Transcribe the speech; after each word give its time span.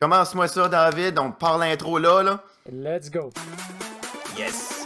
Commence-moi 0.00 0.46
ça, 0.46 0.68
David. 0.68 1.18
On 1.18 1.32
part 1.32 1.58
l'intro 1.58 1.98
là, 1.98 2.22
là. 2.22 2.40
Let's 2.70 3.10
go. 3.10 3.32
Yes. 4.36 4.77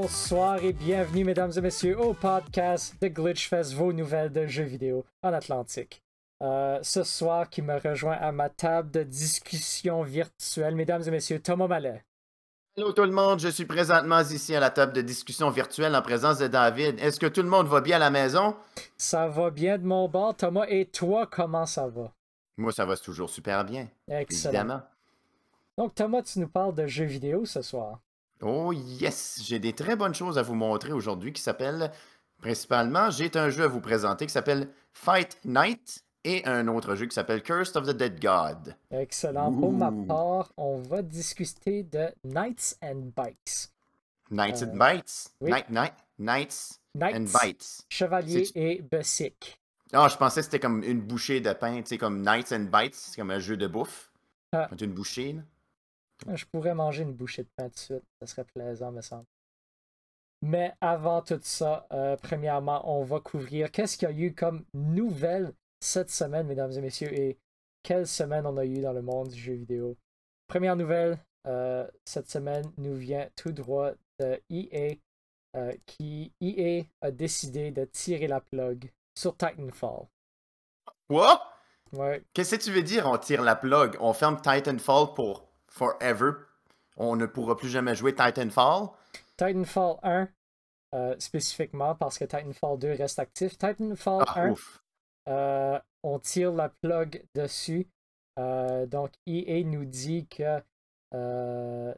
Bonsoir 0.00 0.64
et 0.64 0.72
bienvenue, 0.72 1.24
mesdames 1.24 1.52
et 1.54 1.60
messieurs, 1.60 2.00
au 2.00 2.14
podcast 2.14 2.94
de 3.02 3.08
Glitchfest, 3.08 3.74
vos 3.74 3.92
nouvelles 3.92 4.32
de 4.32 4.46
jeux 4.46 4.64
vidéo 4.64 5.04
en 5.22 5.34
Atlantique. 5.34 6.02
Euh, 6.42 6.78
ce 6.82 7.02
soir, 7.02 7.50
qui 7.50 7.60
me 7.60 7.76
rejoint 7.76 8.16
à 8.16 8.32
ma 8.32 8.48
table 8.48 8.90
de 8.90 9.02
discussion 9.02 10.02
virtuelle, 10.02 10.74
mesdames 10.74 11.02
et 11.06 11.10
messieurs, 11.10 11.42
Thomas 11.42 11.66
Mallet. 11.66 12.02
Hello 12.78 12.94
tout 12.94 13.02
le 13.02 13.10
monde, 13.10 13.40
je 13.40 13.48
suis 13.48 13.66
présentement 13.66 14.20
ici 14.20 14.54
à 14.56 14.60
la 14.60 14.70
table 14.70 14.94
de 14.94 15.02
discussion 15.02 15.50
virtuelle 15.50 15.94
en 15.94 16.00
présence 16.00 16.38
de 16.38 16.46
David. 16.46 16.98
Est-ce 16.98 17.20
que 17.20 17.26
tout 17.26 17.42
le 17.42 17.50
monde 17.50 17.66
va 17.66 17.82
bien 17.82 17.96
à 17.96 17.98
la 18.00 18.10
maison? 18.10 18.56
Ça 18.96 19.28
va 19.28 19.50
bien 19.50 19.76
de 19.76 19.84
mon 19.84 20.08
bord, 20.08 20.34
Thomas, 20.34 20.64
et 20.66 20.86
toi, 20.86 21.26
comment 21.26 21.66
ça 21.66 21.88
va? 21.88 22.10
Moi, 22.56 22.72
ça 22.72 22.86
va 22.86 22.96
toujours 22.96 23.28
super 23.28 23.66
bien. 23.66 23.86
Excellent. 24.08 24.54
Évidemment. 24.54 24.82
Donc, 25.76 25.94
Thomas, 25.94 26.22
tu 26.22 26.38
nous 26.38 26.48
parles 26.48 26.74
de 26.74 26.86
jeux 26.86 27.04
vidéo 27.04 27.44
ce 27.44 27.60
soir. 27.60 28.00
Oh 28.42 28.72
yes, 28.72 29.40
j'ai 29.44 29.58
des 29.58 29.72
très 29.74 29.96
bonnes 29.96 30.14
choses 30.14 30.38
à 30.38 30.42
vous 30.42 30.54
montrer 30.54 30.92
aujourd'hui 30.92 31.32
qui 31.32 31.42
s'appellent, 31.42 31.90
principalement, 32.38 33.10
j'ai 33.10 33.30
un 33.36 33.50
jeu 33.50 33.64
à 33.64 33.68
vous 33.68 33.80
présenter 33.80 34.26
qui 34.26 34.32
s'appelle 34.32 34.68
Fight 34.92 35.38
Night 35.44 36.04
et 36.24 36.44
un 36.46 36.66
autre 36.68 36.94
jeu 36.94 37.06
qui 37.06 37.14
s'appelle 37.14 37.42
Cursed 37.42 37.76
of 37.76 37.86
the 37.86 37.90
Dead 37.96 38.20
God. 38.20 38.74
Excellent. 38.90 39.52
Pour 39.52 39.72
ma 39.72 39.92
part, 40.06 40.52
on 40.56 40.78
va 40.78 41.02
discuter 41.02 41.82
de 41.82 42.08
Knights 42.24 42.76
and 42.82 43.10
Bikes. 43.16 43.70
Knights 44.30 44.62
and 44.62 44.74
Euh, 44.80 44.94
Bites? 44.94 45.30
oui. 45.40 45.50
Night, 45.50 45.70
night, 45.70 45.94
Knights 46.18 46.80
and 46.94 46.98
Knights, 47.00 47.32
Bites. 47.42 47.86
Chevalier 47.90 48.50
et 48.54 48.80
Bessic. 48.82 49.58
Ah, 49.92 50.06
je 50.08 50.16
pensais 50.16 50.40
que 50.40 50.44
c'était 50.44 50.60
comme 50.60 50.82
une 50.84 51.00
bouchée 51.00 51.40
de 51.40 51.52
pain, 51.52 51.76
tu 51.82 51.86
sais, 51.88 51.98
comme 51.98 52.22
Knights 52.22 52.52
and 52.52 52.68
Bites, 52.72 52.94
c'est 52.94 53.16
comme 53.16 53.32
un 53.32 53.40
jeu 53.40 53.56
de 53.56 53.66
bouffe. 53.66 54.12
Ah. 54.52 54.68
Une 54.80 54.92
bouchée, 54.92 55.32
là. 55.32 55.42
Je 56.28 56.44
pourrais 56.46 56.74
manger 56.74 57.02
une 57.02 57.14
bouchée 57.14 57.42
de 57.42 57.48
pain 57.56 57.68
tout 57.68 57.74
de 57.74 57.78
suite. 57.78 58.04
Ça 58.20 58.26
serait 58.26 58.44
plaisant, 58.44 58.92
me 58.92 59.00
semble. 59.00 59.24
Mais 60.42 60.74
avant 60.80 61.20
tout 61.22 61.40
ça, 61.42 61.86
euh, 61.92 62.16
premièrement, 62.16 62.82
on 62.90 63.04
va 63.04 63.20
couvrir 63.20 63.70
qu'est-ce 63.70 63.98
qu'il 63.98 64.08
y 64.08 64.12
a 64.12 64.14
eu 64.14 64.34
comme 64.34 64.64
nouvelle 64.72 65.52
cette 65.80 66.10
semaine, 66.10 66.46
mesdames 66.46 66.72
et 66.72 66.80
messieurs, 66.80 67.12
et 67.12 67.38
quelle 67.82 68.06
semaine 68.06 68.46
on 68.46 68.56
a 68.56 68.64
eu 68.64 68.80
dans 68.80 68.92
le 68.92 69.02
monde 69.02 69.28
du 69.28 69.38
jeu 69.38 69.54
vidéo. 69.54 69.96
Première 70.46 70.76
nouvelle, 70.76 71.18
euh, 71.46 71.86
cette 72.04 72.30
semaine 72.30 72.70
nous 72.78 72.94
vient 72.94 73.28
tout 73.36 73.52
droit 73.52 73.92
de 74.18 74.40
EA, 74.50 74.96
euh, 75.56 75.72
qui 75.86 76.32
EA 76.40 76.84
a 77.00 77.10
décidé 77.10 77.70
de 77.70 77.84
tirer 77.84 78.26
la 78.26 78.40
plug 78.40 78.90
sur 79.14 79.36
Titanfall. 79.36 80.06
Quoi? 81.08 81.42
Ouais, 81.92 82.22
Qu'est-ce 82.32 82.56
que 82.56 82.62
tu 82.62 82.72
veux 82.72 82.82
dire, 82.82 83.06
on 83.06 83.18
tire 83.18 83.42
la 83.42 83.56
plug? 83.56 83.96
On 84.00 84.12
ferme 84.12 84.40
Titanfall 84.40 85.12
pour 85.14 85.49
forever? 85.70 86.32
On 86.96 87.16
ne 87.16 87.24
pourra 87.26 87.56
plus 87.56 87.70
jamais 87.70 87.94
jouer 87.94 88.14
Titanfall? 88.14 88.88
Titanfall 89.38 89.96
1 90.02 90.28
euh, 90.92 91.14
spécifiquement 91.18 91.94
parce 91.94 92.18
que 92.18 92.24
Titanfall 92.24 92.78
2 92.78 92.92
reste 92.94 93.18
actif. 93.18 93.56
Titanfall 93.56 94.24
Ah, 94.26 94.40
1, 94.42 94.50
ouf. 94.50 94.82
euh, 95.28 95.78
on 96.02 96.18
tire 96.18 96.52
la 96.52 96.68
plug 96.68 97.24
dessus. 97.34 97.88
Euh, 98.38 98.86
donc 98.86 99.12
EA 99.26 99.64
nous 99.64 99.84
dit 99.86 100.26
que 100.26 100.60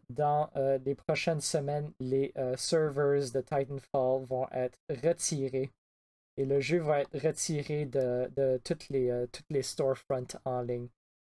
dans 0.08 0.50
les 0.84 0.94
prochaines 0.94 1.40
semaines, 1.42 1.92
les 2.00 2.32
servers 2.56 3.30
de 3.32 3.40
Titanfall 3.40 4.24
vont 4.24 4.48
être 4.52 4.78
retirés 5.04 5.70
et 6.38 6.46
le 6.46 6.60
jeu 6.60 6.78
va 6.78 7.00
être 7.00 7.18
retiré 7.18 7.84
de, 7.84 8.30
de 8.36 8.58
toutes, 8.64 8.88
les, 8.88 9.26
toutes 9.30 9.50
les 9.50 9.62
storefronts 9.62 10.38
en 10.46 10.62
ligne. 10.62 10.88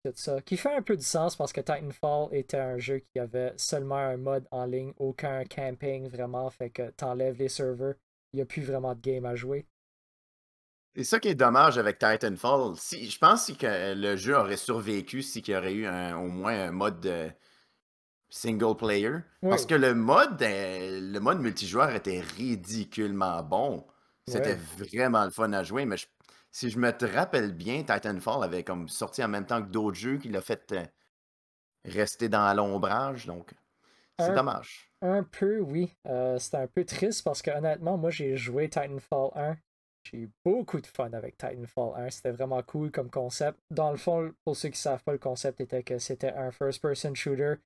Tout 0.06 0.12
ça. 0.14 0.40
Qui 0.40 0.56
fait 0.56 0.72
un 0.74 0.82
peu 0.82 0.96
de 0.96 1.02
sens 1.02 1.34
parce 1.34 1.52
que 1.52 1.60
Titanfall 1.60 2.28
était 2.32 2.58
un 2.58 2.78
jeu 2.78 2.98
qui 2.98 3.18
avait 3.18 3.52
seulement 3.56 3.96
un 3.96 4.16
mode 4.16 4.46
en 4.50 4.64
ligne, 4.66 4.92
aucun 4.98 5.44
camping 5.44 6.08
vraiment, 6.08 6.48
fait 6.50 6.70
que 6.70 6.90
t'enlèves 6.90 7.38
les 7.38 7.48
serveurs, 7.48 7.94
il 8.32 8.36
n'y 8.36 8.42
a 8.42 8.46
plus 8.46 8.62
vraiment 8.62 8.94
de 8.94 9.00
game 9.00 9.24
à 9.24 9.34
jouer. 9.34 9.66
C'est 10.94 11.04
ça 11.04 11.20
qui 11.20 11.28
est 11.28 11.34
dommage 11.34 11.76
avec 11.76 11.98
Titanfall. 11.98 12.74
Si, 12.76 13.10
je 13.10 13.18
pense 13.18 13.50
que 13.52 13.94
le 13.94 14.16
jeu 14.16 14.34
aurait 14.36 14.56
survécu 14.56 15.22
si 15.22 15.42
qu'il 15.42 15.54
y 15.54 15.56
aurait 15.56 15.74
eu 15.74 15.86
un- 15.86 16.16
au 16.16 16.28
moins 16.28 16.68
un 16.68 16.70
mode 16.70 17.00
de 17.00 17.28
single 18.30 18.76
player. 18.76 19.18
Parce 19.42 19.66
que 19.66 19.74
le 19.74 19.94
mode, 19.94 20.40
euh, 20.42 21.00
le 21.00 21.18
mode 21.20 21.40
multijoueur 21.40 21.90
était 21.94 22.20
ridiculement 22.20 23.42
bon. 23.42 23.86
C'était 24.26 24.54
Ouais. 24.54 24.88
vraiment 24.90 25.24
le 25.24 25.30
fun 25.30 25.52
à 25.52 25.62
jouer, 25.62 25.84
mais 25.84 25.96
je- 25.96 26.06
si 26.56 26.70
je 26.70 26.78
me 26.78 26.90
te 26.90 27.04
rappelle 27.04 27.52
bien, 27.52 27.82
Titanfall 27.82 28.42
avait 28.42 28.64
comme 28.64 28.88
sorti 28.88 29.22
en 29.22 29.28
même 29.28 29.44
temps 29.44 29.60
que 29.62 29.68
d'autres 29.68 29.98
jeux 29.98 30.16
qui 30.16 30.30
l'a 30.30 30.40
fait 30.40 30.72
euh, 30.72 30.86
rester 31.84 32.30
dans 32.30 32.50
l'ombrage, 32.54 33.26
donc 33.26 33.52
c'est 34.18 34.34
dommage. 34.34 34.90
Un 35.02 35.22
peu, 35.22 35.58
oui. 35.58 35.94
Euh, 36.06 36.38
C'était 36.38 36.56
un 36.56 36.66
peu 36.66 36.86
triste 36.86 37.22
parce 37.24 37.42
que 37.42 37.50
honnêtement, 37.50 37.98
moi 37.98 38.08
j'ai 38.08 38.38
joué 38.38 38.70
Titanfall 38.70 39.32
1. 39.34 39.56
J'ai 40.04 40.16
eu 40.16 40.30
beaucoup 40.46 40.80
de 40.80 40.86
fun 40.86 41.12
avec 41.12 41.36
Titanfall 41.36 41.92
1. 41.94 42.08
C'était 42.08 42.30
vraiment 42.30 42.62
cool 42.62 42.90
comme 42.90 43.10
concept. 43.10 43.58
Dans 43.70 43.90
le 43.90 43.98
fond, 43.98 44.32
pour 44.46 44.56
ceux 44.56 44.70
qui 44.70 44.80
savent 44.80 45.04
pas, 45.04 45.12
le 45.12 45.18
concept 45.18 45.60
était 45.60 45.82
que 45.82 45.98
c'était 45.98 46.32
un 46.32 46.50
first-person 46.50 47.14
shooter. 47.14 47.56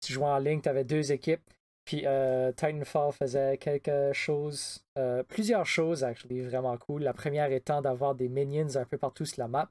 Tu 0.00 0.14
jouais 0.14 0.26
en 0.26 0.38
ligne, 0.38 0.60
tu 0.60 0.68
avais 0.68 0.84
deux 0.84 1.12
équipes. 1.12 1.48
Puis 1.84 2.02
euh, 2.06 2.52
Titanfall 2.52 3.12
faisait 3.12 3.58
quelque 3.58 4.12
chose, 4.12 4.84
euh, 4.98 5.22
plusieurs 5.24 5.66
choses, 5.66 6.04
actually, 6.04 6.40
vraiment 6.40 6.76
cool. 6.78 7.02
La 7.02 7.12
première 7.12 7.50
étant 7.50 7.82
d'avoir 7.82 8.14
des 8.14 8.28
minions 8.28 8.76
un 8.76 8.84
peu 8.84 8.98
partout 8.98 9.24
sur 9.24 9.40
la 9.40 9.48
map. 9.48 9.70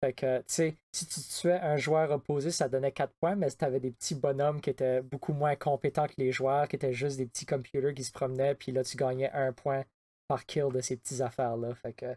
Fait 0.00 0.12
que, 0.12 0.38
tu 0.38 0.44
sais, 0.46 0.76
si 0.92 1.06
tu 1.06 1.20
tuais 1.20 1.58
un 1.60 1.76
joueur 1.76 2.12
opposé, 2.12 2.52
ça 2.52 2.68
donnait 2.68 2.92
4 2.92 3.12
points, 3.20 3.34
mais 3.34 3.50
si 3.50 3.56
t'avais 3.56 3.80
des 3.80 3.90
petits 3.90 4.14
bonhommes 4.14 4.60
qui 4.60 4.70
étaient 4.70 5.02
beaucoup 5.02 5.32
moins 5.32 5.56
compétents 5.56 6.06
que 6.06 6.14
les 6.18 6.30
joueurs, 6.30 6.68
qui 6.68 6.76
étaient 6.76 6.92
juste 6.92 7.16
des 7.16 7.26
petits 7.26 7.46
computers 7.46 7.92
qui 7.94 8.04
se 8.04 8.12
promenaient, 8.12 8.54
puis 8.54 8.70
là, 8.70 8.84
tu 8.84 8.96
gagnais 8.96 9.30
un 9.32 9.52
point 9.52 9.84
par 10.28 10.46
kill 10.46 10.68
de 10.72 10.80
ces 10.80 10.96
petites 10.96 11.20
affaires-là. 11.20 11.74
Fait 11.74 11.94
que 11.94 12.16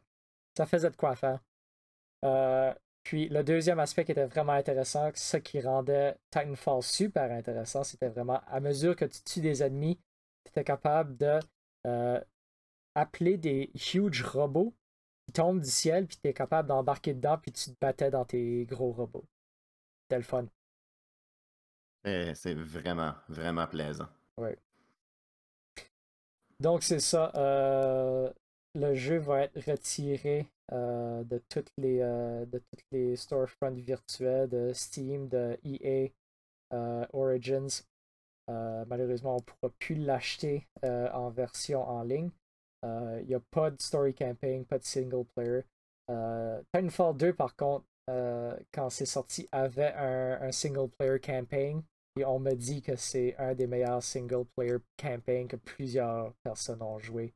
ça 0.55 0.65
faisait 0.67 0.91
de 0.91 0.95
quoi 0.95 1.15
faire. 1.15 1.39
Euh, 2.23 2.73
puis 3.03 3.29
le 3.29 3.43
deuxième 3.43 3.79
aspect 3.79 4.05
qui 4.05 4.11
était 4.11 4.25
vraiment 4.25 4.53
intéressant, 4.53 5.09
ce 5.15 5.37
qui 5.37 5.61
rendait 5.61 6.15
Titanfall 6.31 6.83
super 6.83 7.31
intéressant, 7.31 7.83
c'était 7.83 8.09
vraiment 8.09 8.41
à 8.47 8.59
mesure 8.59 8.95
que 8.95 9.05
tu 9.05 9.21
tues 9.23 9.41
des 9.41 9.63
ennemis, 9.63 9.97
tu 10.45 10.49
étais 10.51 10.63
capable 10.63 11.17
de 11.17 11.39
euh, 11.87 12.19
appeler 12.95 13.37
des 13.37 13.71
huge 13.75 14.23
robots 14.23 14.73
qui 15.27 15.33
tombent 15.33 15.61
du 15.61 15.69
ciel, 15.69 16.07
puis 16.07 16.17
tu 16.21 16.29
es 16.29 16.33
capable 16.33 16.69
d'embarquer 16.69 17.13
dedans, 17.13 17.37
puis 17.37 17.51
tu 17.51 17.71
te 17.71 17.75
battais 17.79 18.11
dans 18.11 18.25
tes 18.25 18.65
gros 18.65 18.91
robots. 18.91 19.25
C'était 20.03 20.17
le 20.17 20.23
fun. 20.23 20.45
Eh, 22.03 22.33
C'est 22.35 22.53
vraiment, 22.53 23.15
vraiment 23.27 23.65
plaisant. 23.67 24.07
Donc 26.59 26.83
c'est 26.83 26.99
ça. 26.99 27.31
euh, 27.35 28.31
le 28.73 28.95
jeu 28.95 29.17
va 29.17 29.41
être 29.43 29.59
retiré 29.69 30.47
euh, 30.71 31.23
de 31.23 31.41
toutes 31.49 31.71
les 31.77 31.99
euh, 32.01 32.45
de 32.45 32.59
toutes 32.59 32.85
les 32.91 33.15
storefronts 33.15 33.75
virtuels 33.75 34.47
de 34.49 34.71
Steam, 34.73 35.27
de 35.27 35.57
EA, 35.63 36.11
euh, 36.73 37.05
Origins. 37.13 37.83
Malheureusement, 38.87 39.35
on 39.35 39.37
ne 39.37 39.41
pourra 39.43 39.73
plus 39.79 39.95
l'acheter 39.95 40.67
en 40.83 41.29
version 41.29 41.87
en 41.87 42.03
ligne. 42.03 42.31
Il 42.83 43.25
n'y 43.25 43.33
a 43.33 43.39
pas 43.39 43.71
de 43.71 43.81
story 43.81 44.13
campaign, 44.13 44.65
pas 44.65 44.77
de 44.77 44.83
single 44.83 45.23
player. 45.33 45.61
Titanfall 46.73 47.15
2, 47.15 47.31
par 47.31 47.55
contre, 47.55 47.85
quand 48.73 48.89
c'est 48.89 49.05
sorti, 49.05 49.47
avait 49.53 49.93
un, 49.93 50.41
un 50.41 50.51
single 50.51 50.89
player 50.89 51.17
campaign. 51.21 51.81
Et 52.19 52.25
on 52.25 52.39
me 52.39 52.53
dit 52.53 52.81
que 52.81 52.97
c'est 52.97 53.37
un 53.37 53.55
des 53.55 53.67
meilleurs 53.67 54.03
single 54.03 54.43
player 54.57 54.79
campaign 54.97 55.47
que 55.47 55.55
plusieurs 55.55 56.33
personnes 56.43 56.81
ont 56.81 56.99
joué 56.99 57.33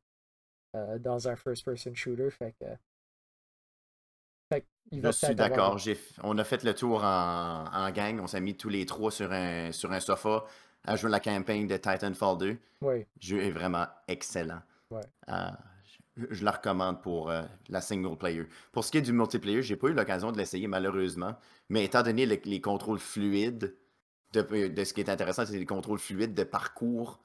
dans 0.98 1.28
un 1.28 1.36
first-person 1.36 1.94
shooter. 1.94 2.30
Fait 2.30 2.54
que. 2.58 2.64
Fait 4.48 4.60
que 4.62 4.66
il 4.92 5.00
va 5.00 5.10
Je 5.10 5.16
suis 5.16 5.34
d'accord. 5.34 5.76
On 6.22 6.38
a 6.38 6.44
fait 6.44 6.62
le 6.62 6.74
tour 6.74 7.02
en, 7.04 7.64
en 7.72 7.90
gang. 7.90 8.20
On 8.20 8.26
s'est 8.26 8.40
mis 8.40 8.56
tous 8.56 8.68
les 8.68 8.86
trois 8.86 9.10
sur 9.10 9.32
un, 9.32 9.72
sur 9.72 9.92
un 9.92 10.00
sofa 10.00 10.44
à 10.84 10.94
jouer 10.96 11.10
la 11.10 11.20
campagne 11.20 11.66
de 11.66 11.76
Titanfall 11.76 12.38
2. 12.38 12.52
des- 12.52 12.58
Oui, 12.82 12.98
Le 13.00 13.06
jeu 13.20 13.42
est 13.42 13.50
vraiment 13.50 13.86
excellent. 14.06 14.62
Ouais. 14.90 15.00
Euh, 15.28 15.50
je, 16.16 16.26
je 16.30 16.44
la 16.44 16.52
recommande 16.52 17.02
pour 17.02 17.28
euh, 17.30 17.42
la 17.68 17.80
single 17.80 18.16
player. 18.16 18.46
Pour 18.70 18.84
ce 18.84 18.92
qui 18.92 18.98
est 18.98 19.02
du 19.02 19.12
multiplayer, 19.12 19.62
j'ai 19.62 19.76
pas 19.76 19.88
eu 19.88 19.94
l'occasion 19.94 20.30
de 20.30 20.38
l'essayer 20.38 20.68
malheureusement. 20.68 21.36
Mais 21.68 21.84
étant 21.84 22.02
donné 22.04 22.24
le- 22.24 22.40
les 22.44 22.60
contrôles 22.60 23.00
fluides, 23.00 23.74
de, 24.32 24.68
de 24.68 24.84
ce 24.84 24.92
qui 24.94 25.00
est 25.00 25.08
intéressant, 25.10 25.44
c'est 25.46 25.58
les 25.58 25.66
contrôles 25.66 25.98
fluides 25.98 26.34
de 26.34 26.44
parcours. 26.44 27.18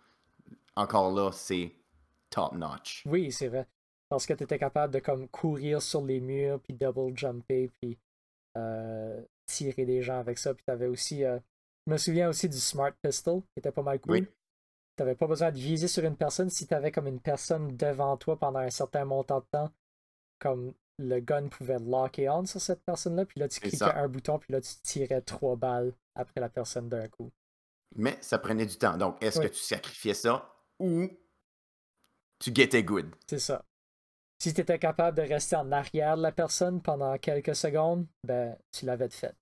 Encore 0.75 1.11
là, 1.13 1.31
c'est 1.31 1.75
top 2.31 2.53
notch. 2.53 3.03
oui, 3.05 3.31
c'est 3.31 3.47
vrai. 3.49 3.67
parce 4.09 4.25
que 4.25 4.33
tu 4.33 4.43
étais 4.43 4.57
capable 4.57 4.93
de 4.93 4.99
comme 4.99 5.27
courir 5.29 5.81
sur 5.81 6.03
les 6.03 6.19
murs, 6.19 6.59
puis 6.61 6.73
double 6.73 7.15
jumper, 7.15 7.69
puis 7.79 7.97
euh, 8.57 9.21
tirer 9.45 9.85
des 9.85 10.01
gens 10.01 10.19
avec 10.19 10.37
ça. 10.37 10.53
Puis 10.53 10.63
tu 10.65 10.71
avais 10.71 10.87
aussi. 10.87 11.23
Euh, 11.23 11.39
je 11.87 11.93
me 11.93 11.97
souviens 11.97 12.29
aussi 12.29 12.49
du 12.49 12.59
Smart 12.59 12.91
Pistol, 13.01 13.41
qui 13.41 13.59
était 13.59 13.71
pas 13.71 13.83
mal 13.83 13.99
cool. 13.99 14.11
Oui. 14.13 14.25
Tu 14.97 15.03
n'avais 15.03 15.15
pas 15.15 15.27
besoin 15.27 15.51
de 15.51 15.57
viser 15.57 15.87
sur 15.87 16.03
une 16.03 16.17
personne 16.17 16.49
si 16.49 16.67
tu 16.67 16.73
avais 16.73 16.91
comme 16.91 17.07
une 17.07 17.21
personne 17.21 17.75
devant 17.77 18.17
toi 18.17 18.37
pendant 18.37 18.59
un 18.59 18.69
certain 18.69 19.05
montant 19.05 19.39
de 19.39 19.45
temps. 19.51 19.71
Comme 20.39 20.73
le 20.99 21.19
gun 21.19 21.47
pouvait 21.47 21.79
locker 21.79 22.29
on 22.29 22.45
sur 22.45 22.59
cette 22.61 22.83
personne-là, 22.83 23.25
puis 23.25 23.39
là 23.39 23.47
tu 23.47 23.59
cliquais 23.59 23.77
ça. 23.77 23.95
un 23.97 24.07
bouton, 24.07 24.37
puis 24.37 24.51
là 24.53 24.61
tu 24.61 24.73
tirais 24.83 25.21
trois 25.21 25.55
balles 25.55 25.93
après 26.15 26.41
la 26.41 26.49
personne 26.49 26.89
d'un 26.89 27.07
coup. 27.07 27.31
Mais 27.95 28.17
ça 28.21 28.37
prenait 28.37 28.65
du 28.65 28.77
temps. 28.77 28.97
Donc, 28.97 29.21
est-ce 29.23 29.39
Oui. 29.39 29.47
que 29.47 29.51
tu 29.53 29.59
sacrifiais 29.61 30.13
ça 30.13 30.53
ou 30.79 31.07
tu 32.41 32.51
gettais 32.53 32.83
good? 32.83 33.07
C'est 33.27 33.39
ça. 33.39 33.63
Si 34.39 34.53
tu 34.53 34.61
étais 34.61 34.79
capable 34.79 35.17
de 35.17 35.21
rester 35.21 35.55
en 35.55 35.71
arrière 35.71 36.17
de 36.17 36.23
la 36.23 36.31
personne 36.31 36.81
pendant 36.81 37.15
quelques 37.19 37.55
secondes, 37.55 38.07
ben 38.23 38.57
tu 38.71 38.85
l'avais 38.85 39.09
fait. 39.09 39.35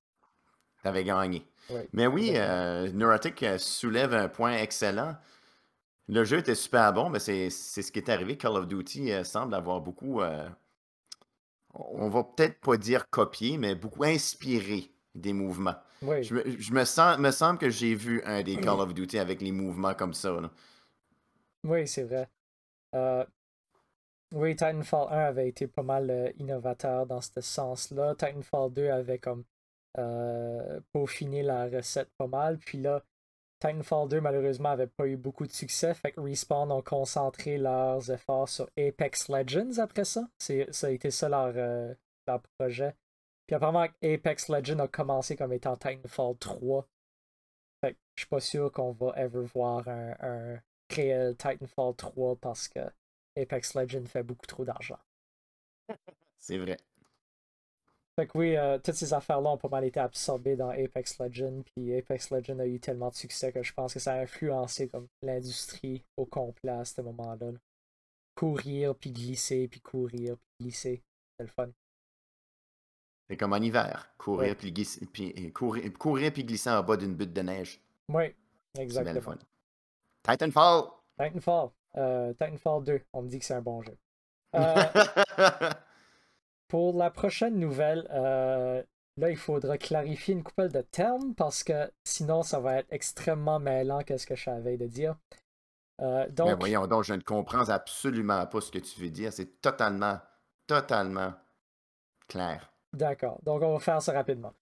T'avais 0.84 1.04
gagné. 1.04 1.46
Oui. 1.70 1.82
Mais 1.94 2.08
oui, 2.08 2.34
euh, 2.36 2.92
Neurotic 2.92 3.44
euh, 3.44 3.58
soulève 3.58 4.14
un 4.14 4.28
point 4.28 4.58
excellent. 4.58 5.16
Le 6.08 6.24
jeu 6.24 6.40
était 6.40 6.56
super 6.56 6.92
bon, 6.92 7.10
mais 7.10 7.20
c'est 7.20 7.50
ce 7.50 7.92
qui 7.92 8.00
est 8.00 8.10
arrivé. 8.10 8.38
Call 8.38 8.58
of 8.58 8.68
Duty 8.68 9.12
euh, 9.12 9.24
semble 9.24 9.54
avoir 9.54 9.80
beaucoup, 9.80 10.22
euh, 10.22 10.50
on 11.74 12.10
va 12.10 12.24
peut-être 12.24 12.60
pas 12.60 12.78
dire 12.78 13.10
copié, 13.10 13.58
mais 13.58 13.76
beaucoup 13.76 14.04
inspiré 14.04 14.92
des 15.16 15.34
mouvements. 15.34 15.76
Oui. 16.02 16.24
Je 16.24 16.34
me, 16.34 16.44
je 16.58 16.74
me 16.74 16.84
sens, 16.84 17.18
me 17.20 17.32
semble 17.32 17.60
que 17.60 17.70
j'ai 17.70 17.94
vu 17.94 18.22
un 18.26 18.42
des 18.42 18.58
Call 18.58 18.80
of 18.80 18.94
Duty 18.94 19.20
avec 19.20 19.42
les 19.42 19.52
mouvements 19.52 19.94
comme 19.94 20.14
ça. 20.14 20.32
là. 20.32 20.50
Oui, 21.64 21.88
c'est 21.88 22.04
vrai. 22.04 22.28
Euh, 22.96 23.26
oui, 24.32 24.56
Titanfall 24.56 25.08
1 25.12 25.18
avait 25.26 25.50
été 25.50 25.68
pas 25.68 25.84
mal 25.84 26.10
euh, 26.10 26.32
innovateur 26.38 27.06
dans 27.06 27.22
ce 27.22 27.42
sens-là. 27.42 28.16
Titanfall 28.16 28.72
2 28.74 28.90
avait 28.90 29.20
comme 29.20 29.44
euh, 29.98 30.80
peaufiné 30.94 31.44
la 31.44 31.66
recette 31.68 32.10
pas 32.18 32.28
mal. 32.28 32.60
Puis 32.60 32.80
là, 32.80 33.04
Titanfall 33.60 34.08
2 34.08 34.22
malheureusement 34.22 34.70
avait 34.70 34.88
pas 34.88 35.08
eu 35.08 35.18
beaucoup 35.18 35.48
de 35.48 35.52
succès. 35.52 35.94
Fait 35.94 36.12
que 36.12 36.22
Respawn 36.22 36.72
ont 36.72 36.82
concentré 36.82 37.58
leurs 37.58 38.12
efforts 38.12 38.50
sur 38.50 38.70
Apex 38.78 39.30
Legends 39.30 39.80
après 39.80 40.06
ça. 40.06 40.28
C'est, 40.38 40.72
ça 40.72 40.88
a 40.88 40.92
été 40.92 41.12
ça 41.12 41.28
leur, 41.28 41.54
leur 42.28 42.42
projet. 42.58 42.96
Puis 43.48 43.56
apparemment 43.56 43.88
Apex 44.04 44.50
Legends 44.50 44.80
a 44.80 44.88
commencé 44.88 45.36
comme 45.36 45.54
étant 45.54 45.76
Titanfall 45.76 46.38
3. 46.38 46.88
Fait 47.82 47.94
que 47.94 48.00
je 48.16 48.22
suis 48.22 48.30
pas 48.30 48.40
sûr 48.40 48.72
qu'on 48.72 48.92
va 48.92 49.14
ever 49.18 49.46
voir 49.54 49.88
un 49.88 50.60
réel 50.94 51.36
Titanfall 51.38 51.96
3 51.96 52.36
parce 52.38 52.68
que 52.68 52.80
Apex 53.38 53.76
Legends 53.76 54.06
fait 54.06 54.24
beaucoup 54.24 54.46
trop 54.48 54.66
d'argent. 54.66 55.00
C'est 56.38 56.58
vrai. 56.58 56.78
Fait 58.16 58.28
que 58.28 58.38
oui, 58.38 58.58
euh, 58.58 58.78
toutes 58.80 58.96
ces 58.96 59.14
affaires-là 59.14 59.50
ont 59.52 59.58
pas 59.58 59.70
mal 59.70 59.86
été 59.86 60.00
absorbées 60.00 60.56
dans 60.58 60.70
Apex 60.72 61.20
Legends, 61.20 61.62
puis 61.64 61.96
Apex 61.96 62.32
Legends 62.32 62.60
a 62.60 62.66
eu 62.66 62.80
tellement 62.80 63.10
de 63.10 63.16
succès 63.16 63.54
que 63.54 63.64
je 63.64 63.72
pense 63.74 63.94
que 63.94 64.00
ça 64.00 64.14
a 64.14 64.20
influencé 64.22 64.90
comme 64.90 65.08
l'industrie 65.22 66.04
au 66.18 66.26
complet 66.26 66.72
à 66.72 66.84
ce 66.86 67.02
moment-là. 67.02 67.52
là. 67.52 67.58
Courir, 68.36 68.96
puis 68.96 69.12
glisser, 69.12 69.68
puis 69.70 69.80
courir, 69.80 70.36
puis 70.38 70.66
glisser. 70.66 71.04
C'est 71.38 71.44
le 71.46 71.50
fun. 71.50 71.70
C'est 73.30 73.38
comme 73.38 73.54
en 73.54 73.58
hiver. 73.58 74.12
Courir 74.18 74.50
Ouais. 74.50 74.56
puis 74.56 74.72
glisser, 74.74 75.06
puis, 75.06 75.34
euh, 75.38 75.52
courir, 75.52 75.94
courir 75.94 76.34
puis 76.34 76.44
glisser 76.44 76.70
en 76.72 76.84
bas 76.84 76.98
d'une 76.98 77.16
butte 77.16 77.34
de 77.34 77.42
neige. 77.42 77.80
Oui, 78.10 78.24
C'est 78.76 78.86
bien 78.86 79.04
le 79.04 79.20
exactement. 79.20 79.22
fun. 79.22 79.38
Titanfall! 80.30 80.84
Titanfall. 81.18 81.72
Euh, 81.98 82.34
Titanfall 82.34 82.84
2, 82.84 83.02
on 83.14 83.24
me 83.24 83.30
dit 83.30 83.40
que 83.40 83.46
c'est 83.46 83.56
un 83.56 83.62
bon 83.62 83.82
jeu. 83.82 83.98
Euh, 84.56 84.84
Pour 86.68 86.96
la 86.96 87.10
prochaine 87.10 87.58
nouvelle, 87.58 88.08
euh, 88.12 88.84
là, 89.18 89.32
il 89.32 89.38
faudra 89.38 89.80
clarifier 89.80 90.36
une 90.36 90.44
couple 90.44 90.70
de 90.70 90.82
termes 90.82 91.34
parce 91.34 91.64
que 91.64 91.92
sinon, 92.04 92.44
ça 92.44 92.60
va 92.60 92.76
être 92.76 92.88
extrêmement 92.92 93.60
mêlant 93.60 94.02
qu'est-ce 94.04 94.28
que 94.28 94.36
je 94.36 94.44
savais 94.44 94.78
de 94.78 94.86
dire. 94.86 95.16
Mais 96.00 96.30
donc, 96.30 96.60
voyons 96.60 96.88
donc, 96.88 97.04
je 97.04 97.14
ne 97.14 97.22
comprends 97.22 97.68
absolument 97.68 98.46
pas 98.46 98.62
ce 98.62 98.72
que 98.72 98.80
tu 98.80 99.02
veux 99.02 99.10
dire. 99.10 99.34
C'est 99.34 99.62
totalement, 99.62 100.20
totalement 100.68 101.34
clair. 102.28 102.72
d'accord. 102.94 103.40
Donc, 103.44 103.64
on 103.64 103.74
va 103.74 103.80
faire 103.80 104.02
ça 104.02 104.14
rapidement. 104.14 104.54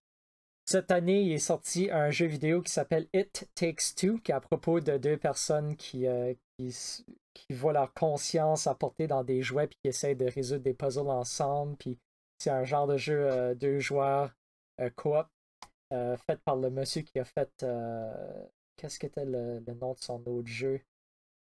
Cette 0.69 0.91
année, 0.91 1.21
il 1.21 1.31
est 1.31 1.39
sorti 1.39 1.89
un 1.91 2.11
jeu 2.11 2.25
vidéo 2.25 2.61
qui 2.61 2.73
s'appelle 2.73 3.07
It 3.13 3.47
Takes 3.55 3.95
Two, 3.95 4.19
qui 4.19 4.31
est 4.31 4.35
à 4.35 4.41
propos 4.41 4.81
de 4.81 4.97
deux 4.97 5.15
personnes 5.15 5.77
qui, 5.77 6.05
euh, 6.05 6.33
qui, 6.57 6.67
s- 6.67 7.05
qui 7.33 7.53
voient 7.53 7.71
leur 7.71 7.93
conscience 7.93 8.67
apportée 8.67 9.07
dans 9.07 9.23
des 9.23 9.41
jouets 9.41 9.67
puis 9.67 9.77
qui 9.81 9.87
essayent 9.87 10.17
de 10.17 10.25
résoudre 10.29 10.63
des 10.63 10.73
puzzles 10.73 11.07
ensemble. 11.07 11.77
Puis 11.77 11.97
c'est 12.37 12.49
un 12.49 12.65
genre 12.65 12.85
de 12.85 12.97
jeu 12.97 13.17
euh, 13.17 13.55
deux 13.55 13.79
joueurs 13.79 14.33
euh, 14.81 14.89
coop 14.89 15.25
fait 15.89 16.37
par 16.43 16.57
le 16.57 16.69
monsieur 16.69 17.01
qui 17.01 17.17
a 17.17 17.23
fait. 17.23 17.65
Qu'est-ce 18.75 18.99
qu'était 18.99 19.23
le, 19.23 19.63
le 19.65 19.73
nom 19.73 19.93
de 19.93 19.99
son 19.99 20.21
autre 20.25 20.49
jeu 20.49 20.81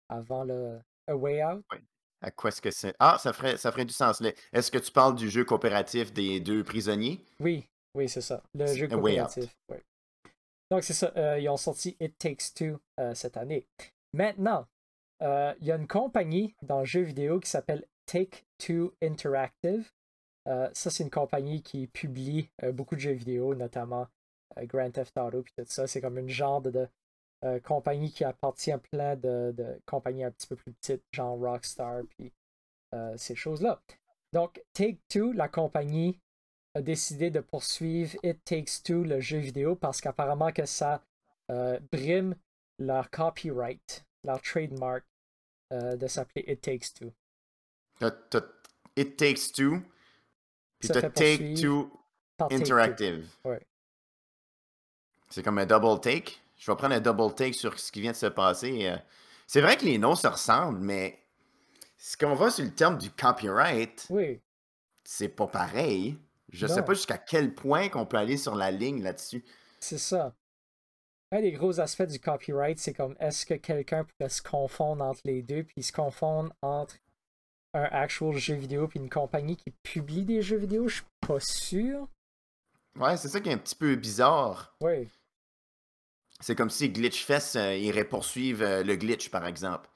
avant 0.10 0.44
le 0.44 0.80
A 1.06 1.16
Way 1.16 1.44
Out? 1.44 1.64
À 2.20 2.32
quoi 2.32 2.50
est-ce 2.50 2.62
que 2.62 2.72
c'est? 2.72 2.96
Ah, 2.98 3.18
ça 3.20 3.32
ferait, 3.32 3.58
ça 3.58 3.72
ferait 3.72 3.86
du 3.86 3.94
sens. 3.94 4.24
Est-ce 4.54 4.72
que 4.72 4.80
tu 4.80 4.92
parles 4.92 5.14
du 5.14 5.30
jeu 5.30 5.46
coopératif 5.46 6.12
des 6.14 6.40
deux 6.40 6.64
prisonniers? 6.64 7.24
Oui, 7.40 7.68
oui, 7.96 8.10
c'est 8.10 8.22
ça. 8.22 8.42
Le 8.54 8.68
jeu 8.68 8.88
coopératif. 8.88 9.56
oui. 9.70 9.78
Donc, 10.72 10.84
c'est 10.84 10.94
ça. 10.94 11.12
euh, 11.18 11.40
ils 11.40 11.50
ont 11.50 11.58
sorti 11.58 11.96
It 12.00 12.18
Takes 12.18 12.54
Two 12.56 12.80
euh, 13.00 13.14
cette 13.14 13.38
année. 13.38 13.68
Maintenant, 14.14 14.66
euh, 15.22 15.54
il 15.60 15.68
y 15.68 15.72
a 15.72 15.76
une 15.76 15.88
compagnie 15.88 16.56
dans 16.64 16.80
le 16.80 16.86
jeu 16.86 17.02
vidéo 17.02 17.40
qui 17.40 17.50
s'appelle 17.50 17.86
Take 18.08 18.44
Two 18.58 18.94
Interactive. 19.02 19.92
Ça, 20.46 20.90
c'est 20.90 21.04
une 21.04 21.10
compagnie 21.10 21.62
qui 21.62 21.88
publie 21.88 22.50
beaucoup 22.74 22.96
de 22.96 23.00
jeux 23.00 23.14
vidéo, 23.14 23.56
notamment 23.56 24.08
Grand 24.64 24.92
Theft 24.92 25.18
Auto 25.18 25.42
puis 25.42 25.54
tout 25.56 25.64
ça. 25.68 25.88
C'est 25.88 26.02
comme 26.02 26.18
une 26.18 26.28
genre 26.28 26.62
de, 26.62 26.70
de, 26.70 27.60
compagnie 27.60 28.12
qui 28.12 28.26
appartient 28.26 28.74
à 28.74 28.78
plein 28.78 29.16
de, 29.16 29.54
de 29.56 29.80
compagnies 29.86 30.26
un 30.26 30.32
petit 30.32 30.48
peu 30.48 30.58
plus 30.58 30.74
petites, 30.74 31.04
genre 31.14 31.40
Rockstar 31.40 32.02
puis 32.10 32.34
ces 33.16 33.36
choses-là. 33.36 33.80
Donc, 34.34 34.62
Take 34.74 35.00
Two, 35.08 35.32
la 35.32 35.48
compagnie, 35.48 36.20
a 36.76 36.82
décidé 36.82 37.30
de 37.30 37.40
poursuivre 37.40 38.16
It 38.24 38.44
Takes 38.44 38.84
Two, 38.84 39.04
le 39.04 39.20
jeu 39.20 39.38
vidéo, 39.38 39.76
parce 39.76 40.02
qu'apparemment 40.02 40.52
que 40.52 40.66
ça 40.66 41.04
euh, 41.52 41.80
brime 41.92 42.36
leur 42.80 43.10
copyright, 43.10 44.06
leur 44.24 44.42
trademark 44.42 45.04
euh, 45.72 45.96
de 45.96 46.08
s'appeler 46.08 46.46
It 46.48 46.62
Takes 46.62 46.94
Two. 47.00 47.12
It 48.96 49.18
Takes 49.18 49.52
Two, 49.54 49.82
puis 50.80 50.90
t'as 50.90 51.10
Take 51.10 51.54
Two. 51.56 51.92
Interactive. 52.52 53.30
Ouais. 53.46 53.66
C'est 55.30 55.44
comme 55.44 55.60
un 55.60 55.66
double 55.66 56.02
take. 56.02 56.40
Je 56.58 56.70
vais 56.70 56.76
prendre 56.76 56.96
un 56.96 57.00
double 57.00 57.34
take 57.36 57.54
sur 57.54 57.80
ce 57.80 57.92
qui 57.92 58.02
vient 58.02 58.12
de 58.12 58.18
se 58.18 58.26
passer. 58.26 58.88
euh. 58.88 58.98
C'est 59.48 59.62
vrai 59.62 59.78
que 59.78 59.86
les 59.86 59.98
noms 59.98 60.16
se 60.16 60.28
ressemblent, 60.28 60.80
mais 60.80 61.20
si 61.98 62.16
on 62.26 62.34
va 62.34 62.50
sur 62.50 62.66
le 62.66 62.72
terme 62.74 62.98
du 62.98 63.12
copyright, 63.12 64.08
Oui, 64.10 64.42
c'est 65.04 65.30
pas 65.30 65.48
pareil. 65.48 66.18
Je 66.54 66.68
sais 66.68 66.78
Non. 66.80 66.84
pas 66.84 66.94
jusqu'à 66.94 67.18
quel 67.18 67.54
point 67.54 67.90
qu'on 67.90 68.06
peut 68.06 68.18
aller 68.18 68.38
sur 68.38 68.56
la 68.56 68.72
ligne 68.72 69.02
là-dessus. 69.04 69.44
c'est 69.80 69.98
ça. 69.98 70.34
Un 71.32 71.42
des 71.42 71.52
gros 71.52 71.80
aspects 71.80 72.04
du 72.04 72.20
copyright, 72.20 72.78
c'est 72.80 72.94
comme 72.94 73.16
est-ce 73.20 73.46
que 73.46 73.56
quelqu'un 73.56 74.04
pourrait 74.06 74.30
se 74.30 74.42
confondre 74.44 75.04
entre 75.04 75.22
les 75.26 75.42
deux, 75.42 75.64
puis 75.64 75.82
se 75.82 75.92
confondre 75.92 76.54
entre 76.62 76.96
un 77.74 77.86
actual 77.86 78.38
jeu 78.38 78.54
vidéo 78.54 78.88
puis 78.88 79.00
une 79.00 79.10
compagnie 79.10 79.58
qui 79.58 79.72
publie 79.82 80.26
des 80.26 80.44
jeux 80.44 80.58
vidéo, 80.58 80.88
je 80.88 80.96
suis 80.98 81.04
pas 81.28 81.40
sûr. 81.40 82.08
Ouais, 82.98 83.18
c'est 83.18 83.30
ça 83.30 83.42
qui 83.42 83.50
est 83.50 83.54
un 83.54 83.58
petit 83.58 83.74
peu 83.76 83.96
bizarre. 83.96 84.76
Oui, 84.82 85.10
C'est 86.40 86.56
comme 86.56 86.70
si 86.70 86.90
Glitchfest 86.92 87.56
euh, 87.56 87.76
irait 87.76 88.06
poursuivre 88.06 88.64
euh, 88.64 88.84
le 88.84 88.96
glitch, 88.96 89.30
par 89.32 89.48
exemple. 89.48 89.90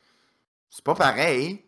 C'est 0.71 0.83
pas 0.83 0.95
pareil, 0.95 1.63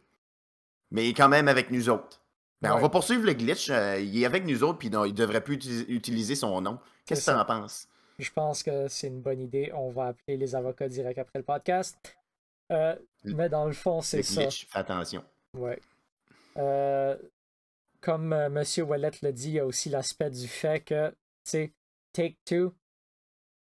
mais 0.89 1.05
il 1.05 1.09
est 1.11 1.13
quand 1.13 1.29
même 1.29 1.47
avec 1.47 1.69
nous 1.69 1.89
autres. 1.89 2.23
Ben, 2.61 2.73
On 2.73 2.79
va 2.79 2.89
poursuivre 2.89 3.25
le 3.25 3.33
glitch, 3.33 3.69
euh, 3.69 3.99
il 3.99 4.21
est 4.21 4.25
avec 4.25 4.45
nous 4.45 4.63
autres, 4.63 4.79
puis 4.79 4.89
non, 4.89 5.05
il 5.05 5.13
devrait 5.13 5.41
plus 5.41 5.55
uti- 5.55 5.85
utiliser 5.87 6.35
son 6.35 6.59
nom. 6.61 6.79
Qu'est-ce 7.05 7.25
que 7.27 7.31
tu 7.31 7.37
en 7.37 7.45
penses? 7.45 7.87
Je 8.17 8.29
pense 8.31 8.63
que 8.63 8.87
c'est 8.89 9.07
une 9.07 9.21
bonne 9.21 9.39
idée. 9.39 9.71
On 9.73 9.91
va 9.91 10.07
appeler 10.07 10.35
les 10.35 10.55
avocats 10.55 10.89
direct 10.89 11.17
après 11.19 11.39
le 11.39 11.45
podcast. 11.45 11.97
Euh, 12.71 12.95
Le- 13.23 13.33
mais 13.33 13.47
dans 13.49 13.65
le 13.65 13.71
fond, 13.71 14.01
c'est 14.01 14.17
Le 14.17 14.23
ça. 14.23 14.41
glitch, 14.41 14.67
fais 14.67 14.79
attention. 14.79 15.23
Ouais. 15.53 15.79
Euh, 16.57 17.17
comme 18.01 18.35
Monsieur 18.49 18.83
Wallet 18.83 19.11
l'a 19.21 19.31
dit, 19.31 19.47
il 19.49 19.53
y 19.53 19.59
a 19.59 19.65
aussi 19.65 19.89
l'aspect 19.89 20.29
du 20.29 20.47
fait 20.47 20.81
que, 20.83 21.09
tu 21.11 21.15
sais, 21.45 21.73
Take 22.11 22.37
Two, 22.43 22.73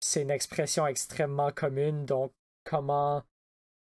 c'est 0.01 0.21
une 0.23 0.31
expression 0.31 0.87
extrêmement 0.87 1.51
commune. 1.51 2.05
Donc, 2.05 2.33
comment 2.65 3.23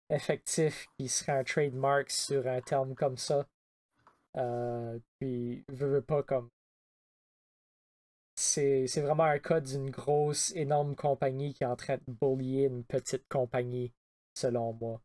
effectif 0.09 0.87
il 0.99 1.11
serait 1.11 1.33
un 1.33 1.45
trademark 1.45 2.11
sur 2.11 2.47
un 2.47 2.61
terme 2.61 2.95
comme 2.95 3.17
ça? 3.17 3.45
Euh, 4.37 4.99
puis, 5.19 5.65
veut, 5.69 5.89
veut 5.89 6.03
pas 6.03 6.23
comme 6.23 6.49
c'est 8.35 8.87
vraiment 9.01 9.25
un 9.25 9.39
cas 9.39 9.61
d'une 9.61 9.91
grosse, 9.91 10.53
énorme 10.57 10.97
compagnie 10.97 11.53
qui 11.55 11.63
est 11.65 11.67
en 11.67 11.77
train 11.77 11.97
de 11.99 12.03
bullier 12.21 12.65
une 12.65 12.85
petite 12.85 13.29
compagnie, 13.29 13.93
selon 14.35 14.73
moi. 14.73 15.01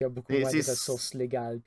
Il 0.00 0.04
y 0.04 0.06
a 0.06 0.08
beaucoup 0.10 0.32
Et 0.32 0.40
moins 0.40 0.54
de 0.54 0.62
c'est- 0.62 0.70
ressources 0.72 1.14
légales. 1.14 1.60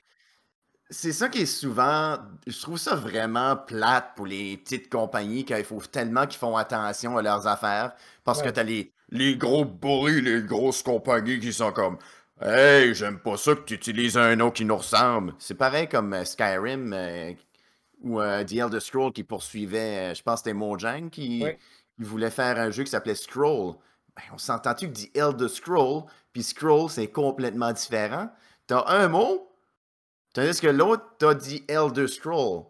c'est 0.90 1.12
ça 1.12 1.28
qui 1.28 1.40
est 1.42 1.46
souvent. 1.46 2.18
Je 2.46 2.60
trouve 2.60 2.76
ça 2.78 2.94
vraiment 2.94 3.56
plate 3.56 4.14
pour 4.16 4.26
les 4.26 4.58
petites 4.58 4.90
compagnies 4.90 5.44
qu'il 5.44 5.64
faut 5.64 5.80
tellement 5.80 6.26
qu'ils 6.26 6.38
font 6.38 6.56
attention 6.56 7.16
à 7.16 7.22
leurs 7.22 7.46
affaires. 7.46 7.94
Parce 8.24 8.42
que 8.42 8.48
t'as 8.50 8.62
les, 8.62 8.92
les 9.08 9.36
gros 9.36 9.64
bourrus, 9.64 10.22
les 10.22 10.42
grosses 10.42 10.82
compagnies 10.82 11.40
qui 11.40 11.52
sont 11.52 11.72
comme 11.72 11.98
Hey, 12.40 12.94
j'aime 12.94 13.20
pas 13.20 13.36
ça 13.36 13.54
que 13.54 13.60
tu 13.60 13.74
utilises 13.74 14.16
un 14.16 14.34
nom 14.34 14.50
qui 14.50 14.64
nous 14.64 14.76
ressemble. 14.76 15.34
C'est 15.38 15.54
pareil 15.54 15.88
comme 15.88 16.12
euh, 16.12 16.24
Skyrim 16.24 16.92
euh, 16.92 17.32
ou 18.00 18.20
euh, 18.20 18.42
The 18.44 18.54
Elder 18.54 18.80
Scroll 18.80 19.12
qui 19.12 19.22
poursuivait, 19.22 20.14
je 20.14 20.22
pense 20.22 20.40
que 20.40 20.50
c'était 20.50 20.54
Mojang 20.54 21.08
qui, 21.08 21.44
voulait 21.98 22.30
faire 22.30 22.58
un 22.58 22.70
jeu 22.70 22.82
qui 22.82 22.90
s'appelait 22.90 23.14
Scroll. 23.14 23.76
Ben, 24.16 24.22
on 24.32 24.38
s'entend-tu 24.38 24.90
que 24.90 24.98
The 24.98 25.16
Elder 25.16 25.48
Scroll, 25.48 26.04
puis 26.32 26.42
Scroll, 26.42 26.90
c'est 26.90 27.08
complètement 27.08 27.72
différent? 27.72 28.28
T'as 28.66 28.84
un 28.88 29.08
mot, 29.08 29.48
tandis 30.32 30.60
que 30.60 30.66
l'autre, 30.66 31.04
t'as 31.18 31.34
dit 31.34 31.64
Elder 31.68 32.08
Scroll. 32.08 32.64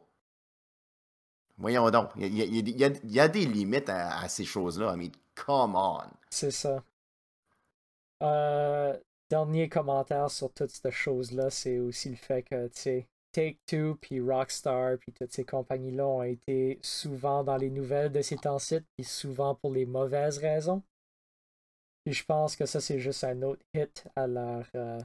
Voyons 1.57 1.91
donc, 1.91 2.11
il 2.17 2.37
y, 2.37 3.21
a, 3.21 3.29
des 3.29 3.47
limites 3.47 3.89
à, 3.89 4.29
ces 4.29 4.45
choses-là. 4.45 4.95
I 4.95 4.97
mean, 4.99 5.13
come 5.35 5.77
on. 5.77 6.09
C'est 6.29 6.51
ça. 6.51 6.83
Euh, 8.23 8.97
dernier 9.33 9.67
commentaire 9.71 10.31
sur 10.31 10.53
toute 10.53 10.69
cette 10.69 10.91
chose-là, 10.91 11.49
c'est 11.49 11.79
aussi 11.79 12.11
le 12.11 12.17
fait 12.17 12.43
que, 12.43 12.67
tu 12.67 12.81
sais, 12.83 13.07
Take-Two, 13.33 13.95
puis 13.95 14.21
Rockstar, 14.21 14.99
puis 14.99 15.11
toutes 15.11 15.33
ces 15.33 15.45
compagnies-là 15.45 16.07
ont 16.07 16.23
été 16.23 16.79
souvent 16.83 17.43
dans 17.43 17.57
les 17.57 17.71
nouvelles 17.71 18.13
de 18.13 18.21
ces 18.21 18.37
temps-ci, 18.37 18.81
puis 18.95 19.07
souvent 19.07 19.55
pour 19.55 19.73
les 19.73 19.87
mauvaises 19.87 20.37
raisons. 20.37 20.83
Puis 22.05 22.13
je 22.13 22.27
pense 22.27 22.57
que 22.57 22.67
ça, 22.67 22.79
c'est 22.79 22.99
juste 22.99 23.25
un 23.25 23.41
autre 23.41 23.65
hit 23.73 24.05
à 24.17 24.27
leur, 24.27 24.67
euh, 24.75 25.01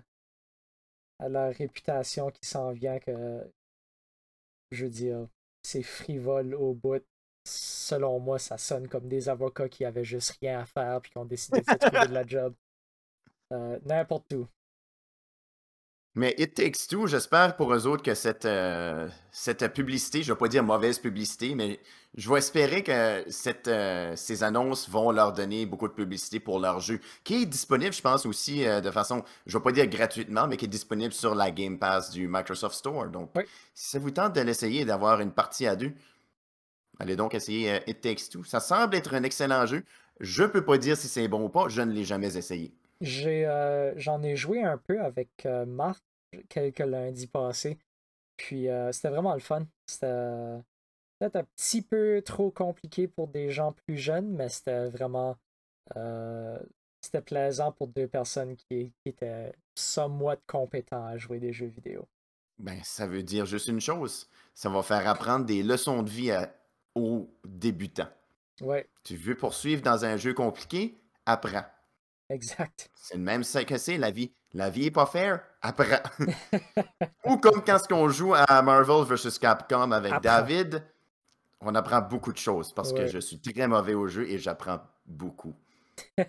à 1.19 1.29
leur 1.29 1.53
réputation 1.53 2.29
qui 2.29 2.45
s'en 2.45 2.73
vient 2.73 2.99
que, 2.99 3.49
je 4.71 4.83
veux 4.83 4.91
dire, 4.91 5.25
c'est 5.63 5.83
frivole 5.83 6.53
au 6.53 6.73
bout. 6.73 7.01
Selon 7.45 8.19
moi, 8.19 8.39
ça 8.39 8.57
sonne 8.57 8.89
comme 8.89 9.07
des 9.07 9.29
avocats 9.29 9.69
qui 9.69 9.85
avaient 9.85 10.03
juste 10.03 10.37
rien 10.41 10.59
à 10.59 10.65
faire 10.65 10.99
puis 10.99 11.11
qui 11.11 11.17
ont 11.17 11.23
décidé 11.23 11.61
de 11.61 11.65
se 11.65 11.77
trouver 11.77 12.07
de 12.09 12.13
la 12.13 12.27
job. 12.27 12.53
Euh, 13.53 13.79
n'importe 13.85 14.33
où. 14.33 14.47
Mais 16.15 16.33
It 16.39 16.55
Takes 16.55 16.87
Two, 16.89 17.05
j'espère 17.05 17.55
pour 17.55 17.71
eux 17.73 17.85
autres 17.85 18.01
que 18.01 18.15
cette, 18.15 18.45
euh, 18.45 19.07
cette 19.31 19.71
publicité, 19.71 20.23
je 20.23 20.31
ne 20.31 20.35
vais 20.35 20.39
pas 20.39 20.47
dire 20.47 20.63
mauvaise 20.63 20.97
publicité, 20.97 21.53
mais 21.53 21.79
je 22.15 22.27
vais 22.27 22.39
espérer 22.39 22.83
que 22.83 23.23
cette, 23.29 23.67
euh, 23.67 24.15
ces 24.15 24.41
annonces 24.41 24.89
vont 24.89 25.11
leur 25.11 25.31
donner 25.31 25.67
beaucoup 25.67 25.87
de 25.87 25.93
publicité 25.93 26.39
pour 26.39 26.59
leur 26.59 26.79
jeu, 26.79 26.99
qui 27.23 27.43
est 27.43 27.45
disponible, 27.45 27.93
je 27.93 28.01
pense, 28.01 28.25
aussi 28.25 28.65
de 28.65 28.91
façon, 28.91 29.23
je 29.45 29.55
ne 29.55 29.59
vais 29.59 29.63
pas 29.63 29.71
dire 29.71 29.85
gratuitement, 29.85 30.47
mais 30.47 30.57
qui 30.57 30.65
est 30.65 30.69
disponible 30.69 31.13
sur 31.13 31.35
la 31.35 31.51
Game 31.51 31.77
Pass 31.77 32.09
du 32.09 32.27
Microsoft 32.27 32.75
Store. 32.75 33.07
Donc, 33.09 33.29
si 33.75 33.91
ça 33.91 33.99
vous 33.99 34.11
tente 34.11 34.33
de 34.33 34.41
l'essayer 34.41 34.81
et 34.81 34.85
d'avoir 34.85 35.21
une 35.21 35.31
partie 35.31 35.67
à 35.67 35.75
deux, 35.75 35.93
allez 36.99 37.15
donc 37.15 37.35
essayer 37.35 37.79
It 37.85 38.01
Takes 38.01 38.29
Two. 38.31 38.43
Ça 38.43 38.59
semble 38.59 38.95
être 38.95 39.13
un 39.13 39.21
excellent 39.21 39.67
jeu. 39.67 39.83
Je 40.19 40.41
ne 40.41 40.47
peux 40.47 40.65
pas 40.65 40.79
dire 40.79 40.97
si 40.97 41.07
c'est 41.07 41.27
bon 41.27 41.43
ou 41.43 41.49
pas, 41.49 41.69
je 41.69 41.83
ne 41.83 41.91
l'ai 41.91 42.05
jamais 42.05 42.35
essayé. 42.35 42.73
J'ai, 43.01 43.45
euh, 43.45 43.93
j'en 43.97 44.21
ai 44.23 44.35
joué 44.35 44.63
un 44.63 44.77
peu 44.77 45.01
avec 45.01 45.45
euh, 45.45 45.65
Marc 45.65 46.03
quelques 46.49 46.79
lundis 46.79 47.27
passés. 47.27 47.77
Puis 48.37 48.69
euh, 48.69 48.91
c'était 48.91 49.09
vraiment 49.09 49.33
le 49.33 49.39
fun. 49.39 49.65
C'était 49.87 50.61
peut-être 51.19 51.35
un 51.37 51.43
petit 51.55 51.81
peu 51.81 52.21
trop 52.25 52.51
compliqué 52.51 53.07
pour 53.07 53.27
des 53.27 53.51
gens 53.51 53.71
plus 53.71 53.97
jeunes, 53.97 54.29
mais 54.29 54.49
c'était 54.49 54.87
vraiment 54.89 55.37
c'était 56.99 57.21
plaisant 57.21 57.71
pour 57.71 57.87
deux 57.87 58.07
personnes 58.07 58.57
qui, 58.57 58.91
qui 58.91 59.09
étaient 59.09 59.53
somewhat 59.75 60.37
compétents 60.45 61.05
à 61.05 61.17
jouer 61.17 61.39
des 61.39 61.53
jeux 61.53 61.67
vidéo. 61.67 62.05
Ben, 62.59 62.81
ça 62.83 63.07
veut 63.07 63.23
dire 63.23 63.45
juste 63.45 63.67
une 63.67 63.79
chose. 63.79 64.27
Ça 64.53 64.69
va 64.69 64.83
faire 64.83 65.07
apprendre 65.07 65.45
des 65.45 65.63
leçons 65.63 66.03
de 66.03 66.09
vie 66.09 66.33
aux 66.95 67.29
débutants. 67.45 68.09
Ouais. 68.61 68.89
Tu 69.03 69.15
veux 69.15 69.37
poursuivre 69.37 69.81
dans 69.81 70.03
un 70.03 70.17
jeu 70.17 70.33
compliqué? 70.33 70.97
Apprends. 71.25 71.65
Exact. 72.29 72.89
C'est 72.93 73.15
le 73.15 73.21
même 73.21 73.43
que 73.43 73.77
c'est 73.77 73.97
la 73.97 74.11
vie. 74.11 74.31
La 74.53 74.69
vie 74.69 74.87
est 74.87 74.91
pas 74.91 75.05
fair, 75.05 75.41
apprends. 75.61 76.03
Ou 77.25 77.37
comme 77.37 77.63
quand 77.63 77.91
on 77.91 78.09
joue 78.09 78.33
à 78.33 78.61
Marvel 78.61 79.05
vs 79.05 79.39
Capcom 79.39 79.91
avec 79.91 80.21
David, 80.21 80.83
on 81.61 81.73
apprend 81.75 82.01
beaucoup 82.01 82.33
de 82.33 82.37
choses 82.37 82.73
parce 82.73 82.93
que 82.93 83.07
je 83.07 83.19
suis 83.19 83.39
très 83.39 83.67
mauvais 83.67 83.93
au 83.93 84.07
jeu 84.07 84.27
et 84.29 84.39
j'apprends 84.39 84.79
beaucoup. 85.05 85.53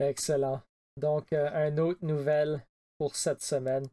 Excellent. 0.00 0.62
Donc, 0.96 1.32
euh, 1.32 1.68
une 1.68 1.80
autre 1.80 2.04
nouvelle 2.04 2.64
pour 2.98 3.14
cette 3.16 3.42
semaine. 3.42 3.86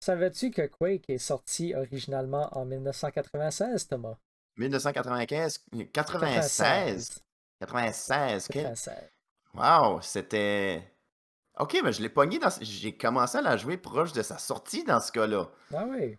Savais-tu 0.00 0.50
que 0.50 0.66
Quake 0.66 1.10
est 1.10 1.18
sorti 1.18 1.74
originalement 1.74 2.48
en 2.56 2.64
1996, 2.64 3.88
Thomas? 3.88 4.16
1995? 4.56 5.66
96? 5.92 7.22
96. 7.60 8.48
96. 8.48 9.10
Wow, 9.54 10.00
c'était. 10.00 10.92
Ok, 11.58 11.78
mais 11.82 11.92
je 11.92 12.02
l'ai 12.02 12.08
pogné 12.08 12.38
dans. 12.38 12.50
J'ai 12.60 12.96
commencé 12.96 13.38
à 13.38 13.42
la 13.42 13.56
jouer 13.56 13.76
proche 13.76 14.12
de 14.12 14.22
sa 14.22 14.38
sortie 14.38 14.84
dans 14.84 15.00
ce 15.00 15.12
cas-là. 15.12 15.50
Ah 15.74 15.84
oui. 15.88 16.16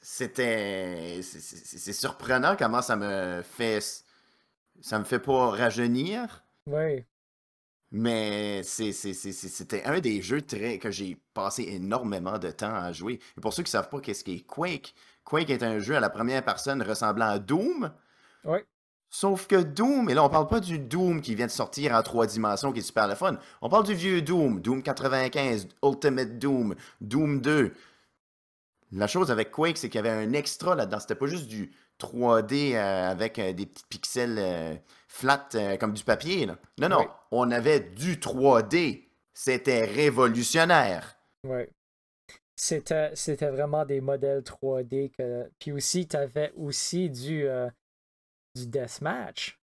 C'était. 0.00 1.20
C'est 1.22 1.92
surprenant 1.92 2.56
comment 2.56 2.82
ça 2.82 2.96
me 2.96 3.42
fait. 3.42 3.80
Ça 4.80 4.98
me 4.98 5.04
fait 5.04 5.18
pas 5.18 5.50
rajeunir. 5.50 6.44
Oui. 6.66 7.04
Mais 7.94 8.62
c'était 8.62 9.84
un 9.84 10.00
des 10.00 10.22
jeux 10.22 10.40
très, 10.40 10.78
que 10.78 10.90
j'ai 10.90 11.20
passé 11.34 11.64
énormément 11.64 12.38
de 12.38 12.50
temps 12.50 12.74
à 12.74 12.90
jouer. 12.90 13.20
Et 13.36 13.40
pour 13.42 13.52
ceux 13.52 13.62
qui 13.62 13.68
ne 13.68 13.72
savent 13.72 13.90
pas 13.90 14.00
qu'est-ce 14.00 14.24
qu'est 14.24 14.40
Quake, 14.46 14.94
Quake 15.24 15.50
est 15.50 15.62
un 15.62 15.78
jeu 15.78 15.94
à 15.94 16.00
la 16.00 16.08
première 16.08 16.42
personne 16.42 16.82
ressemblant 16.82 17.26
à 17.26 17.38
Doom. 17.38 17.92
Oui. 18.44 18.60
Sauf 19.14 19.46
que 19.46 19.62
Doom, 19.62 20.08
et 20.08 20.14
là 20.14 20.24
on 20.24 20.30
parle 20.30 20.48
pas 20.48 20.58
du 20.58 20.78
Doom 20.78 21.20
qui 21.20 21.34
vient 21.34 21.44
de 21.44 21.50
sortir 21.50 21.94
en 21.94 22.02
trois 22.02 22.26
dimensions 22.26 22.72
qui 22.72 22.78
est 22.78 22.82
super 22.82 23.06
le 23.06 23.14
fun. 23.14 23.36
On 23.60 23.68
parle 23.68 23.84
du 23.84 23.92
vieux 23.92 24.22
Doom, 24.22 24.62
Doom 24.62 24.82
95, 24.82 25.68
Ultimate 25.84 26.38
Doom, 26.38 26.74
Doom 27.02 27.42
2. 27.42 27.74
La 28.92 29.06
chose 29.06 29.30
avec 29.30 29.50
Quake, 29.50 29.76
c'est 29.76 29.90
qu'il 29.90 30.02
y 30.02 30.08
avait 30.08 30.24
un 30.24 30.32
extra 30.32 30.74
là-dedans. 30.74 30.98
C'était 30.98 31.14
pas 31.14 31.26
juste 31.26 31.46
du 31.46 31.72
3D 32.00 32.74
euh, 32.74 33.10
avec 33.10 33.38
euh, 33.38 33.52
des 33.52 33.66
petits 33.66 33.84
pixels 33.90 34.38
euh, 34.38 34.74
flat 35.08 35.46
comme 35.78 35.92
du 35.92 36.04
papier. 36.04 36.46
Non, 36.78 36.88
non, 36.88 37.06
on 37.32 37.50
avait 37.50 37.80
du 37.80 38.16
3D. 38.16 39.08
C'était 39.34 39.84
révolutionnaire. 39.84 41.18
Oui. 41.44 41.64
C'était, 42.56 43.10
c'était 43.14 43.50
vraiment 43.50 43.84
des 43.84 44.00
modèles 44.00 44.40
3D. 44.40 45.10
Que... 45.10 45.50
Puis 45.58 45.72
aussi, 45.72 46.08
tu 46.08 46.16
avais 46.16 46.50
aussi 46.56 47.10
du 47.10 47.46
du 48.54 48.66
deathmatch. 48.66 49.58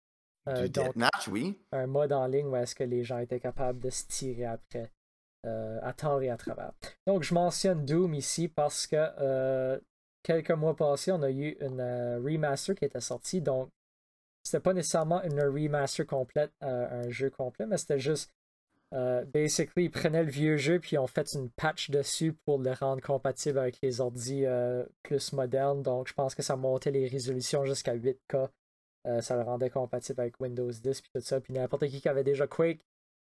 Euh, 0.48 0.64
du 0.64 0.70
deathmatch, 0.70 1.28
oui. 1.28 1.60
Un 1.72 1.88
mode 1.88 2.14
en 2.14 2.26
ligne 2.28 2.48
où 2.48 2.56
est-ce 2.56 2.76
que 2.76 2.84
les 2.84 3.04
gens 3.04 3.20
étaient 3.20 3.40
capables 3.40 3.80
de 3.80 3.90
se 3.90 4.06
tirer 4.08 4.46
après, 4.46 4.92
euh, 5.46 5.80
à 5.84 5.94
tort 5.94 6.22
et 6.22 6.30
à 6.30 6.38
travers. 6.38 6.72
Donc, 7.06 7.24
je 7.24 7.34
mentionne 7.34 7.86
Doom 7.86 8.14
ici 8.14 8.48
parce 8.48 8.88
que 8.88 8.96
euh, 8.96 9.80
quelques 10.24 10.52
mois 10.52 10.76
passés, 10.76 11.12
on 11.12 11.22
a 11.22 11.32
eu 11.32 11.58
une 11.62 11.82
remaster 12.24 12.76
qui 12.76 12.86
était 12.86 13.02
sortie. 13.02 13.42
Donc, 13.42 13.70
c'était 14.44 14.62
pas 14.62 14.74
nécessairement 14.74 15.22
une 15.24 15.42
remaster 15.42 16.06
complète, 16.06 16.52
un 16.62 17.10
jeu 17.10 17.30
complet, 17.30 17.66
mais 17.68 17.78
c'était 17.78 18.00
juste 18.00 18.32
basically, 18.92 19.86
ils 19.86 19.92
prenaient 19.92 20.24
le 20.24 20.32
vieux 20.32 20.58
jeu 20.58 20.80
puis 20.80 20.96
ils 20.96 20.98
ont 20.98 21.06
fait 21.06 21.34
une 21.34 21.52
patch 21.52 21.92
dessus 21.92 22.34
pour 22.34 22.58
le 22.58 22.72
rendre 22.72 23.04
compatible 23.04 23.60
avec 23.60 23.78
les 23.84 24.02
ordi 24.02 24.46
plus 25.04 25.34
modernes. 25.34 25.84
Donc, 25.84 26.08
je 26.08 26.14
pense 26.14 26.34
que 26.34 26.42
ça 26.42 26.56
montait 26.56 26.90
les 26.90 27.08
résolutions 27.08 27.66
jusqu'à 27.66 27.96
8K 27.96 28.50
euh, 29.08 29.22
ça 29.22 29.36
le 29.36 29.44
rendait 29.44 29.70
compatible 29.70 30.22
avec 30.22 30.40
Windows 30.40 30.72
10 30.72 30.86
et 30.86 31.20
tout 31.20 31.26
ça. 31.26 31.40
Puis 31.40 31.54
n'importe 31.54 31.88
qui 31.88 32.02
qui 32.02 32.10
avait 32.10 32.24
déjà 32.24 32.48
Quake 32.48 32.82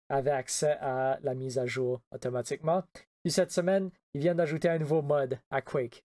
avait 0.09 0.31
accès 0.31 0.77
à 0.81 1.19
la 1.23 1.33
mise 1.33 1.57
à 1.57 1.65
jour 1.65 2.01
automatiquement. 2.11 2.83
Puis 3.23 3.31
cette 3.31 3.51
semaine, 3.51 3.89
ils 4.13 4.21
viennent 4.21 4.37
d'ajouter 4.37 4.69
un 4.69 4.77
nouveau 4.77 5.01
mode 5.01 5.39
à 5.49 5.61
Quake. 5.61 6.03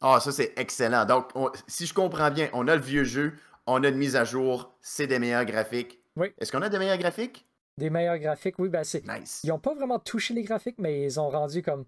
Ah, 0.00 0.20
ça 0.20 0.32
c'est 0.32 0.52
excellent. 0.58 1.06
Donc, 1.06 1.32
si 1.66 1.86
je 1.86 1.94
comprends 1.94 2.30
bien, 2.30 2.50
on 2.52 2.68
a 2.68 2.76
le 2.76 2.82
vieux 2.82 3.04
jeu, 3.04 3.32
on 3.66 3.82
a 3.82 3.88
une 3.88 3.96
mise 3.96 4.16
à 4.16 4.24
jour, 4.24 4.76
c'est 4.80 5.06
des 5.06 5.18
meilleurs 5.18 5.46
graphiques. 5.46 6.00
Oui. 6.16 6.32
Est-ce 6.38 6.52
qu'on 6.52 6.62
a 6.62 6.68
des 6.68 6.78
meilleurs 6.78 6.98
graphiques? 6.98 7.46
Des 7.78 7.90
meilleurs 7.90 8.18
graphiques, 8.18 8.58
oui. 8.58 8.68
Ben 8.68 8.84
c'est. 8.84 9.06
Nice. 9.06 9.40
Ils 9.42 9.48
n'ont 9.48 9.58
pas 9.58 9.74
vraiment 9.74 9.98
touché 9.98 10.34
les 10.34 10.42
graphiques, 10.42 10.78
mais 10.78 11.04
ils 11.04 11.18
ont 11.18 11.30
rendu 11.30 11.62
comme 11.62 11.84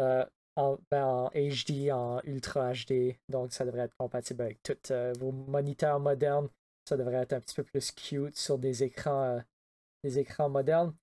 euh, 0.00 0.24
en, 0.56 0.76
HD, 0.76 0.80
ben, 0.90 1.92
en 1.92 2.20
Ultra 2.24 2.72
HD. 2.72 3.16
Donc, 3.28 3.52
ça 3.52 3.64
devrait 3.64 3.82
être 3.82 3.96
compatible 3.96 4.42
avec 4.42 4.62
tous 4.62 4.90
euh, 4.90 5.12
vos 5.18 5.32
moniteurs 5.32 6.00
modernes. 6.00 6.48
Ça 6.88 6.96
devrait 6.96 7.22
être 7.22 7.32
un 7.32 7.40
petit 7.40 7.54
peu 7.56 7.64
plus 7.64 7.90
cute 7.92 8.36
sur 8.36 8.58
des 8.58 8.82
écrans, 8.82 9.22
euh, 9.22 9.40
des 10.02 10.18
écrans 10.18 10.48
modernes. 10.48 10.94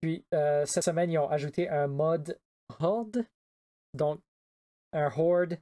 Puis, 0.00 0.24
euh, 0.34 0.64
cette 0.66 0.84
semaine, 0.84 1.10
ils 1.10 1.18
ont 1.18 1.28
ajouté 1.28 1.68
un 1.68 1.86
mode 1.86 2.38
Horde. 2.78 3.26
Donc, 3.94 4.20
un 4.92 5.10
horde 5.16 5.58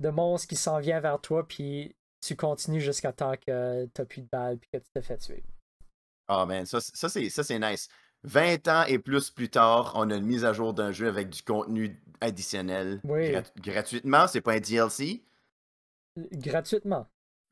de 0.00 0.08
monstres 0.08 0.48
qui 0.48 0.56
s'en 0.56 0.80
vient 0.80 1.00
vers 1.00 1.20
toi, 1.20 1.46
puis 1.46 1.94
tu 2.20 2.36
continues 2.36 2.80
jusqu'à 2.80 3.12
temps 3.12 3.36
que 3.36 3.86
tu 3.86 4.00
n'as 4.00 4.04
plus 4.04 4.22
de 4.22 4.28
balles, 4.28 4.58
puis 4.58 4.68
que 4.72 4.78
tu 4.78 4.90
te 4.94 5.00
fais 5.00 5.16
tuer. 5.16 5.44
Oh, 6.28 6.44
man, 6.46 6.66
ça, 6.66 6.80
ça 6.80 7.08
c'est 7.08 7.58
nice. 7.58 7.88
20 8.24 8.68
ans 8.68 8.84
et 8.86 8.98
plus 8.98 9.30
plus 9.30 9.48
tard, 9.48 9.92
on 9.96 10.10
a 10.10 10.14
une 10.16 10.24
mise 10.26 10.44
à 10.44 10.52
jour 10.52 10.74
d'un 10.74 10.92
jeu 10.92 11.08
avec 11.08 11.28
du 11.30 11.42
contenu 11.42 12.00
additionnel 12.20 13.00
Oui. 13.04 13.30
grat- 13.32 13.52
gratuitement. 13.60 14.26
C'est 14.28 14.40
pas 14.40 14.52
un 14.52 14.60
DLC. 14.60 15.22
Gratuitement. 16.32 17.06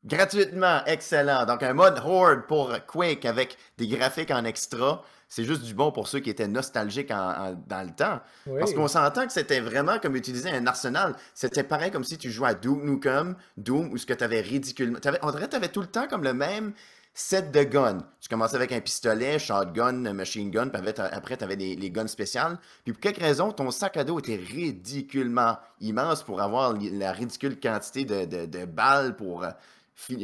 Gratuitement, 0.05 0.83
excellent. 0.87 1.45
Donc 1.45 1.63
un 1.63 1.75
mode 1.75 2.01
Horde 2.05 2.47
pour 2.47 2.73
Quake 2.87 3.25
avec 3.27 3.57
des 3.77 3.87
graphiques 3.89 4.31
en 4.31 4.45
extra. 4.45 5.03
C'est 5.29 5.45
juste 5.45 5.63
du 5.63 5.75
bon 5.75 5.93
pour 5.93 6.09
ceux 6.09 6.19
qui 6.21 6.31
étaient 6.31 6.49
nostalgiques 6.49 7.11
en- 7.11 7.51
en- 7.51 7.65
dans 7.67 7.83
le 7.87 7.95
temps. 7.95 8.21
Oui. 8.47 8.59
Parce 8.59 8.73
qu'on 8.75 8.89
s'entend 8.89 9.27
que 9.27 9.33
c'était 9.33 9.61
vraiment 9.61 9.99
comme 9.99 10.17
utiliser 10.17 10.51
un 10.51 10.67
arsenal. 10.67 11.15
C'était 11.35 11.63
pareil 11.63 11.91
comme 11.91 12.03
si 12.05 12.17
tu 12.19 12.31
jouais 12.31 12.49
à 12.49 12.55
Duke 12.55 12.83
Nukem, 12.83 13.37
Doom, 13.57 13.93
où 13.93 13.99
ce 13.99 14.07
que 14.07 14.15
tu 14.15 14.25
avais 14.25 14.41
ridiculement. 14.41 14.99
t'avais- 14.99 15.19
on 15.23 15.31
dirait 15.31 15.45
que 15.45 15.51
tu 15.51 15.57
avais 15.57 15.69
tout 15.69 15.81
le 15.83 15.87
temps 15.87 16.09
comme 16.09 16.25
le 16.25 16.33
même 16.35 16.73
set 17.13 17.51
de 17.53 17.63
guns. 17.65 17.99
Tu 18.21 18.29
commençais 18.29 18.57
avec 18.57 18.73
un 18.73 18.81
pistolet, 18.81 19.39
shotgun, 19.39 20.13
machine 20.13 20.51
gun, 20.51 20.69
puis 20.69 20.81
après 20.97 21.37
tu 21.37 21.45
avais 21.45 21.57
les, 21.57 21.77
les 21.77 21.91
guns 21.91 22.07
spéciales. 22.07 22.59
Puis 22.85 22.93
pour 22.93 23.01
quelque 23.01 23.21
raison, 23.21 23.53
ton 23.53 23.71
sac 23.71 23.97
à 23.97 24.05
dos 24.05 24.19
était 24.19 24.37
ridiculement 24.37 25.59
immense 25.81 26.23
pour 26.23 26.41
avoir 26.41 26.75
la 26.79 27.13
ridicule 27.13 27.59
quantité 27.59 28.05
de, 28.05 28.25
de- 28.25 28.47
de 28.47 28.65
balles 28.65 29.17
pour, 29.17 29.45
euh, 29.45 29.51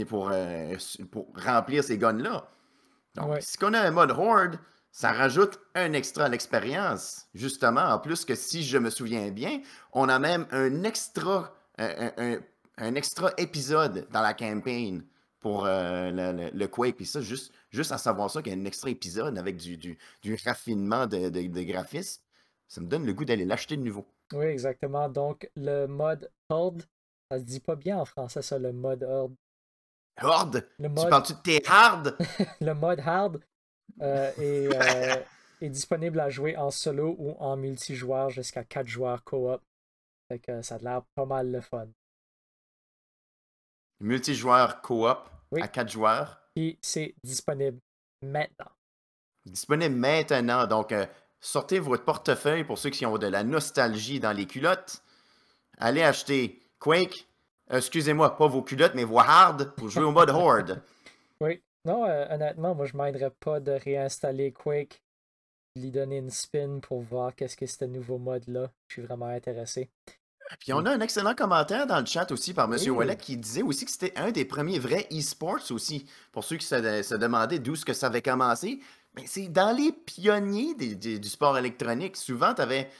pour, 0.09 0.31
euh, 0.33 0.77
pour 1.11 1.27
remplir 1.45 1.85
ces 1.85 1.99
guns-là. 1.99 2.49
Donc, 3.15 3.31
Ouais. 3.31 3.41
si 3.41 3.57
on 3.63 3.73
a 3.73 3.81
un 3.81 3.91
mode 3.91 4.11
Horde, 4.13 4.59
ça 4.93 5.13
rajoute 5.13 5.59
un 5.75 5.93
extra 5.93 6.25
à 6.25 6.29
l'expérience. 6.29 7.27
Justement, 7.35 7.83
en 7.93 7.99
plus 7.99 8.25
que 8.25 8.35
si 8.35 8.63
je 8.63 8.79
me 8.79 8.91
souviens 8.91 9.31
bien, 9.31 9.61
on 9.93 10.09
a 10.09 10.19
même 10.19 10.47
un 10.51 10.85
extra, 10.85 11.55
un- 11.79 12.11
un- 12.17 12.39
un 12.79 12.95
extra 12.95 13.31
épisode 13.39 14.07
dans 14.11 14.21
la 14.23 14.35
campagne 14.35 15.03
pour 15.41 15.67
euh, 15.67 16.51
le, 16.53 16.67
Quake. 16.67 16.97
Puis 16.97 17.07
ça, 17.07 17.21
juste, 17.21 17.53
juste 17.71 17.93
à 17.93 17.99
savoir 17.99 18.31
ça, 18.31 18.43
qu'il 18.43 18.53
y 18.53 18.57
a 18.57 18.59
un 18.59 18.65
extra 18.65 18.91
épisode 18.91 19.39
avec 19.39 19.57
du, 19.57 19.77
du, 19.77 19.99
du 20.23 20.37
raffinement 20.45 21.07
de, 21.07 21.29
de, 21.29 21.47
de 21.47 21.63
graphisme, 21.63 22.23
ça 22.69 22.81
me 22.81 22.87
donne 22.87 23.07
le 23.07 23.13
goût 23.13 23.25
d'aller 23.25 23.45
l'acheter 23.45 23.77
de 23.77 23.83
nouveau. 23.83 24.07
Oui, 24.33 24.47
exactement. 24.47 25.09
Donc, 25.09 25.49
le 25.55 25.87
mode 25.87 26.31
Horde, 26.49 26.83
ça 27.31 27.39
se 27.39 27.45
dit 27.45 27.61
pas 27.61 27.77
bien 27.77 27.99
en 27.99 28.05
français, 28.05 28.43
ça, 28.43 28.59
le 28.59 28.73
mode 28.73 29.05
Horde. 29.05 29.35
Horde! 30.21 30.67
Le 30.79 30.89
Tu 30.89 30.95
mode, 30.95 31.11
parles-tu 31.11 31.35
de 31.35 31.39
tes 31.39 31.63
hard? 31.69 32.17
le 32.61 32.73
mode 32.73 33.01
Hard 33.01 33.41
euh, 34.01 34.33
est, 34.39 34.75
euh, 34.75 35.23
est 35.61 35.69
disponible 35.69 36.19
à 36.21 36.31
jouer 36.31 36.57
en 36.57 36.71
solo 36.71 37.15
ou 37.19 37.33
en 37.39 37.57
multijoueur 37.57 38.31
jusqu'à 38.31 38.65
4 38.65 38.87
joueurs 38.87 39.23
coop. 39.25 39.61
Fait 40.29 40.39
que 40.39 40.63
ça 40.63 40.77
a 40.77 40.79
l'air 40.79 41.03
pas 41.15 41.27
mal 41.27 41.51
le 41.51 41.61
fun. 41.61 41.87
Multijoueur 44.01 44.81
coop 44.83 45.19
Oui. 45.53 45.63
à 45.63 45.69
4 45.69 45.89
joueurs. 45.91 46.41
Puis 46.55 46.79
c'est 46.83 47.15
disponible 47.25 47.79
maintenant. 48.23 48.71
Disponible 49.45 49.95
maintenant. 49.95 50.67
Donc, 50.67 50.93
euh, 50.93 51.07
sortez 51.41 51.79
votre 51.79 52.05
portefeuille 52.05 52.65
pour 52.65 52.79
ceux 52.79 52.91
qui 52.91 53.07
ont 53.07 53.19
de 53.19 53.27
la 53.27 53.45
nostalgie 53.45 54.21
dans 54.21 54.33
les 54.33 54.47
culottes. 54.47 55.03
Allez 55.79 56.03
acheter 56.03 56.63
Quake. 56.79 57.29
Euh, 57.73 57.79
Excusez-moi, 57.79 58.37
pas 58.37 58.47
vos 58.47 58.63
culottes, 58.63 58.95
mais 58.95 59.05
vos 59.05 59.19
hard 59.19 59.75
pour 59.77 59.89
jouer 59.89 60.05
au 60.05 60.13
mode 60.13 60.31
Horde. 60.31 60.83
Oui. 61.43 61.63
Non, 61.85 62.07
euh, 62.07 62.27
honnêtement, 62.31 62.75
moi, 62.75 62.87
je 62.87 62.97
m'aiderais 62.97 63.31
pas 63.31 63.61
de 63.61 63.73
réinstaller 63.73 64.53
Quake, 64.53 65.03
lui 65.77 65.91
donner 65.91 66.17
une 66.17 66.31
spin 66.31 66.81
pour 66.81 67.03
voir 67.03 67.35
qu'est-ce 67.35 67.57
que 67.59 67.67
ce 67.67 67.85
nouveau 67.85 68.17
mode-là. 68.17 68.71
Je 68.89 68.95
suis 68.95 69.03
vraiment 69.03 69.27
intéressé. 69.27 69.91
Puis 70.61 70.73
on 70.73 70.85
a 70.87 70.91
un 70.93 71.01
excellent 71.01 71.35
commentaire 71.35 71.87
dans 71.87 71.99
le 72.01 72.07
chat 72.07 72.31
aussi 72.31 72.55
par 72.55 72.73
M. 72.73 72.79
Wallet 72.95 73.17
qui 73.17 73.37
disait 73.37 73.63
aussi 73.63 73.85
que 73.85 73.91
c'était 73.91 74.13
un 74.17 74.31
des 74.31 74.45
premiers 74.45 74.79
vrais 74.79 75.07
e-sports 75.13 75.71
aussi. 75.71 76.07
Pour 76.33 76.45
ceux 76.45 76.57
qui 76.57 76.67
se, 76.67 77.03
se 77.03 77.15
demandaient 77.15 77.59
d'où 77.59 77.75
ce 77.77 77.85
que 77.85 77.93
ça 77.93 78.07
avait 78.07 78.23
commencé, 78.23 78.81
c'est 79.25 79.49
dans 79.49 79.77
les 79.77 79.93
pionniers 79.93 80.75
des- 80.75 80.95
des- 80.95 81.19
du 81.19 81.29
sport 81.29 81.57
électronique. 81.59 82.17
Souvent, 82.17 82.55
tu 82.55 82.63
avais 82.63 82.91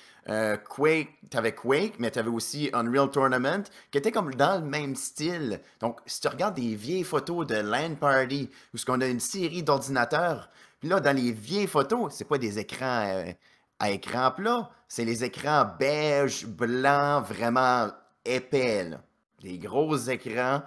Quake, 0.69 1.09
t'avais 1.31 1.55
Quake, 1.55 2.01
mais 2.01 2.11
tu 2.11 2.19
avais 2.19 2.31
aussi 2.31 2.69
Unreal 2.73 3.09
Tournament, 3.11 3.63
qui 3.93 3.99
était 3.99 4.11
comme 4.11 4.35
dans 4.35 4.61
le 4.61 4.67
même 4.67 4.97
style. 4.97 5.61
Donc, 5.79 6.01
si 6.05 6.21
tu 6.21 6.27
regardes 6.27 6.57
des 6.57 6.75
vieilles 6.75 7.05
photos 7.05 7.47
de 7.47 7.55
LAN 7.55 7.95
Party, 7.95 8.51
où 8.75 8.77
ce 8.77 8.85
qu'on 8.85 9.01
a 9.03 9.07
une 9.07 9.21
série 9.21 9.63
d'ordinateurs, 9.63 10.51
puis 10.81 10.89
là, 10.89 10.99
dans 10.99 11.15
les 11.17 11.31
vieilles 11.31 11.69
photos, 11.69 12.13
c'est 12.13 12.25
pas 12.27 12.39
des 12.39 12.59
écrans 12.59 13.07
euh, 13.07 13.31
à 13.79 13.91
écran 13.91 14.33
plat, 14.33 14.69
c'est 14.89 15.05
les 15.05 15.25
écrans 15.25 15.65
beige, 15.79 16.47
blanc, 16.47 17.23
vraiment 17.23 17.91
épais, 18.25 18.89
là. 18.89 19.03
Des 19.43 19.59
gros 19.59 19.97
écrans. 19.97 20.63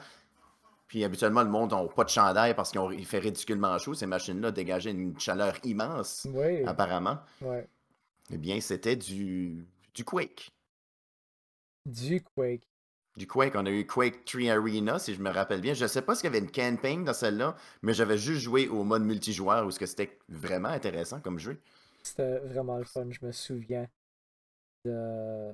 Puis 0.87 1.03
habituellement, 1.03 1.43
le 1.43 1.49
monde 1.49 1.71
n'a 1.71 1.83
pas 1.87 2.03
de 2.03 2.09
chandail 2.09 2.55
parce 2.55 2.71
qu'il 2.71 3.05
fait 3.05 3.19
ridiculement 3.19 3.77
chaud. 3.77 3.93
Ces 3.93 4.05
machines-là 4.07 4.51
dégageaient 4.51 4.91
une 4.91 5.19
chaleur 5.19 5.53
immense, 5.63 6.27
Oui. 6.33 6.63
apparemment. 6.65 7.19
Ouais. 7.41 7.67
Eh 8.31 8.37
bien, 8.37 8.59
c'était 8.61 8.95
du, 8.95 9.65
du 9.93 10.03
Quake. 10.05 10.51
Du 11.85 12.21
Quake. 12.35 12.67
Du 13.17 13.27
Quake, 13.27 13.53
on 13.55 13.65
a 13.65 13.69
eu 13.71 13.85
Quake 13.85 14.23
3 14.25 14.49
Arena, 14.51 14.99
si 14.99 15.13
je 15.13 15.21
me 15.21 15.29
rappelle 15.29 15.61
bien. 15.61 15.73
Je 15.73 15.83
ne 15.83 15.87
sais 15.87 16.01
pas 16.01 16.15
s'il 16.15 16.25
y 16.25 16.27
avait 16.27 16.39
une 16.39 16.51
campaign 16.51 17.03
dans 17.03 17.13
celle-là, 17.13 17.55
mais 17.81 17.93
j'avais 17.93 18.17
juste 18.17 18.41
joué 18.41 18.67
au 18.67 18.83
mode 18.83 19.03
multijoueur 19.03 19.65
où 19.65 19.71
ce 19.71 19.79
que 19.79 19.85
c'était 19.85 20.17
vraiment 20.29 20.69
intéressant 20.69 21.19
comme 21.19 21.39
jeu. 21.39 21.59
C'était 22.03 22.39
vraiment 22.39 22.77
le 22.77 22.85
fun. 22.85 23.05
Je 23.09 23.25
me 23.25 23.31
souviens 23.31 23.87
de. 24.85 25.53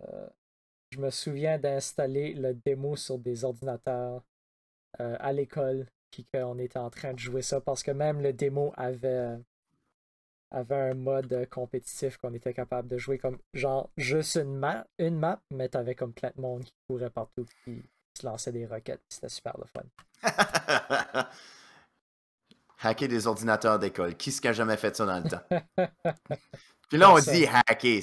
Je 0.91 0.99
me 0.99 1.09
souviens 1.09 1.57
d'installer 1.57 2.33
le 2.33 2.53
démo 2.53 2.95
sur 2.95 3.17
des 3.17 3.43
ordinateurs 3.43 4.23
euh, 5.01 5.17
à 5.19 5.33
l'école, 5.33 5.87
puis 6.11 6.25
qu'on 6.33 6.57
était 6.57 6.79
en 6.79 6.89
train 6.89 7.13
de 7.13 7.19
jouer 7.19 7.41
ça 7.41 7.59
parce 7.59 7.83
que 7.83 7.91
même 7.91 8.21
le 8.21 8.31
démo 8.31 8.73
avait, 8.77 9.37
avait 10.51 10.91
un 10.91 10.93
mode 10.93 11.33
euh, 11.33 11.45
compétitif 11.45 12.17
qu'on 12.17 12.33
était 12.33 12.53
capable 12.53 12.87
de 12.87 12.97
jouer 12.97 13.17
comme 13.17 13.37
genre 13.53 13.89
juste 13.97 14.35
une 14.37 14.55
map, 14.55 14.87
une 14.99 15.17
map 15.17 15.41
mais 15.51 15.67
t'avais 15.67 15.95
comme 15.95 16.13
plein 16.13 16.31
de 16.35 16.41
monde 16.41 16.63
qui 16.63 16.73
courait 16.87 17.09
partout 17.09 17.45
qui 17.65 17.83
se 18.13 18.25
lançait 18.25 18.53
des 18.53 18.65
roquettes. 18.65 19.03
C'était 19.09 19.29
super 19.29 19.57
le 19.57 19.65
fun. 19.65 19.83
Hacker 22.79 23.07
des 23.07 23.27
ordinateurs 23.27 23.79
d'école. 23.79 24.15
Qui 24.15 24.31
ce 24.31 24.39
qui 24.39 24.47
a 24.47 24.53
jamais 24.53 24.77
fait 24.77 24.95
ça 24.95 25.05
dans 25.05 25.19
le 25.19 25.29
temps? 25.29 25.41
Puis 26.89 26.97
là, 26.97 27.11
on 27.11 27.19
dit 27.19 27.45
hacker. 27.47 28.01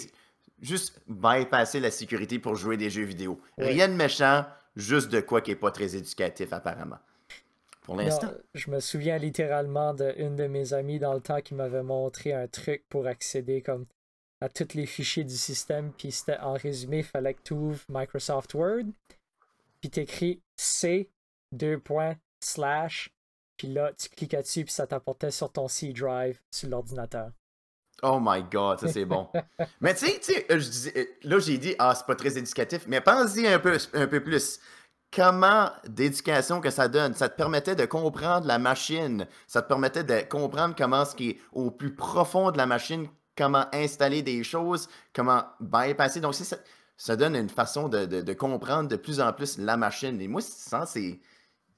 Juste 0.62 1.03
bypasser 1.09 1.81
la 1.81 1.90
sécurité 1.90 2.38
pour 2.38 2.55
jouer 2.55 2.77
des 2.77 2.88
jeux 2.88 3.03
vidéo. 3.03 3.40
Ouais. 3.59 3.72
Rien 3.72 3.88
de 3.88 3.94
méchant, 3.94 4.46
juste 4.77 5.11
de 5.11 5.20
quoi 5.20 5.40
qui 5.40 5.51
n'est 5.51 5.57
pas 5.57 5.72
très 5.72 5.96
éducatif, 5.96 6.53
apparemment. 6.53 6.98
Pour 7.83 7.96
l'instant. 7.96 8.31
Je 8.55 8.70
me 8.70 8.79
souviens 8.79 9.18
littéralement 9.18 9.92
d'une 9.92 10.37
de 10.37 10.46
mes 10.46 10.72
amies 10.72 11.01
dans 11.01 11.14
le 11.14 11.20
temps 11.20 11.40
qui 11.40 11.55
m'avait 11.55 11.83
montré 11.83 12.33
un 12.33 12.46
truc 12.46 12.85
pour 12.88 13.09
accéder 13.09 13.61
comme 13.61 13.87
à 14.40 14.48
tous 14.48 14.75
les 14.75 14.87
fichiers 14.87 15.25
du 15.25 15.37
système. 15.37 15.92
Puis 15.92 16.12
c'était 16.12 16.38
en 16.38 16.53
résumé, 16.53 16.98
il 16.98 17.05
fallait 17.05 17.35
que 17.35 17.42
tu 17.42 17.55
ouvres 17.55 17.85
Microsoft 17.88 18.55
Word. 18.55 18.85
Puis 19.81 19.90
t'écris 19.90 20.40
C, 20.57 21.11
deux 21.51 21.79
points, 21.81 22.16
slash. 22.38 23.12
Puis 23.57 23.66
là, 23.66 23.92
tu 23.92 24.09
cliques 24.09 24.37
dessus, 24.37 24.64
puis 24.64 24.72
ça 24.72 24.87
t'apportait 24.87 25.33
sur 25.33 25.51
ton 25.51 25.66
C 25.66 25.92
drive 25.92 26.40
sur 26.53 26.68
l'ordinateur. 26.68 27.33
Oh 28.03 28.19
my 28.21 28.43
god, 28.51 28.81
ça 28.81 28.88
c'est 28.88 29.05
bon. 29.05 29.29
mais 29.81 29.95
tu 29.95 30.07
sais, 30.21 30.47
euh, 30.51 30.59
je 30.59 31.29
là 31.29 31.38
j'ai 31.38 31.59
dit, 31.59 31.75
ah, 31.79 31.95
c'est 31.97 32.07
pas 32.07 32.17
très 32.17 32.37
éducatif, 32.37 32.85
mais 32.88 33.01
pense-y 33.01 33.47
un 33.47 33.59
peu, 33.59 33.79
un 33.95 34.07
peu 34.07 34.21
plus. 34.23 34.59
Comment 35.15 35.71
d'éducation 35.87 36.61
que 36.62 36.71
ça 36.71 36.88
donne? 36.88 37.15
Ça 37.15 37.29
te 37.29 37.37
permettait 37.37 37.77
de 37.77 37.85
comprendre 37.85 38.47
la 38.47 38.59
machine. 38.59 39.27
Ça 39.47 39.61
te 39.61 39.69
permettait 39.69 40.05
de 40.05 40.21
comprendre 40.27 40.75
comment 40.77 41.05
ce 41.05 41.15
qui 41.15 41.31
est 41.31 41.38
au 41.53 41.71
plus 41.71 41.95
profond 41.95 42.51
de 42.51 42.57
la 42.57 42.65
machine, 42.65 43.07
comment 43.37 43.67
installer 43.75 44.23
des 44.23 44.43
choses, 44.43 44.88
comment 45.15 45.45
bypasser. 45.61 46.21
Donc, 46.21 46.35
ça, 46.35 46.57
ça 46.97 47.15
donne 47.15 47.37
une 47.37 47.51
façon 47.51 47.88
de, 47.91 48.07
de- 48.07 48.33
comprendre 48.33 48.88
de 48.88 48.97
plus 48.97 49.21
en 49.21 49.33
plus 49.35 49.59
la 49.59 49.77
machine. 49.77 50.19
Et 50.21 50.29
moi, 50.29 50.41
sans 50.41 50.87
ces, 50.87 51.21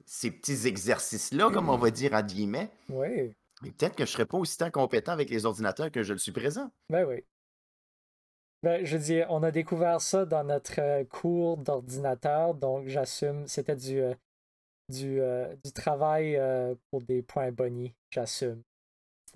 ces 0.06 0.30
petits 0.30 0.68
exercices-là, 0.68 1.50
comme 1.50 1.68
on 1.70 1.76
va 1.76 1.90
dire 1.90 2.14
à 2.14 2.22
guillemets, 2.22 2.70
Oui, 2.88 3.34
mais 3.64 3.72
peut-être 3.72 3.96
que 3.96 4.04
je 4.04 4.10
serais 4.10 4.26
pas 4.26 4.38
aussi 4.38 4.58
tant 4.58 4.70
compétent 4.70 5.12
avec 5.12 5.30
les 5.30 5.46
ordinateurs 5.46 5.90
que 5.90 6.02
je 6.02 6.12
le 6.12 6.18
suis 6.18 6.32
présent. 6.32 6.70
ben 6.88 7.04
oui. 7.06 7.24
Ben, 8.62 8.84
je 8.84 8.96
dis, 8.96 9.20
on 9.28 9.42
a 9.42 9.50
découvert 9.50 10.00
ça 10.00 10.24
dans 10.24 10.42
notre 10.44 10.80
euh, 10.80 11.04
cours 11.04 11.58
d'ordinateur, 11.58 12.54
donc 12.54 12.88
j'assume, 12.88 13.46
c'était 13.46 13.76
du, 13.76 14.00
euh, 14.00 14.14
du, 14.88 15.20
euh, 15.20 15.54
du 15.64 15.72
travail 15.72 16.36
euh, 16.36 16.74
pour 16.90 17.02
des 17.02 17.22
points 17.22 17.52
bonnies, 17.52 17.94
j'assume. 18.10 18.62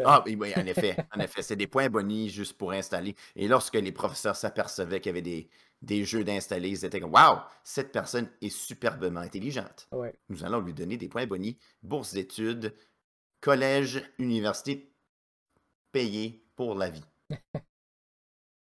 Ah, 0.04 0.22
oui, 0.24 0.36
oui, 0.38 0.52
en 0.56 0.64
effet, 0.66 0.96
en 1.14 1.20
effet, 1.20 1.42
c'est 1.42 1.56
des 1.56 1.66
points 1.66 1.90
bonnies 1.90 2.30
juste 2.30 2.56
pour 2.56 2.72
installer. 2.72 3.16
Et 3.36 3.48
lorsque 3.48 3.74
les 3.74 3.92
professeurs 3.92 4.36
s'apercevaient 4.36 5.00
qu'il 5.00 5.10
y 5.10 5.14
avait 5.14 5.22
des, 5.22 5.48
des 5.82 6.04
jeux 6.04 6.24
d'installer, 6.24 6.70
ils 6.70 6.84
étaient 6.84 7.00
comme 7.00 7.12
Waouh, 7.12 7.38
cette 7.64 7.92
personne 7.92 8.30
est 8.40 8.48
superbement 8.48 9.20
intelligente. 9.20 9.88
Ouais. 9.92 10.14
Nous 10.28 10.44
allons 10.44 10.60
lui 10.60 10.72
donner 10.72 10.96
des 10.96 11.08
points 11.08 11.26
bonnies, 11.26 11.58
bourse 11.82 12.14
d'études, 12.14 12.74
collège, 13.40 14.03
université, 14.18 14.90
payé 15.92 16.42
pour 16.57 16.74
la 16.74 16.90
vie. 16.90 17.05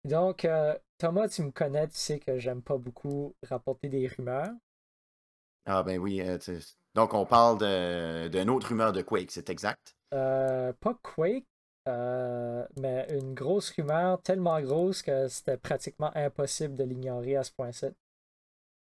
Donc, 0.08 0.46
euh, 0.46 0.74
Thomas, 0.98 1.28
tu 1.28 1.44
me 1.44 1.52
connais, 1.52 1.88
tu 1.88 1.98
sais 1.98 2.20
que 2.20 2.38
j'aime 2.38 2.62
pas 2.62 2.78
beaucoup 2.78 3.36
rapporter 3.44 3.90
des 3.90 4.08
rumeurs. 4.08 4.52
Ah, 5.66 5.84
ben 5.84 6.00
oui. 6.00 6.22
euh, 6.22 6.38
donc, 6.96 7.14
on 7.14 7.26
parle 7.26 7.60
d'une 8.30 8.50
autre 8.50 8.70
rumeur 8.70 8.94
de 8.94 9.02
Quake, 9.02 9.32
c'est 9.32 9.50
exact? 9.50 9.96
Euh, 10.14 10.72
pas 10.80 10.98
Quake, 11.04 11.46
mais 11.86 13.06
une 13.10 13.34
grosse 13.34 13.72
rumeur, 13.72 14.22
tellement 14.22 14.62
grosse 14.62 15.02
que 15.02 15.28
c'était 15.28 15.58
pratiquement 15.58 16.12
impossible 16.16 16.76
de 16.76 16.86
l'ignorer 16.86 17.36
à 17.36 17.44
ce 17.44 17.52
point-ci. 17.52 17.88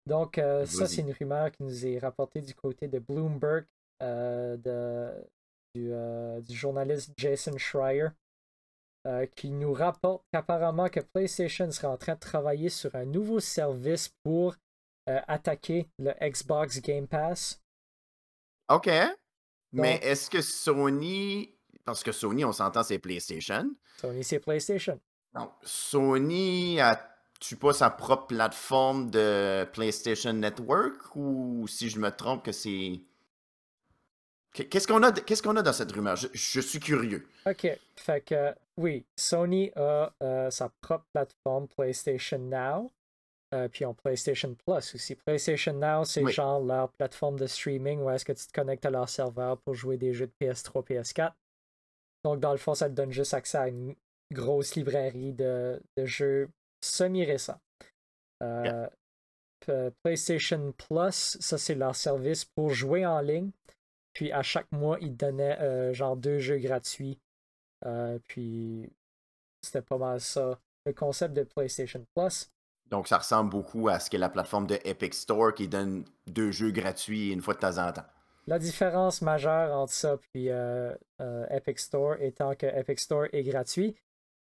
Donc, 0.07 0.37
ça, 0.65 0.87
c'est 0.87 1.01
une 1.01 1.13
rumeur 1.13 1.51
qui 1.51 1.63
nous 1.63 1.85
est 1.85 1.99
rapportée 1.99 2.41
du 2.41 2.55
côté 2.55 2.87
de 2.87 2.97
Bloomberg, 2.97 3.65
de, 4.01 5.11
du, 5.73 5.91
du, 6.41 6.55
journaliste 6.55 7.11
Jason 7.17 7.57
Schreier. 7.57 8.09
Euh, 9.07 9.25
qui 9.35 9.49
nous 9.49 9.73
rapporte 9.73 10.23
qu'apparemment 10.31 10.87
que 10.87 10.99
PlayStation 10.99 11.71
serait 11.71 11.87
en 11.87 11.97
train 11.97 12.13
de 12.13 12.19
travailler 12.19 12.69
sur 12.69 12.93
un 12.93 13.05
nouveau 13.05 13.39
service 13.39 14.13
pour 14.21 14.55
euh, 15.09 15.19
attaquer 15.27 15.89
le 15.97 16.13
Xbox 16.21 16.79
Game 16.81 17.07
Pass. 17.07 17.59
OK. 18.69 18.91
Mais 19.71 19.95
est-ce 20.03 20.29
que 20.29 20.39
Sony. 20.39 21.55
Parce 21.83 22.03
que 22.03 22.11
Sony, 22.11 22.45
on 22.45 22.51
s'entend, 22.51 22.83
c'est 22.83 22.99
PlayStation. 22.99 23.71
Sony, 23.97 24.23
c'est 24.23 24.39
PlayStation. 24.39 24.99
Donc, 25.33 25.49
Sony 25.63 26.79
a-tu 26.79 27.55
pas 27.55 27.73
sa 27.73 27.89
propre 27.89 28.27
plateforme 28.27 29.09
de 29.09 29.67
PlayStation 29.73 30.33
Network 30.33 31.15
ou 31.15 31.65
si 31.67 31.89
je 31.89 31.97
me 31.97 32.11
trompe 32.11 32.45
que 32.45 32.51
c'est 32.51 33.01
Qu'est-ce 34.53 34.87
qu'on 34.87 35.01
a, 35.03 35.11
qu'est-ce 35.13 35.41
qu'on 35.41 35.55
a 35.55 35.61
dans 35.61 35.73
cette 35.73 35.91
rumeur? 35.91 36.17
Je, 36.17 36.59
suis 36.59 36.79
curieux. 36.79 37.25
OK. 37.45 37.67
Fait 37.95 38.21
que, 38.21 38.53
oui, 38.77 39.05
Sony 39.15 39.71
a 39.75 40.13
euh, 40.21 40.51
sa 40.51 40.69
propre 40.81 41.05
plateforme 41.13 41.67
PlayStation 41.69 42.39
Now. 42.39 42.91
Euh, 43.53 43.67
puis 43.67 43.83
en 43.83 43.93
PlayStation 43.93 44.55
Plus 44.55 44.95
aussi. 44.95 45.15
PlayStation 45.15 45.73
Now, 45.73 46.05
c'est 46.05 46.25
genre 46.31 46.61
leur 46.61 46.89
plateforme 46.93 47.37
de 47.37 47.47
streaming 47.47 47.99
où 47.99 48.09
est-ce 48.09 48.23
que 48.23 48.31
tu 48.31 48.47
te 48.47 48.53
connectes 48.53 48.85
à 48.85 48.89
leur 48.89 49.09
serveur 49.09 49.57
pour 49.57 49.73
jouer 49.73 49.97
des 49.97 50.13
jeux 50.13 50.27
de 50.27 50.33
PS3, 50.45 50.85
PS4. 50.85 51.33
Donc, 52.23 52.39
dans 52.39 52.53
le 52.53 52.57
fond, 52.57 52.75
ça 52.75 52.89
te 52.89 52.93
donne 52.93 53.11
juste 53.11 53.33
accès 53.33 53.57
à 53.57 53.67
une 53.67 53.93
grosse 54.31 54.75
librairie 54.75 55.33
de, 55.33 55.81
jeux 55.97 56.49
semi-récents. 56.81 57.59
Euh, 58.41 58.87
PlayStation 60.03 60.71
Plus, 60.71 61.37
ça, 61.39 61.57
c'est 61.57 61.75
leur 61.75 61.95
service 61.95 62.45
pour 62.45 62.73
jouer 62.73 63.05
en 63.05 63.19
ligne. 63.19 63.51
Puis 64.13 64.31
à 64.31 64.41
chaque 64.41 64.71
mois, 64.71 64.97
ils 65.01 65.15
donnaient 65.15 65.59
euh, 65.59 65.93
genre 65.93 66.17
deux 66.17 66.39
jeux 66.39 66.57
gratuits. 66.57 67.19
Euh, 67.85 68.19
puis 68.27 68.91
c'était 69.61 69.81
pas 69.81 69.97
mal 69.97 70.19
ça. 70.19 70.59
Le 70.85 70.93
concept 70.93 71.33
de 71.33 71.43
PlayStation 71.43 72.03
Plus. 72.15 72.51
Donc 72.89 73.07
ça 73.07 73.19
ressemble 73.19 73.49
beaucoup 73.49 73.87
à 73.87 73.99
ce 73.99 74.09
qu'est 74.09 74.17
la 74.17 74.29
plateforme 74.29 74.67
de 74.67 74.77
Epic 74.83 75.13
Store 75.13 75.53
qui 75.53 75.67
donne 75.67 76.03
deux 76.27 76.51
jeux 76.51 76.71
gratuits 76.71 77.31
une 77.31 77.41
fois 77.41 77.53
de 77.53 77.59
temps 77.59 77.77
en 77.77 77.91
temps. 77.93 78.05
La 78.47 78.59
différence 78.59 79.21
majeure 79.21 79.73
entre 79.73 79.93
ça 79.93 80.17
et 80.33 80.47
euh, 80.51 80.95
Epic 81.49 81.79
Store 81.79 82.15
étant 82.19 82.55
que 82.55 82.65
Epic 82.65 82.99
Store 82.99 83.27
est 83.31 83.43
gratuit, 83.43 83.95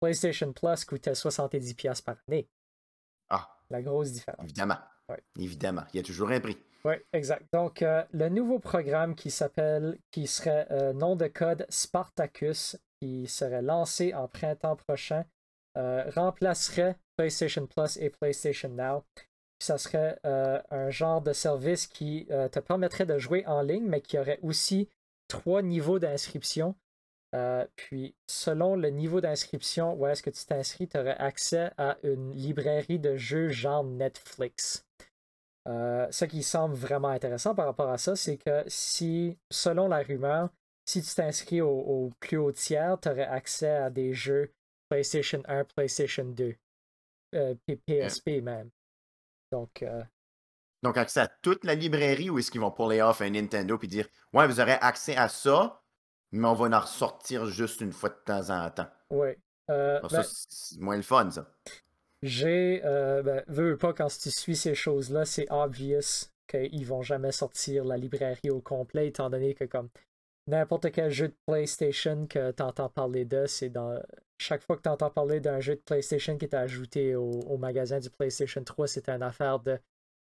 PlayStation 0.02 0.52
Plus 0.52 0.84
coûtait 0.84 1.14
70$ 1.14 2.04
par 2.04 2.18
année. 2.28 2.50
Ah. 3.30 3.48
La 3.70 3.82
grosse 3.82 4.12
différence. 4.12 4.44
Évidemment. 4.44 4.78
Évidemment. 5.38 5.84
Il 5.94 5.98
y 5.98 6.00
a 6.00 6.04
toujours 6.04 6.30
un 6.32 6.40
prix. 6.40 6.58
Oui, 6.86 6.96
exact. 7.14 7.46
Donc, 7.54 7.82
euh, 7.82 8.04
le 8.12 8.28
nouveau 8.28 8.60
programme 8.60 9.16
qui 9.16 9.32
s'appelle, 9.32 9.98
qui 10.12 10.28
serait 10.28 10.68
euh, 10.72 10.92
nom 10.92 11.16
de 11.16 11.28
code 11.28 11.66
Spartacus, 11.70 12.78
qui 13.00 13.26
serait 13.28 13.62
lancé 13.62 14.14
en 14.14 14.28
printemps 14.28 14.76
prochain, 14.76 15.24
euh, 15.78 16.04
remplacerait 16.14 16.98
PlayStation 17.16 17.68
Plus 17.68 17.98
et 17.98 18.10
PlayStation 18.10 18.70
Now. 18.70 19.04
ça 19.60 19.78
serait 19.78 20.20
un 20.26 20.90
genre 20.90 21.22
de 21.22 21.32
service 21.32 21.88
qui 21.88 22.26
te 22.28 22.60
permettrait 22.60 23.06
de 23.06 23.18
jouer 23.18 23.46
en 23.48 23.62
ligne, 23.62 23.88
mais 23.88 24.02
qui 24.02 24.18
aurait 24.20 24.40
aussi 24.42 24.90
trois 25.30 25.62
niveaux 25.62 26.00
d'inscription. 26.00 26.76
puis, 27.78 28.14
selon 28.28 28.76
le 28.76 28.90
niveau 28.90 29.22
d'inscription 29.22 29.94
où 29.94 30.06
est-ce 30.06 30.22
que 30.22 30.32
tu 30.32 30.46
t'inscris, 30.46 30.90
tu 30.90 30.98
aurais 30.98 31.16
accès 31.18 31.72
à 31.78 31.98
une 32.04 32.34
librairie 32.34 33.00
de 33.00 33.16
jeux 33.16 33.50
genre 33.50 33.86
Netflix. 33.86 34.86
Euh, 35.68 36.08
ce 36.12 36.26
qui 36.26 36.44
semble 36.44 36.76
vraiment 36.76 37.08
intéressant 37.08 37.56
par 37.56 37.66
rapport 37.66 37.90
à 37.90 37.98
ça, 37.98 38.16
c'est 38.16 38.38
que 38.38 38.64
si, 38.68 39.38
selon 39.50 39.88
la 39.88 40.04
rumeur, 40.04 40.50
si 40.86 41.02
tu 41.02 41.14
t'inscris 41.14 41.62
au, 41.62 42.12
plus 42.20 42.38
haut 42.38 42.52
tiers, 42.52 42.98
tu 43.00 43.10
aurais 43.10 43.26
accès 43.26 43.70
à 43.70 43.90
des 43.90 44.14
jeux 44.14 44.52
PlayStation 44.90 45.42
1, 45.48 45.64
PlayStation 45.76 46.26
2, 46.26 46.56
euh, 47.36 47.56
PSP 47.88 48.42
même. 48.42 48.70
Donc, 49.52 49.82
euh, 49.84 50.04
Donc, 50.82 50.98
accès 50.98 51.22
à 51.22 51.28
toute 51.28 51.64
la 51.64 51.76
librairie 51.76 52.30
ou 52.30 52.40
est-ce 52.40 52.52
qu'ils 52.52 52.62
vont 52.62 52.72
puller 52.72 53.02
off 53.02 53.22
un 53.22 53.30
Nintendo 53.30 53.80
et 53.82 53.88
dire 53.88 54.08
Ouais, 54.34 54.48
vous 54.48 54.60
aurez 54.60 54.74
accès 54.74 55.16
à 55.16 55.30
ça, 55.30 55.82
mais 56.32 56.48
on 56.48 56.54
va 56.54 56.78
en 56.78 56.82
ressortir 56.82 57.46
juste 57.46 57.80
une 57.80 57.94
fois 57.94 58.10
de 58.10 58.20
temps 58.26 58.50
en 58.50 58.70
temps. 58.70 58.90
Oui. 59.12 59.30
Ben 59.68 60.02
c'est 60.10 60.80
moins 60.80 60.98
le 60.98 61.04
fun, 61.04 61.32
ça. 61.32 61.48
J'ai, 62.24 62.82
euh, 62.86 63.22
ben, 63.22 63.44
veux 63.50 63.76
pas, 63.76 63.92
quand 63.92 64.08
tu 64.08 64.32
suis 64.32 64.56
ces 64.56 64.76
choses-là, 64.76 65.26
c'est 65.26 65.52
obvious 65.52 66.30
qu'ils 66.48 66.86
vont 66.86 67.02
jamais 67.02 67.34
sortir 67.34 67.84
la 67.84 67.98
librairie 67.98 68.50
au 68.50 68.62
complet, 68.62 69.10
étant 69.10 69.30
donné 69.30 69.54
que 69.54 69.66
comme 69.66 69.90
n'importe 70.48 70.90
quel 70.94 71.12
jeu 71.12 71.28
de 71.28 71.36
PlayStation 71.46 72.26
que 72.28 72.52
tu 72.52 72.64
entends 72.64 72.88
parler 72.88 73.26
de, 73.26 73.46
c'est 73.46 73.70
dans. 73.70 74.02
Chaque 74.38 74.64
fois 74.64 74.78
que 74.78 74.84
tu 74.84 74.90
entends 74.90 75.10
parler 75.10 75.42
d'un 75.42 75.60
jeu 75.60 75.76
de 75.76 75.82
PlayStation 75.82 76.38
qui 76.38 76.46
est 76.46 76.56
ajouté 76.56 77.14
au, 77.16 77.58
magasin 77.58 78.00
du 78.00 78.10
PlayStation 78.10 78.64
3, 78.64 78.88
c'est 78.88 79.10
une 79.10 79.22
affaire 79.22 79.60
de. 79.60 79.78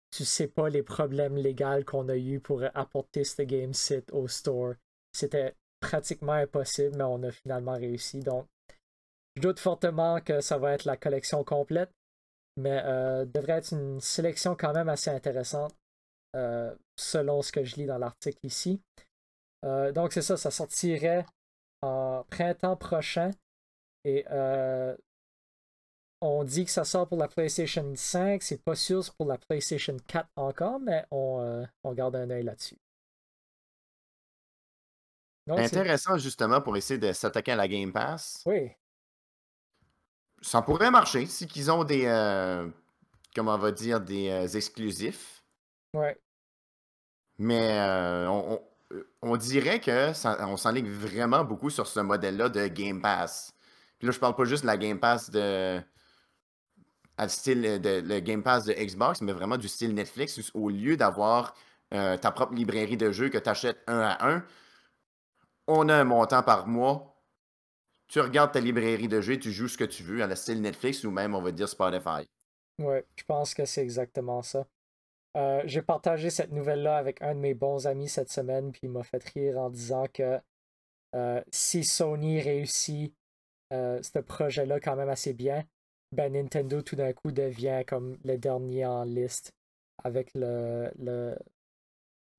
Tu 0.09 0.25
sais 0.25 0.47
pas 0.47 0.69
les 0.69 0.83
problèmes 0.83 1.37
légaux 1.37 1.83
qu'on 1.85 2.09
a 2.09 2.17
eu 2.17 2.39
pour 2.39 2.63
apporter 2.73 3.23
ce 3.23 3.43
game 3.43 3.73
sit 3.73 4.11
au 4.11 4.27
store. 4.27 4.73
C'était 5.11 5.53
pratiquement 5.79 6.33
impossible, 6.33 6.95
mais 6.97 7.03
on 7.03 7.21
a 7.21 7.31
finalement 7.31 7.73
réussi. 7.73 8.19
Donc, 8.19 8.47
je 9.35 9.41
doute 9.41 9.59
fortement 9.59 10.21
que 10.21 10.41
ça 10.41 10.57
va 10.57 10.73
être 10.73 10.85
la 10.85 10.97
collection 10.97 11.43
complète, 11.43 11.91
mais 12.57 12.81
euh, 12.83 13.25
devrait 13.25 13.53
être 13.53 13.73
une 13.73 13.99
sélection 13.99 14.55
quand 14.55 14.73
même 14.73 14.89
assez 14.89 15.09
intéressante 15.09 15.73
euh, 16.35 16.73
selon 16.97 17.41
ce 17.41 17.51
que 17.51 17.63
je 17.63 17.75
lis 17.75 17.85
dans 17.85 17.97
l'article 17.97 18.45
ici. 18.45 18.81
Euh, 19.65 19.91
donc 19.91 20.13
c'est 20.13 20.21
ça, 20.21 20.37
ça 20.37 20.51
sortirait 20.51 21.25
en 21.81 22.23
printemps 22.29 22.75
prochain 22.75 23.31
et 24.05 24.25
on 26.25 26.45
dit 26.45 26.63
que 26.63 26.71
ça 26.71 26.85
sort 26.85 27.07
pour 27.07 27.17
la 27.17 27.27
PlayStation 27.27 27.91
5, 27.93 28.41
c'est 28.41 28.63
pas 28.63 28.75
sûr 28.75 29.03
pour 29.17 29.27
la 29.27 29.37
PlayStation 29.37 29.97
4 30.07 30.29
encore, 30.37 30.79
mais 30.79 31.05
on, 31.11 31.65
on 31.83 31.93
garde 31.93 32.15
un 32.15 32.29
œil 32.29 32.43
là-dessus. 32.43 32.77
Intéressant 35.49 36.17
justement 36.17 36.61
pour 36.61 36.77
essayer 36.77 36.97
de 36.97 37.11
s'attaquer 37.11 37.51
à 37.51 37.55
la 37.57 37.67
Game 37.67 37.91
Pass. 37.91 38.41
Oui 38.45 38.71
ça 40.43 40.61
pourrait 40.61 40.91
marcher 40.91 41.25
si 41.25 41.47
qu'ils 41.47 41.71
ont 41.71 41.83
des, 41.83 42.05
euh, 42.05 42.67
comment 43.35 43.55
on 43.55 43.57
va 43.57 43.71
dire, 43.71 44.01
des 44.01 44.29
euh, 44.29 44.47
exclusifs. 44.47 45.43
Ouais. 45.93 46.19
Mais 47.39 47.79
euh, 47.79 48.27
on, 48.27 48.61
on, 49.21 49.37
dirait 49.37 49.79
que 49.79 50.13
ça, 50.13 50.37
on 50.47 50.57
s'enligne 50.57 50.89
vraiment 50.89 51.43
beaucoup 51.43 51.69
sur 51.69 51.87
ce 51.87 51.99
modèle-là 52.01 52.49
de 52.49 52.67
Game 52.67 53.01
Pass. 53.01 53.53
Puis 53.97 54.07
là, 54.07 54.11
je 54.11 54.19
parle 54.19 54.35
pas 54.35 54.43
juste 54.43 54.63
de 54.63 54.67
la 54.67 54.77
Game 54.77 54.99
Pass 54.99 55.31
de 55.31 55.81
à 57.17 57.29
style 57.29 57.79
de 57.79 58.01
le 58.03 58.19
Game 58.19 58.41
Pass 58.43 58.65
de 58.65 58.73
Xbox, 58.73 59.21
mais 59.21 59.33
vraiment 59.33 59.57
du 59.57 59.67
style 59.67 59.93
Netflix, 59.93 60.51
au 60.53 60.69
lieu 60.69 60.97
d'avoir 60.97 61.53
ta 61.91 62.31
propre 62.31 62.55
librairie 62.55 62.97
de 62.97 63.11
jeux 63.11 63.29
que 63.29 63.37
tu 63.37 63.47
achètes 63.47 63.77
un 63.85 63.99
à 63.99 64.27
un, 64.27 64.43
on 65.67 65.89
a 65.89 65.95
un 65.95 66.03
montant 66.05 66.41
par 66.41 66.65
mois 66.65 67.12
tu 68.13 68.21
regardes 68.21 68.51
ta 68.51 68.59
librairie 68.59 69.07
de 69.07 69.21
jeux, 69.21 69.39
tu 69.39 69.51
joues 69.51 69.67
ce 69.67 69.75
que 69.75 69.83
tu 69.83 70.03
veux 70.03 70.21
à 70.21 70.27
la 70.27 70.35
style 70.35 70.61
Netflix 70.61 71.03
ou 71.03 71.09
même, 71.09 71.33
on 71.33 71.41
va 71.41 71.51
dire, 71.51 71.67
Spotify. 71.67 72.29
Oui, 72.77 72.97
je 73.15 73.23
pense 73.23 73.55
que 73.55 73.65
c'est 73.65 73.81
exactement 73.81 74.43
ça. 74.43 74.67
Euh, 75.35 75.63
j'ai 75.65 75.81
partagé 75.81 76.29
cette 76.29 76.51
nouvelle-là 76.51 76.97
avec 76.97 77.23
un 77.23 77.33
de 77.33 77.39
mes 77.39 77.55
bons 77.55 77.87
amis 77.87 78.07
cette 78.07 78.29
semaine, 78.29 78.71
puis 78.71 78.81
il 78.83 78.91
m'a 78.91 79.01
fait 79.01 79.23
rire 79.29 79.57
en 79.57 79.71
disant 79.71 80.05
que 80.13 80.39
euh, 81.15 81.41
si 81.51 81.83
Sony 81.83 82.39
réussit 82.39 83.15
euh, 83.73 83.99
ce 84.03 84.19
projet-là 84.19 84.79
quand 84.79 84.95
même 84.95 85.09
assez 85.09 85.33
bien, 85.33 85.65
ben 86.11 86.33
Nintendo 86.33 86.83
tout 86.83 86.95
d'un 86.95 87.13
coup 87.13 87.31
devient 87.31 87.81
comme 87.87 88.19
le 88.23 88.37
dernier 88.37 88.85
en 88.85 89.05
liste 89.05 89.55
avec 90.03 90.29
le, 90.35 90.91
le, 90.99 91.35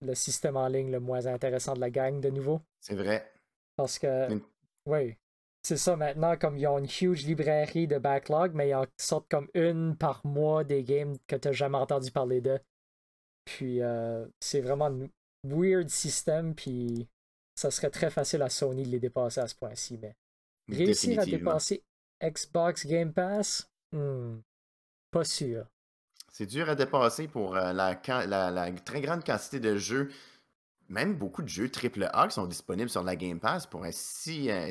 le 0.02 0.14
système 0.14 0.56
en 0.56 0.68
ligne 0.68 0.92
le 0.92 1.00
moins 1.00 1.26
intéressant 1.26 1.74
de 1.74 1.80
la 1.80 1.90
gang 1.90 2.20
de 2.20 2.30
nouveau. 2.30 2.60
C'est 2.78 2.94
vrai. 2.94 3.28
Parce 3.74 3.98
que, 3.98 4.28
oui, 4.86 5.16
c'est 5.64 5.78
ça 5.78 5.96
maintenant, 5.96 6.36
comme 6.36 6.58
ils 6.58 6.66
ont 6.66 6.78
une 6.78 6.88
huge 6.88 7.24
librairie 7.24 7.88
de 7.88 7.96
backlog, 7.96 8.52
mais 8.54 8.68
ils 8.68 8.74
en 8.74 8.84
sortent 8.98 9.30
comme 9.30 9.48
une 9.54 9.96
par 9.96 10.24
mois 10.26 10.62
des 10.62 10.84
games 10.84 11.16
que 11.26 11.36
tu 11.36 11.48
n'as 11.48 11.52
jamais 11.52 11.78
entendu 11.78 12.10
parler 12.10 12.42
de. 12.42 12.60
Puis 13.46 13.80
euh, 13.80 14.26
c'est 14.40 14.60
vraiment 14.60 14.86
un 14.86 15.08
weird 15.42 15.88
système, 15.88 16.54
puis 16.54 17.08
ça 17.54 17.70
serait 17.70 17.90
très 17.90 18.10
facile 18.10 18.42
à 18.42 18.50
Sony 18.50 18.82
de 18.82 18.90
les 18.90 19.00
dépasser 19.00 19.40
à 19.40 19.48
ce 19.48 19.54
point-ci, 19.54 19.98
mais 19.98 20.14
réussir 20.68 21.20
à 21.20 21.24
dépasser 21.24 21.82
Xbox 22.22 22.86
Game 22.86 23.14
Pass, 23.14 23.66
hmm, 23.92 24.40
pas 25.10 25.24
sûr. 25.24 25.66
C'est 26.30 26.46
dur 26.46 26.68
à 26.68 26.74
dépasser 26.74 27.26
pour 27.26 27.56
euh, 27.56 27.72
la, 27.72 27.98
la, 28.26 28.72
très 28.72 29.00
grande 29.00 29.24
quantité 29.24 29.60
de 29.60 29.76
jeux 29.76 30.10
même 30.90 31.14
beaucoup 31.14 31.42
de 31.42 31.48
jeux 31.48 31.70
AAA 31.70 32.28
qui 32.28 32.34
sont 32.34 32.46
disponibles 32.46 32.90
sur 32.90 33.02
la 33.02 33.16
Game 33.16 33.40
Pass 33.40 33.66
pour 33.66 33.84
un 33.84 33.92
si, 33.92 34.50
euh, 34.50 34.70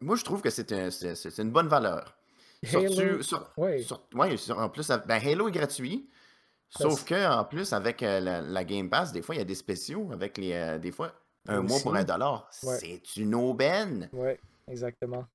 Moi, 0.00 0.16
je 0.16 0.24
trouve 0.24 0.40
que 0.42 0.50
c'est 0.50 0.70
un- 0.72 0.90
c'est- 0.90 1.14
c'est 1.14 1.38
une 1.42 1.50
bonne 1.50 1.68
valeur. 1.68 2.16
Halo, 2.72 3.22
sur- 3.22 3.52
oui, 3.58 3.82
sur- 3.84 4.06
ouais, 4.14 4.36
sur- 4.36 4.58
en 4.58 4.68
plus, 4.70 4.88
ben, 5.06 5.20
Halo 5.22 5.48
est 5.48 5.52
gratuit. 5.52 6.08
Sauf 6.70 7.04
que 7.04 7.30
en 7.30 7.44
plus, 7.44 7.72
avec 7.72 8.02
euh, 8.02 8.20
la, 8.20 8.40
la 8.40 8.64
Game 8.64 8.88
Pass, 8.90 9.12
des 9.12 9.22
fois, 9.22 9.34
il 9.34 9.38
y 9.38 9.42
a 9.42 9.44
des 9.44 9.54
spéciaux 9.54 10.10
avec 10.12 10.38
les. 10.38 10.52
euh, 10.54 10.78
des 10.78 10.90
fois, 10.90 11.12
un 11.46 11.60
mois 11.62 11.78
pour 11.80 11.94
un 11.94 12.04
dollar. 12.04 12.48
Ouais. 12.62 12.78
C'est 12.78 13.16
une 13.16 13.34
aubaine. 13.34 14.08
ouais, 14.12 14.40
exactement. 14.66 15.26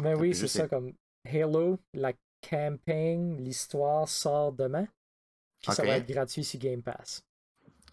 Mais 0.00 0.14
oui, 0.14 0.34
c'est 0.34 0.48
ça, 0.48 0.68
comme 0.68 0.92
Halo, 1.26 1.78
la 1.94 2.12
campagne, 2.48 3.36
l'histoire 3.38 4.08
sort 4.08 4.52
demain. 4.52 4.86
Puis 5.62 5.72
ça 5.72 5.82
va 5.84 5.96
être 5.98 6.06
gratuit 6.08 6.42
sur 6.44 6.58
Game 6.58 6.82
Pass. 6.82 7.22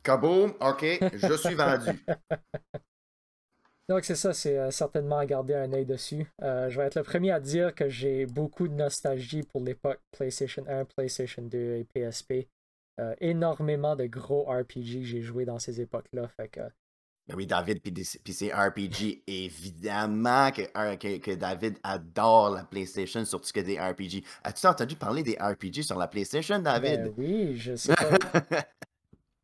Kaboom, 0.03 0.53
ok, 0.59 0.85
je 1.13 1.33
suis 1.37 1.53
vendu. 1.55 2.05
Donc 3.89 4.03
c'est 4.03 4.15
ça, 4.15 4.33
c'est 4.33 4.57
euh, 4.57 4.69
certainement 4.69 5.17
à 5.17 5.25
garder 5.25 5.53
un 5.53 5.71
œil 5.71 5.85
dessus. 5.85 6.29
Euh, 6.41 6.69
je 6.69 6.77
vais 6.77 6.87
être 6.87 6.95
le 6.95 7.03
premier 7.03 7.31
à 7.31 7.39
dire 7.39 7.73
que 7.73 7.87
j'ai 7.87 8.25
beaucoup 8.25 8.67
de 8.67 8.73
nostalgie 8.73 9.43
pour 9.43 9.61
l'époque 9.61 10.01
PlayStation 10.11 10.65
1, 10.67 10.85
PlayStation 10.85 11.41
2 11.41 11.57
et 11.75 11.85
PSP. 11.85 12.49
Euh, 12.99 13.15
énormément 13.21 13.95
de 13.95 14.05
gros 14.07 14.43
RPG 14.45 15.01
que 15.01 15.03
j'ai 15.03 15.21
joué 15.21 15.45
dans 15.45 15.59
ces 15.59 15.79
époques-là. 15.79 16.27
Fait 16.27 16.49
que 16.49 16.61
Ben 17.27 17.35
oui, 17.35 17.45
David, 17.45 17.79
puis 17.81 18.33
c'est 18.33 18.51
RPG. 18.53 19.23
Évidemment 19.27 20.51
que, 20.51 20.63
que, 20.95 21.17
que 21.19 21.31
David 21.35 21.77
adore 21.83 22.49
la 22.49 22.65
PlayStation, 22.65 23.23
surtout 23.23 23.51
que 23.53 23.59
des 23.61 23.79
RPG. 23.79 24.23
As-tu 24.43 24.65
entendu 24.67 24.95
parler 24.97 25.23
des 25.23 25.37
RPG 25.39 25.83
sur 25.83 25.97
la 25.97 26.07
PlayStation, 26.07 26.59
ben 26.79 26.81
David? 26.81 27.13
oui, 27.15 27.55
je 27.55 27.75
sais 27.75 27.93
pas. 27.95 28.19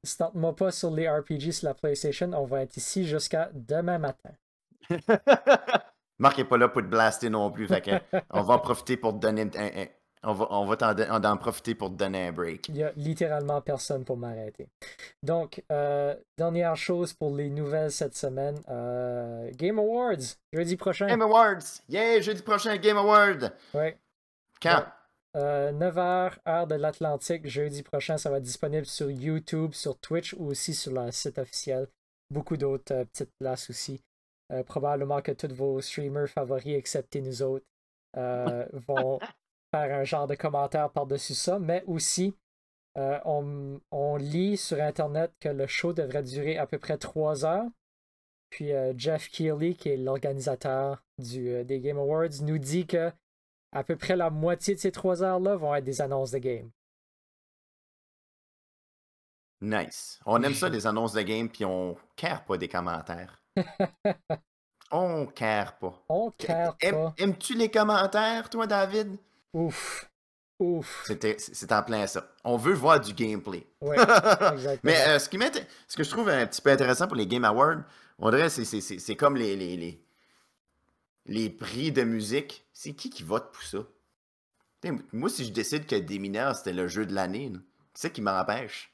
Starte-moi 0.04 0.56
pas 0.56 0.72
sur 0.72 0.92
les 0.92 1.08
RPG 1.10 1.52
sur 1.52 1.68
la 1.68 1.74
PlayStation. 1.74 2.32
On 2.34 2.46
va 2.46 2.62
être 2.62 2.76
ici 2.78 3.06
jusqu'à 3.06 3.50
demain 3.54 3.98
matin. 4.00 4.32
Marc 6.20 6.40
est 6.40 6.46
pas 6.46 6.58
là 6.58 6.68
pour 6.70 6.82
te 6.82 6.88
blaster 6.88 7.30
non 7.30 7.52
plus. 7.52 7.68
Fait 7.68 7.82
que 7.82 7.92
on 8.32 8.42
va 8.42 8.56
en 8.56 8.60
profiter 8.60 8.98
pour 8.98 9.14
te 9.14 9.20
donner 9.20 9.50
un- 9.56 9.82
un- 9.84 9.88
on 10.26 10.34
va, 10.34 10.48
on 10.50 11.24
en 11.26 11.38
profiter 11.38 11.76
pour 11.76 11.90
te 11.90 11.96
donner 11.96 12.28
un 12.28 12.32
break. 12.32 12.70
Il 12.70 12.78
y 12.78 12.84
a 12.84 12.94
littéralement 12.96 13.60
personne 13.62 14.06
pour 14.06 14.16
m'arrêter. 14.16 14.70
Donc, 15.22 15.62
euh, 15.70 16.16
dernière 16.38 16.78
chose 16.78 17.12
pour 17.14 17.36
les 17.36 17.50
nouvelles 17.50 17.92
cette 17.92 18.16
semaine. 18.16 18.58
euh, 18.70 19.50
Game 19.56 19.80
Awards, 19.80 20.38
jeudi 20.54 20.78
prochain. 20.78 21.08
Game 21.08 21.22
Awards! 21.22 21.82
Yeah, 21.90 22.22
jeudi 22.22 22.42
prochain, 22.42 22.78
Game 22.78 22.96
Award! 22.98 23.52
Ouais. 23.74 23.98
Quand? 24.62 24.86
Euh, 25.36 25.72
9h, 25.72 26.38
heure 26.48 26.68
de 26.68 26.76
l'Atlantique, 26.76 27.48
jeudi 27.48 27.82
prochain. 27.84 28.18
Ça 28.18 28.30
va 28.30 28.38
être 28.38 28.44
disponible 28.44 28.86
sur 28.86 29.10
YouTube, 29.10 29.74
sur 29.74 29.98
Twitch 29.98 30.34
ou 30.34 30.46
aussi 30.46 30.74
sur 30.74 30.92
le 30.94 31.12
site 31.12 31.38
officiel. 31.40 31.88
Beaucoup 32.30 32.58
d'autres 32.58 32.94
euh, 32.94 33.06
petites 33.06 33.34
places 33.40 33.70
aussi. 33.70 34.02
Euh, 34.52 34.64
probablement 34.64 35.22
que 35.22 35.32
tous 35.32 35.54
vos 35.54 35.82
streamers 35.82 36.30
favoris, 36.30 36.78
excepté 36.78 37.22
nous 37.22 37.42
autres, 37.42 37.66
euh, 38.18 38.68
vont 38.74 39.20
faire 39.72 40.00
un 40.00 40.04
genre 40.04 40.28
de 40.28 40.36
commentaire 40.36 40.92
par-dessus 40.92 41.34
ça. 41.34 41.58
Mais 41.58 41.84
aussi, 41.88 42.36
euh, 42.98 43.20
on, 43.26 43.80
on 43.92 44.18
lit 44.18 44.58
sur 44.58 44.80
Internet 44.82 45.32
que 45.40 45.50
le 45.50 45.66
show 45.66 45.94
devrait 45.94 46.24
durer 46.24 46.58
à 46.58 46.68
peu 46.68 46.78
près 46.78 46.98
3 46.98 47.46
heures. 47.46 47.70
Puis 48.50 48.72
euh, 48.72 48.94
Jeff 48.96 49.30
Keighley, 49.30 49.74
qui 49.74 49.90
est 49.90 49.98
l'organisateur 49.98 51.04
euh, 51.36 51.64
des 51.64 51.80
Game 51.80 51.98
Awards, 51.98 52.42
nous 52.44 52.60
dit 52.60 52.86
que 52.86 53.12
à 53.74 53.84
peu 53.84 53.96
près 53.96 54.16
la 54.16 54.30
moitié 54.30 54.76
de 54.76 54.80
ces 54.80 54.92
trois 54.92 55.24
heures-là 55.24 55.56
vont 55.56 55.74
être 55.76 55.84
des 55.84 56.02
annonces 56.02 56.32
de 56.32 56.38
game. 56.40 56.70
Nice. 59.62 60.20
On 60.26 60.42
aime 60.44 60.54
ça, 60.54 60.70
les 60.70 60.86
annonces 60.88 61.14
de 61.14 61.22
game, 61.22 61.50
puis 61.50 61.66
on 61.66 61.96
care 62.16 62.44
pas 62.44 62.58
des 62.58 62.68
commentaires. 62.68 63.42
On 64.96 65.26
care 65.26 65.76
pas. 65.80 66.04
On 66.08 66.30
care 66.30 66.78
pas. 66.78 67.14
Aimes-tu 67.18 67.56
les 67.56 67.72
commentaires, 67.72 68.48
toi, 68.48 68.68
David? 68.68 69.18
Ouf. 69.52 70.08
Ouf. 70.60 71.04
C'était- 71.08 71.38
C'est 71.40 71.72
en 71.72 71.82
plein 71.82 72.06
ça. 72.06 72.28
On 72.44 72.58
veut 72.58 72.74
voir 72.76 73.00
du 73.00 73.12
gameplay. 73.12 73.66
Ouais, 73.82 73.98
exactement. 74.54 74.80
Mais 74.84 75.08
euh, 75.08 75.18
ce, 75.18 75.28
qui 75.30 75.40
m'int- 75.40 75.50
ce 75.88 75.98
que 75.98 76.04
je 76.04 76.10
trouve 76.12 76.30
un 76.30 76.46
petit 76.46 76.62
peu 76.62 76.70
intéressant 76.70 77.08
pour 77.08 77.16
les 77.16 77.26
Game 77.26 77.44
Awards, 77.44 77.80
on 78.20 78.30
dirait 78.30 78.50
c'est 78.50 78.66
c'est- 78.66 78.82
c'est- 78.82 79.00
c'est 79.00 79.16
comme 79.16 79.36
les, 79.36 79.56
les, 79.56 79.78
les, 79.78 80.00
les 81.26 81.50
prix 81.50 81.92
de 81.92 82.04
musique. 82.04 82.66
C'est 82.74 82.94
qui 82.94 83.10
qui 83.10 83.24
vote 83.24 83.52
pour 83.52 83.64
ça? 83.64 83.80
Moi, 85.14 85.30
si 85.30 85.46
je 85.46 85.52
décide 85.54 85.86
que 85.86 85.96
Des 85.96 86.20
mineurs, 86.20 86.56
c'était 86.56 86.74
le 86.74 86.88
jeu 86.88 87.06
de 87.06 87.14
l'année, 87.14 87.52
c'est 87.94 88.12
qui 88.12 88.22
m'empêche? 88.22 88.94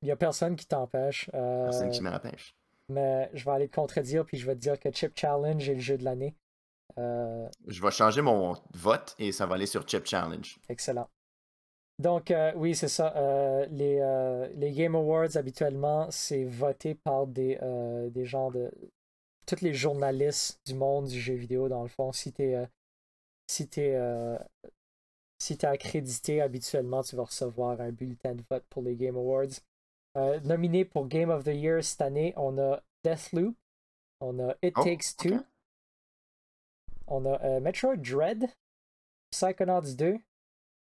Il 0.00 0.06
n'y 0.06 0.12
a 0.12 0.16
personne 0.16 0.54
qui 0.56 0.66
t'empêche. 0.66 1.28
euh, 1.34 1.64
Personne 1.64 1.90
qui 1.90 2.02
m'empêche. 2.02 2.54
mais 2.88 3.30
je 3.34 3.44
vais 3.44 3.50
aller 3.52 3.68
te 3.68 3.74
contredire, 3.74 4.24
puis 4.24 4.36
je 4.36 4.46
vais 4.46 4.54
te 4.54 4.60
dire 4.60 4.78
que 4.78 4.90
Chip 4.92 5.12
Challenge 5.18 5.68
est 5.68 5.74
le 5.74 5.80
jeu 5.80 5.96
de 5.98 6.04
l'année. 6.04 6.34
Euh, 6.98 7.48
Je 7.66 7.82
vais 7.82 7.90
changer 7.90 8.20
mon 8.22 8.54
vote 8.74 9.14
et 9.18 9.32
ça 9.32 9.46
va 9.46 9.54
aller 9.56 9.66
sur 9.66 9.88
Chip 9.88 10.06
Challenge. 10.06 10.58
excellent. 10.68 11.08
Donc, 11.98 12.30
euh, 12.30 12.52
oui, 12.56 12.74
c'est 12.74 12.88
ça. 12.88 13.14
euh, 13.16 13.66
les, 13.70 14.50
les 14.56 14.72
Game 14.72 14.94
Awards, 14.94 15.36
habituellement, 15.36 16.08
c'est 16.10 16.44
voté 16.44 16.94
par 16.94 17.26
des, 17.26 17.58
des 18.10 18.24
gens 18.24 18.50
de. 18.50 18.70
Tous 19.46 19.60
les 19.60 19.74
journalistes 19.74 20.60
du 20.66 20.74
monde 20.74 21.08
du 21.08 21.20
jeu 21.20 21.34
vidéo, 21.34 21.68
dans 21.68 21.82
le 21.82 21.88
fond. 21.88 22.12
Si 22.12 22.32
t'es 22.32 22.54
euh, 22.54 22.66
si 23.52 23.68
t'es, 23.68 23.94
euh, 23.94 24.38
si 25.38 25.58
t'es 25.58 25.66
accrédité, 25.66 26.40
habituellement, 26.40 27.02
tu 27.02 27.16
vas 27.16 27.24
recevoir 27.24 27.80
un 27.80 27.90
bulletin 27.90 28.34
de 28.34 28.42
vote 28.50 28.64
pour 28.70 28.82
les 28.82 28.96
Game 28.96 29.16
Awards. 29.16 29.60
Euh, 30.16 30.40
nominé 30.40 30.84
pour 30.84 31.06
Game 31.06 31.30
of 31.30 31.44
the 31.44 31.48
Year 31.54 31.82
cette 31.82 32.00
année, 32.02 32.32
on 32.36 32.58
a 32.58 32.82
Deathloop, 33.04 33.54
on 34.20 34.38
a 34.38 34.54
It 34.62 34.74
Oh, 34.76 34.84
Takes. 34.84 35.16
Two, 35.16 35.40
on 37.06 37.24
a 37.26 37.42
euh, 37.42 37.60
Metroid 37.60 37.96
Dread, 37.96 38.48
Psychonauts 39.30 39.96
2, 39.96 40.18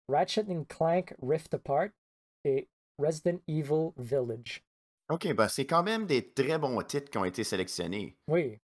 Ratchet 0.09 0.45
and 0.49 0.65
Clank 0.69 1.15
Rift 1.21 1.55
Apart 1.55 1.91
et 2.45 2.69
Resident 2.99 3.41
Evil 3.49 3.93
Village. 3.97 4.65
Ok, 5.09 5.33
bah 5.35 5.49
c'est 5.49 5.67
quand 5.67 5.83
même 5.83 6.07
des 6.07 6.33
très 6.33 6.59
bons 6.59 6.81
titres 6.83 7.11
qui 7.11 7.19
ont 7.19 7.25
été 7.25 7.45
sélectionnés. 7.45 8.17
Oui. 8.29 8.59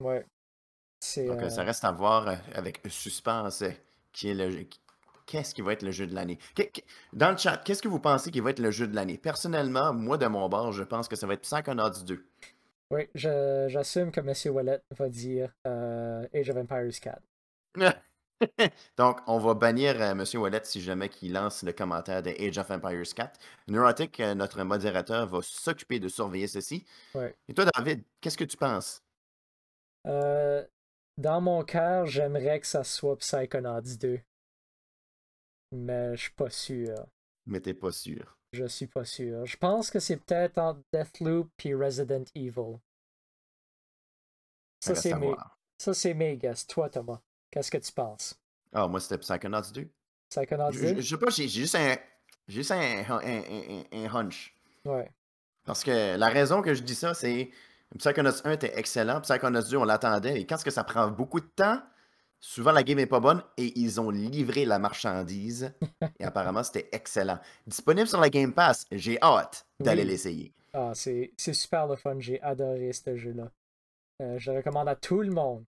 Ouais. 0.00 0.24
Donc, 1.16 1.42
euh, 1.42 1.50
ça 1.50 1.62
reste 1.62 1.84
à 1.84 1.92
voir 1.92 2.28
euh, 2.28 2.36
avec 2.54 2.80
suspense 2.88 3.62
euh, 3.62 3.70
qui 4.12 4.30
est 4.30 4.34
le 4.34 4.66
Qu'est-ce 5.26 5.54
qui 5.54 5.60
va 5.62 5.72
être 5.72 5.82
le 5.82 5.90
jeu 5.90 6.06
de 6.06 6.14
l'année? 6.14 6.38
Dans 7.12 7.32
le 7.32 7.36
chat, 7.36 7.56
qu'est-ce 7.58 7.82
que 7.82 7.88
vous 7.88 7.98
pensez 7.98 8.30
qui 8.30 8.38
va 8.40 8.50
être 8.50 8.60
le 8.60 8.70
jeu 8.70 8.86
de 8.86 8.94
l'année? 8.94 9.18
Personnellement, 9.18 9.92
moi, 9.92 10.18
de 10.18 10.26
mon 10.26 10.48
bord, 10.48 10.72
je 10.72 10.84
pense 10.84 11.08
que 11.08 11.16
ça 11.16 11.26
va 11.26 11.34
être 11.34 11.40
Psychonauts 11.42 12.04
2. 12.04 12.24
Oui, 12.92 13.08
je- 13.14 13.66
j'assume 13.68 14.12
que 14.12 14.20
M. 14.20 14.54
Wallet 14.54 14.80
va 14.96 15.08
dire 15.08 15.52
euh, 15.66 16.24
Age 16.32 16.50
of 16.50 16.56
Empires 16.58 17.00
4. 17.00 17.20
Donc, 18.96 19.20
on 19.26 19.38
va 19.38 19.54
bannir 19.54 20.00
euh, 20.00 20.12
M. 20.12 20.24
Wallet 20.34 20.60
si 20.64 20.80
jamais 20.80 21.10
il 21.22 21.32
lance 21.32 21.62
le 21.62 21.72
commentaire 21.72 22.22
de 22.22 22.30
Age 22.30 22.58
of 22.58 22.70
Empires 22.70 23.14
4. 23.14 23.40
Neurotic, 23.68 24.20
euh, 24.20 24.34
notre 24.34 24.62
modérateur, 24.62 25.26
va 25.26 25.40
s'occuper 25.42 25.98
de 25.98 26.08
surveiller 26.08 26.46
ceci. 26.46 26.84
Ouais. 27.14 27.34
Et 27.48 27.54
toi, 27.54 27.64
David, 27.74 28.04
qu'est-ce 28.20 28.36
que 28.36 28.44
tu 28.44 28.56
penses? 28.56 29.02
Euh, 30.06 30.64
dans 31.18 31.40
mon 31.40 31.64
cœur, 31.64 32.06
j'aimerais 32.06 32.60
que 32.60 32.66
ça 32.66 32.84
soit 32.84 33.16
Psychonauts 33.18 33.96
2. 33.98 34.20
Mais 35.72 36.16
je 36.16 36.22
suis 36.22 36.32
pas 36.32 36.50
sûr. 36.50 36.94
Mais 37.46 37.60
t'es 37.60 37.74
pas 37.74 37.92
sûr. 37.92 38.36
Je 38.52 38.64
suis 38.66 38.86
pas 38.86 39.04
sûr. 39.04 39.44
Je 39.44 39.56
pense 39.56 39.90
que 39.90 39.98
c'est 39.98 40.16
peut-être 40.16 40.58
entre 40.58 40.80
Deathloop 40.92 41.50
et 41.64 41.74
Resident 41.74 42.24
Evil. 42.34 42.78
Ça, 44.80 44.94
c'est 44.94 45.14
mes, 45.14 45.34
ça, 45.78 45.94
c'est 45.94 46.14
mes 46.14 46.36
guesses. 46.36 46.66
Toi, 46.66 46.88
Thomas, 46.88 47.20
qu'est-ce 47.50 47.70
que 47.70 47.78
tu 47.78 47.92
penses? 47.92 48.38
Ah, 48.72 48.86
moi, 48.88 49.00
c'était 49.00 49.18
Psychonauts 49.18 49.72
2. 49.72 49.88
Psychonauts 50.30 50.72
Je, 50.72 50.80
2? 50.80 50.86
je- 50.96 51.00
je 51.00 51.08
sais 51.16 51.18
pas, 51.18 51.30
j'ai 51.30 51.48
juste 51.48 51.74
un, 51.76 51.96
juste 52.48 52.70
un, 52.72 53.04
un- 53.08 53.20
un- 53.22 53.84
un 53.92 54.14
hunch. 54.14 54.54
Ouais. 54.84 55.10
Parce 55.64 55.82
que 55.84 56.16
la 56.16 56.28
raison 56.28 56.62
que 56.62 56.74
je 56.74 56.82
dis 56.82 56.94
ça, 56.94 57.14
c'est 57.14 57.50
Psychonauts 57.98 58.44
1 58.44 58.52
était 58.52 58.78
excellent, 58.78 59.20
Psychonauts 59.20 59.62
2, 59.70 59.76
on 59.76 59.84
l'attendait, 59.84 60.40
et 60.40 60.46
quand 60.46 60.56
est-ce 60.56 60.64
que 60.64 60.70
ça 60.70 60.84
prend 60.84 61.08
beaucoup 61.08 61.40
de 61.40 61.46
temps, 61.46 61.80
souvent 62.40 62.72
la 62.72 62.82
game 62.82 62.98
est 62.98 63.06
pas 63.06 63.20
bonne, 63.20 63.42
et 63.56 63.78
ils 63.78 64.00
ont 64.00 64.10
livré 64.10 64.64
la 64.64 64.78
marchandise, 64.78 65.72
et 66.18 66.24
apparemment 66.24 66.62
c'était 66.62 66.88
excellent. 66.92 67.38
Disponible 67.66 68.08
sur 68.08 68.20
la 68.20 68.28
Game 68.30 68.52
Pass, 68.52 68.86
j'ai 68.92 69.20
hâte 69.22 69.66
d'aller 69.80 70.02
Oui. 70.02 70.08
l'essayer. 70.08 70.52
Ah, 70.72 70.92
c'est 70.94 71.32
c'est 71.38 71.54
super 71.54 71.86
le 71.86 71.96
fun. 71.96 72.16
J'ai 72.18 72.40
adoré 72.42 72.92
ce 72.92 73.16
jeu-là. 73.16 73.50
Euh, 74.20 74.38
je 74.38 74.50
le 74.50 74.58
recommande 74.58 74.88
à 74.88 74.94
tout 74.96 75.22
le 75.22 75.30
monde. 75.30 75.64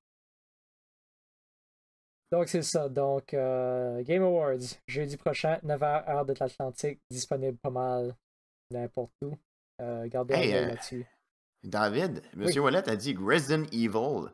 Donc, 2.31 2.49
c'est 2.49 2.63
ça. 2.63 2.89
Donc, 2.89 3.33
euh, 3.33 4.03
Game 4.03 4.23
Awards, 4.23 4.59
jeudi 4.87 5.17
prochain, 5.17 5.59
9h, 5.65 6.09
heure 6.11 6.27
de 6.27 6.35
l'Atlantique, 6.39 7.01
disponible 7.11 7.57
pas 7.59 7.71
mal 7.71 8.15
n'importe 8.71 9.13
où. 9.23 9.35
Euh, 9.81 10.07
gardez 10.09 10.35
un 10.35 10.39
Hey, 10.39 10.55
œil 10.55 10.65
euh, 10.65 10.69
là-dessus. 10.69 11.07
David, 11.65 12.23
M. 12.35 12.45
Oui. 12.47 12.59
Wallet 12.59 12.89
a 12.89 12.97
dit 12.97 13.17
Resident 13.19 13.65
Evil 13.73 14.29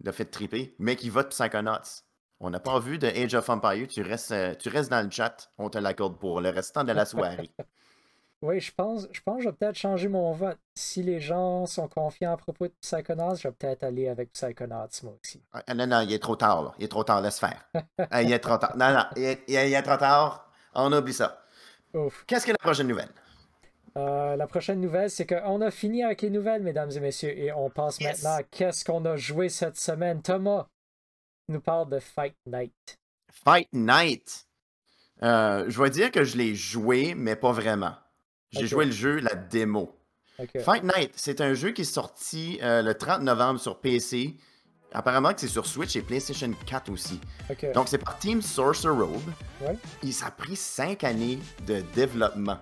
l'a 0.00 0.12
fait 0.12 0.24
triper, 0.24 0.74
mais 0.78 0.96
qu'il 0.96 1.10
vote 1.10 1.30
Psychonauts. 1.30 2.02
On 2.40 2.50
n'a 2.50 2.60
pas 2.60 2.78
vu 2.78 2.98
de 2.98 3.06
Age 3.06 3.34
of 3.34 3.48
Empire, 3.48 3.86
tu 3.88 4.02
restes, 4.02 4.32
euh, 4.32 4.54
tu 4.54 4.68
restes 4.68 4.90
dans 4.90 5.02
le 5.04 5.10
chat, 5.10 5.50
on 5.58 5.70
te 5.70 5.78
l'accorde 5.78 6.18
pour 6.18 6.40
le 6.40 6.50
restant 6.50 6.84
de 6.84 6.92
la 6.92 7.04
soirée. 7.04 7.50
Oui, 8.44 8.60
je 8.60 8.72
pense, 8.74 9.08
je 9.10 9.22
pense 9.22 9.38
que 9.38 9.44
je 9.44 9.48
vais 9.48 9.54
peut-être 9.54 9.74
changer 9.76 10.06
mon 10.08 10.32
vote. 10.32 10.58
Si 10.74 11.02
les 11.02 11.18
gens 11.18 11.64
sont 11.64 11.88
confiants 11.88 12.34
à 12.34 12.36
propos 12.36 12.66
de 12.66 12.74
Psychonauts, 12.82 13.36
je 13.36 13.48
vais 13.48 13.52
peut-être 13.54 13.84
aller 13.84 14.06
avec 14.06 14.32
Psychonauts, 14.34 14.86
moi 15.02 15.14
aussi. 15.24 15.42
Ah, 15.52 15.72
non, 15.74 15.86
non, 15.86 16.00
il 16.02 16.12
est 16.12 16.18
trop 16.18 16.36
tard, 16.36 16.62
là. 16.62 16.74
Il 16.78 16.84
est 16.84 16.88
trop 16.88 17.04
tard, 17.04 17.22
laisse 17.22 17.38
faire. 17.38 17.66
Ah, 18.10 18.22
il 18.22 18.30
est 18.30 18.38
trop 18.38 18.58
tard. 18.58 18.76
Non, 18.76 18.92
non, 18.92 19.04
il 19.16 19.22
est, 19.22 19.44
il 19.48 19.54
est 19.54 19.82
trop 19.82 19.96
tard. 19.96 20.52
On 20.74 20.92
oublie 20.92 21.14
ça. 21.14 21.42
Ouf. 21.94 22.24
Qu'est-ce 22.26 22.44
que 22.44 22.50
la 22.52 22.58
prochaine 22.58 22.86
nouvelle? 22.88 23.08
Euh, 23.96 24.36
la 24.36 24.46
prochaine 24.46 24.80
nouvelle, 24.80 25.08
c'est 25.08 25.24
qu'on 25.24 25.62
a 25.62 25.70
fini 25.70 26.04
avec 26.04 26.20
les 26.20 26.28
nouvelles, 26.30 26.62
mesdames 26.62 26.90
et 26.90 27.00
messieurs, 27.00 27.30
et 27.38 27.50
on 27.50 27.70
passe 27.70 27.98
Yes. 27.98 28.22
maintenant 28.22 28.36
à 28.38 28.42
qu'est-ce 28.42 28.84
qu'on 28.84 29.06
a 29.06 29.16
joué 29.16 29.48
cette 29.48 29.78
semaine. 29.78 30.20
Thomas 30.20 30.66
nous 31.48 31.60
parle 31.62 31.88
de 31.88 31.98
Fight 31.98 32.36
Night. 32.44 32.98
Fight 33.32 33.68
Night. 33.72 34.46
Euh, 35.22 35.64
je 35.68 35.80
vais 35.82 35.88
dire 35.88 36.10
que 36.10 36.24
je 36.24 36.36
l'ai 36.36 36.54
joué, 36.54 37.14
mais 37.14 37.36
pas 37.36 37.52
vraiment. 37.52 37.94
J'ai 38.54 38.66
joué 38.66 38.84
le 38.84 38.92
jeu, 38.92 39.18
la 39.20 39.34
démo. 39.34 39.98
Fight 40.64 40.82
Night, 40.82 41.12
c'est 41.14 41.40
un 41.40 41.54
jeu 41.54 41.70
qui 41.70 41.82
est 41.82 41.84
sorti 41.84 42.58
euh, 42.62 42.82
le 42.82 42.94
30 42.94 43.22
novembre 43.22 43.60
sur 43.60 43.78
PC. 43.80 44.36
Apparemment 44.92 45.32
que 45.32 45.40
c'est 45.40 45.48
sur 45.48 45.66
Switch 45.66 45.96
et 45.96 46.02
PlayStation 46.02 46.50
4 46.66 46.90
aussi. 46.90 47.20
Donc 47.74 47.88
c'est 47.88 47.98
par 47.98 48.18
Team 48.18 48.40
Sorcerer 48.42 48.94
Robe. 48.94 49.32
Ouais. 49.60 49.76
Et 50.04 50.12
ça 50.12 50.26
a 50.26 50.30
pris 50.30 50.56
cinq 50.56 51.02
années 51.04 51.38
de 51.66 51.82
développement. 51.94 52.58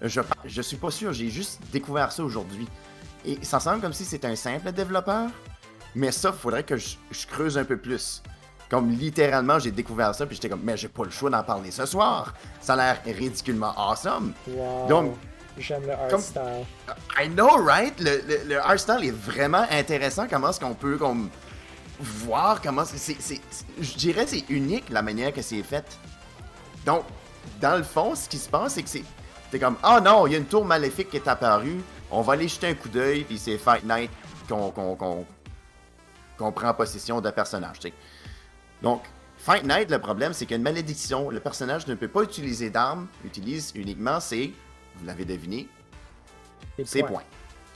Je, 0.00 0.20
je 0.46 0.62
suis 0.62 0.76
pas 0.76 0.90
sûr, 0.90 1.12
j'ai 1.12 1.28
juste 1.28 1.60
découvert 1.72 2.10
ça 2.10 2.24
aujourd'hui. 2.24 2.66
Et 3.26 3.38
ça 3.42 3.60
semble 3.60 3.80
comme 3.80 3.92
si 3.92 4.04
c'était 4.04 4.26
un 4.26 4.36
simple 4.36 4.72
développeur, 4.72 5.30
mais 5.94 6.10
ça, 6.10 6.32
faudrait 6.32 6.64
que 6.64 6.76
je, 6.76 6.96
je 7.10 7.26
creuse 7.26 7.56
un 7.56 7.64
peu 7.64 7.76
plus. 7.76 8.22
Comme 8.70 8.90
littéralement, 8.90 9.58
j'ai 9.58 9.70
découvert 9.70 10.14
ça, 10.14 10.26
puis 10.26 10.36
j'étais 10.36 10.48
comme, 10.48 10.62
mais 10.62 10.76
j'ai 10.76 10.88
pas 10.88 11.04
le 11.04 11.10
choix 11.10 11.30
d'en 11.30 11.42
parler 11.42 11.70
ce 11.70 11.86
soir. 11.86 12.34
Ça 12.60 12.74
a 12.74 12.76
l'air 12.76 13.02
ridiculement 13.16 13.72
awesome. 13.76 14.32
Wow. 14.48 14.88
Donc, 14.88 15.16
J'aime 15.58 15.82
le 15.86 15.92
art 15.92 16.08
comme- 16.08 16.20
style. 16.20 16.66
I 17.18 17.28
know, 17.28 17.62
right? 17.64 17.98
Le, 18.00 18.22
le, 18.26 18.48
le 18.48 18.60
art 18.60 18.78
style 18.78 19.04
est 19.04 19.10
vraiment 19.14 19.64
intéressant. 19.70 20.26
Comment 20.28 20.50
est-ce 20.50 20.60
qu'on 20.60 20.74
peut 20.74 20.96
comme, 20.98 21.30
voir 22.00 22.60
comment. 22.60 22.84
c'est- 22.84 23.16
Je 23.80 23.94
dirais 23.94 24.26
c'est 24.26 24.44
unique 24.48 24.90
la 24.90 25.02
manière 25.02 25.32
que 25.32 25.42
c'est 25.42 25.62
fait. 25.62 25.84
Donc, 26.84 27.04
dans 27.60 27.76
le 27.76 27.82
fond, 27.84 28.14
ce 28.14 28.28
qui 28.28 28.38
se 28.38 28.48
passe, 28.48 28.74
c'est 28.74 28.82
que 28.82 28.88
c'est. 28.88 29.04
T'es 29.50 29.58
comme, 29.60 29.76
ah 29.82 30.00
non, 30.00 30.26
il 30.26 30.32
y 30.32 30.34
a 30.34 30.38
une 30.38 30.46
tour 30.46 30.64
maléfique 30.64 31.10
qui 31.10 31.16
est 31.16 31.28
apparue. 31.28 31.80
On 32.10 32.20
va 32.22 32.32
aller 32.32 32.48
jeter 32.48 32.68
un 32.68 32.74
coup 32.74 32.88
d'œil, 32.88 33.22
puis 33.24 33.38
c'est 33.38 33.56
Fight 33.58 33.84
Night 33.84 34.10
qu'on 34.48 34.72
prend 36.52 36.74
possession 36.74 37.20
d'un 37.20 37.32
personnage. 37.32 37.78
Donc, 38.82 39.02
Fight 39.38 39.62
Night, 39.64 39.90
le 39.90 39.98
problème, 39.98 40.32
c'est 40.32 40.44
qu'il 40.46 40.52
y 40.52 40.54
a 40.54 40.58
une 40.58 40.62
malédiction. 40.64 41.30
Le 41.30 41.38
personnage 41.40 41.86
ne 41.86 41.94
peut 41.94 42.08
pas 42.08 42.22
utiliser 42.22 42.70
d'armes, 42.70 43.06
utilise 43.24 43.72
uniquement 43.74 44.18
ses, 44.20 44.52
vous 44.96 45.06
l'avez 45.06 45.24
deviné, 45.24 45.68
c'est 46.84 47.00
points. 47.00 47.08
points. 47.10 47.22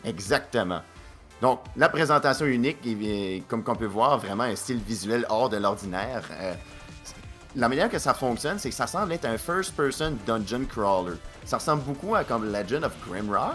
Exactement. 0.04 0.80
Donc, 1.40 1.60
la 1.76 1.88
présentation 1.88 2.46
unique, 2.46 2.78
et, 2.86 3.42
comme 3.48 3.62
qu'on 3.62 3.76
peut 3.76 3.86
voir, 3.86 4.18
vraiment 4.18 4.44
un 4.44 4.56
style 4.56 4.78
visuel 4.78 5.24
hors 5.28 5.48
de 5.48 5.56
l'ordinaire. 5.56 6.22
Euh, 6.32 6.54
la 7.56 7.68
manière 7.68 7.88
que 7.88 7.98
ça 7.98 8.12
fonctionne, 8.14 8.58
c'est 8.58 8.70
que 8.70 8.74
ça 8.74 8.86
semble 8.86 9.12
être 9.12 9.24
un 9.24 9.38
first-person 9.38 10.16
dungeon 10.26 10.64
crawler. 10.68 11.14
Ça 11.44 11.58
ressemble 11.58 11.82
beaucoup 11.82 12.14
à 12.14 12.24
comme 12.24 12.52
Legend 12.52 12.84
of 12.84 12.92
Grimrock. 13.08 13.54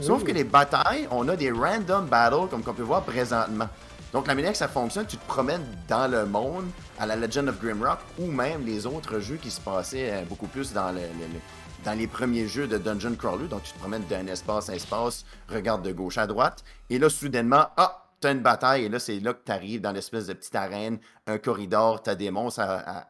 Sauf 0.00 0.20
Oui. 0.22 0.28
que 0.28 0.32
les 0.32 0.44
batailles, 0.44 1.06
on 1.10 1.28
a 1.28 1.36
des 1.36 1.50
random 1.50 2.06
battles, 2.06 2.48
comme 2.50 2.62
qu'on 2.62 2.72
peut 2.72 2.82
voir 2.82 3.02
présentement. 3.02 3.68
Donc, 4.12 4.26
la 4.26 4.34
manière 4.34 4.52
que 4.52 4.58
ça 4.58 4.68
fonctionne, 4.68 5.06
tu 5.06 5.16
te 5.16 5.26
promènes 5.26 5.64
dans 5.88 6.10
le 6.10 6.26
monde 6.26 6.66
à 6.98 7.06
la 7.06 7.16
Legend 7.16 7.48
of 7.48 7.58
Grimrock 7.60 7.98
ou 8.18 8.26
même 8.30 8.64
les 8.64 8.84
autres 8.86 9.20
jeux 9.20 9.36
qui 9.36 9.50
se 9.50 9.60
passaient 9.60 10.10
euh, 10.12 10.22
beaucoup 10.28 10.46
plus 10.46 10.72
dans, 10.72 10.92
le, 10.92 11.00
le- 11.00 11.32
le- 11.32 11.40
dans 11.84 11.98
les 11.98 12.06
premiers 12.06 12.46
jeux 12.46 12.66
de 12.68 12.78
Dungeon 12.78 13.14
Crawler. 13.16 13.48
Donc, 13.48 13.62
tu 13.64 13.72
te 13.72 13.78
promènes 13.78 14.04
d'un 14.06 14.26
espace 14.26 14.68
à 14.70 14.76
espace, 14.76 15.24
regarde 15.48 15.82
de 15.84 15.92
gauche 15.92 16.18
à 16.18 16.26
droite, 16.26 16.64
et 16.90 16.98
là, 16.98 17.08
soudainement, 17.08 17.66
ah, 17.76 18.10
t'as 18.20 18.32
une 18.32 18.40
bataille, 18.40 18.84
et 18.84 18.88
là, 18.88 18.98
c'est 18.98 19.18
là 19.20 19.34
que 19.34 19.42
t'arrives 19.42 19.80
dans 19.80 19.92
l'espèce 19.92 20.26
de 20.26 20.32
petite 20.32 20.54
arène, 20.54 20.98
un 21.26 21.38
corridor, 21.38 22.02
t'as 22.02 22.14
des 22.14 22.30
monstres 22.30 22.60
à, 22.60 23.08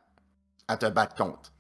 te 0.76 0.88
battre 0.88 1.14
contre. 1.14 1.52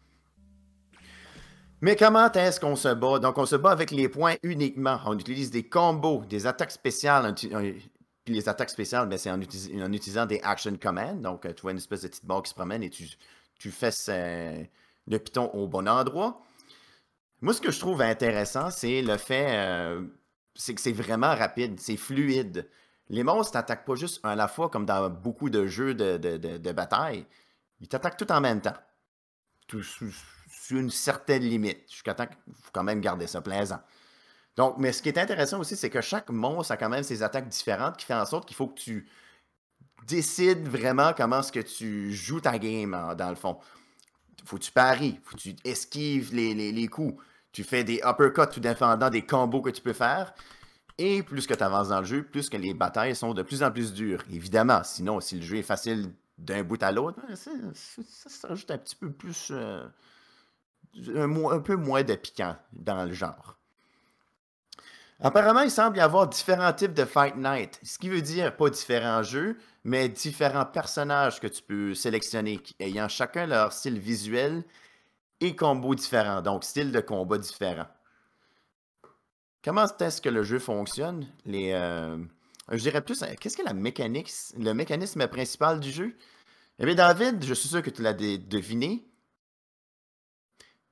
Mais 1.82 1.96
comment 1.96 2.30
est-ce 2.32 2.60
qu'on 2.60 2.76
se 2.76 2.88
bat? 2.94 3.18
Donc, 3.18 3.36
on 3.36 3.44
se 3.44 3.56
bat 3.56 3.70
avec 3.72 3.90
les 3.90 4.08
points 4.08 4.36
uniquement. 4.42 5.00
On 5.04 5.18
utilise 5.18 5.50
des 5.50 5.68
combos, 5.68 6.24
des 6.24 6.46
attaques 6.46 6.70
spéciales. 6.70 7.26
euh, 7.26 7.72
Puis 8.24 8.34
les 8.34 8.48
attaques 8.48 8.70
spéciales, 8.70 9.08
ben, 9.08 9.18
c'est 9.18 9.30
en, 9.30 9.40
utilisant 9.92 10.24
des 10.24 10.40
action 10.44 10.74
commands. 10.80 11.14
Donc, 11.16 11.44
euh, 11.44 11.52
tu 11.52 11.60
vois 11.62 11.72
une 11.72 11.78
espèce 11.78 12.02
de 12.02 12.08
petite 12.08 12.24
barre 12.24 12.44
qui 12.44 12.50
se 12.50 12.54
promène 12.54 12.82
et 12.84 12.88
tu, 12.88 13.06
tu 13.58 13.70
fais 13.72 13.90
ce- 13.90 14.64
le 15.08 15.18
piton 15.18 15.50
au 15.54 15.66
bon 15.66 15.88
endroit. 15.88 16.40
Moi, 17.42 17.52
ce 17.54 17.60
que 17.60 17.70
je 17.70 17.78
trouve 17.80 18.00
intéressant, 18.02 18.70
c'est 18.70 19.02
le 19.02 19.16
fait 19.18 19.46
euh, 19.50 20.02
c'est 20.54 20.74
que 20.74 20.80
c'est 20.80 20.92
vraiment 20.92 21.34
rapide, 21.34 21.78
c'est 21.80 21.96
fluide. 21.96 22.68
Les 23.08 23.24
monstres 23.24 23.52
t'attaquent 23.52 23.84
pas 23.84 23.96
juste 23.96 24.20
à 24.24 24.36
la 24.36 24.48
fois 24.48 24.70
comme 24.70 24.86
dans 24.86 25.10
beaucoup 25.10 25.50
de 25.50 25.66
jeux 25.66 25.94
de, 25.94 26.16
de- 26.16 26.36
de- 26.38 26.72
bataille. 26.72 27.26
Ils 27.80 27.88
t'attaquent 27.88 28.16
tout 28.16 28.30
en 28.32 28.40
même 28.40 28.60
temps. 28.60 28.76
Sous, 29.82 30.12
une 30.70 30.90
certaine 30.90 31.42
limite. 31.42 31.90
Jusqu'à 31.90 32.14
temps 32.14 32.26
faut 32.62 32.70
quand 32.72 32.84
même 32.84 33.00
garder 33.00 33.26
ça 33.26 33.40
plaisant. 33.40 33.80
Donc, 34.56 34.76
mais 34.78 34.92
ce 34.92 35.02
qui 35.02 35.08
est 35.08 35.18
intéressant 35.18 35.58
aussi, 35.60 35.76
c'est 35.76 35.90
que 35.90 36.00
chaque 36.00 36.28
monstre 36.30 36.72
a 36.72 36.76
quand 36.76 36.88
même 36.90 37.02
ses 37.02 37.22
attaques 37.22 37.48
différentes 37.48 37.96
qui 37.96 38.04
fait 38.06 38.14
en 38.14 38.26
sorte 38.26 38.46
qu'il 38.46 38.56
faut 38.56 38.68
que 38.68 38.78
tu 38.80 39.08
décides 40.06 40.68
vraiment 40.68 41.12
comment 41.16 41.40
est-ce 41.40 41.52
que 41.52 41.60
tu 41.60 42.12
joues 42.12 42.40
ta 42.40 42.58
game, 42.58 43.14
dans 43.16 43.30
le 43.30 43.36
fond. 43.36 43.58
Faut 44.44 44.58
que 44.58 44.62
tu 44.62 44.72
paries, 44.72 45.18
faut 45.24 45.36
que 45.36 45.40
tu 45.42 45.56
esquives 45.64 46.34
les, 46.34 46.54
les- 46.54 46.72
les 46.72 46.88
coups. 46.88 47.22
Tu 47.52 47.64
fais 47.64 47.84
des 47.84 48.00
uppercuts 48.04 48.52
tout 48.52 48.60
dépendant 48.60 49.10
des 49.10 49.24
combos 49.24 49.60
que 49.60 49.70
tu 49.70 49.82
peux 49.82 49.92
faire. 49.92 50.34
Et 50.98 51.22
plus 51.22 51.46
que 51.46 51.54
tu 51.54 51.62
avances 51.62 51.88
dans 51.88 52.00
le 52.00 52.06
jeu, 52.06 52.22
plus 52.22 52.48
que 52.48 52.56
les 52.56 52.74
batailles 52.74 53.16
sont 53.16 53.34
de 53.34 53.42
plus 53.42 53.62
en 53.62 53.70
plus 53.70 53.92
dures. 53.92 54.22
Évidemment, 54.30 54.82
sinon, 54.84 55.20
si 55.20 55.36
le 55.36 55.42
jeu 55.42 55.56
est 55.56 55.62
facile 55.62 56.12
d'un 56.38 56.62
bout 56.62 56.82
à 56.82 56.92
l'autre, 56.92 57.18
ben, 57.26 57.36
ça, 57.36 58.48
rajoute 58.48 58.70
un 58.70 58.78
petit 58.78 58.96
peu 58.96 59.10
plus. 59.10 59.50
euh, 59.50 59.84
un, 61.14 61.60
peu 61.60 61.76
moins 61.76 62.02
de 62.02 62.14
piquant 62.14 62.56
dans 62.72 63.04
le 63.04 63.12
genre. 63.12 63.56
Apparemment, 65.20 65.60
il 65.60 65.70
semble 65.70 65.98
y 65.98 66.00
avoir 66.00 66.26
différents 66.26 66.72
types 66.72 66.94
de 66.94 67.04
Fight 67.04 67.36
Night, 67.36 67.78
ce 67.84 67.98
qui 67.98 68.08
veut 68.08 68.22
dire 68.22 68.56
pas 68.56 68.68
différents 68.70 69.22
jeux, 69.22 69.56
mais 69.84 70.08
différents 70.08 70.66
personnages 70.66 71.40
que 71.40 71.46
tu 71.46 71.62
peux 71.62 71.94
sélectionner, 71.94 72.60
ayant 72.80 73.08
chacun 73.08 73.46
leur 73.46 73.72
style 73.72 74.00
visuel 74.00 74.64
et 75.42 75.56
combo 75.56 75.94
différents, 75.94 76.40
donc 76.40 76.64
style 76.64 76.92
de 76.92 77.00
combat 77.00 77.36
différent. 77.36 77.86
Comment 79.64 79.86
est-ce 79.98 80.20
que 80.20 80.28
le 80.28 80.42
jeu 80.42 80.58
fonctionne? 80.58 81.26
Les, 81.44 81.72
euh, 81.72 82.16
je 82.70 82.78
dirais 82.78 83.02
plus, 83.02 83.22
euh, 83.22 83.34
qu'est-ce 83.38 83.56
que 83.56 83.62
la 83.62 83.74
mécanique, 83.74 84.32
le 84.56 84.72
mécanisme 84.72 85.26
principal 85.26 85.80
du 85.80 85.90
jeu? 85.90 86.16
Eh 86.78 86.86
bien, 86.86 86.94
David, 86.94 87.44
je 87.44 87.54
suis 87.54 87.68
sûr 87.68 87.82
que 87.82 87.90
tu 87.90 88.02
l'as 88.02 88.14
deviné. 88.14 89.04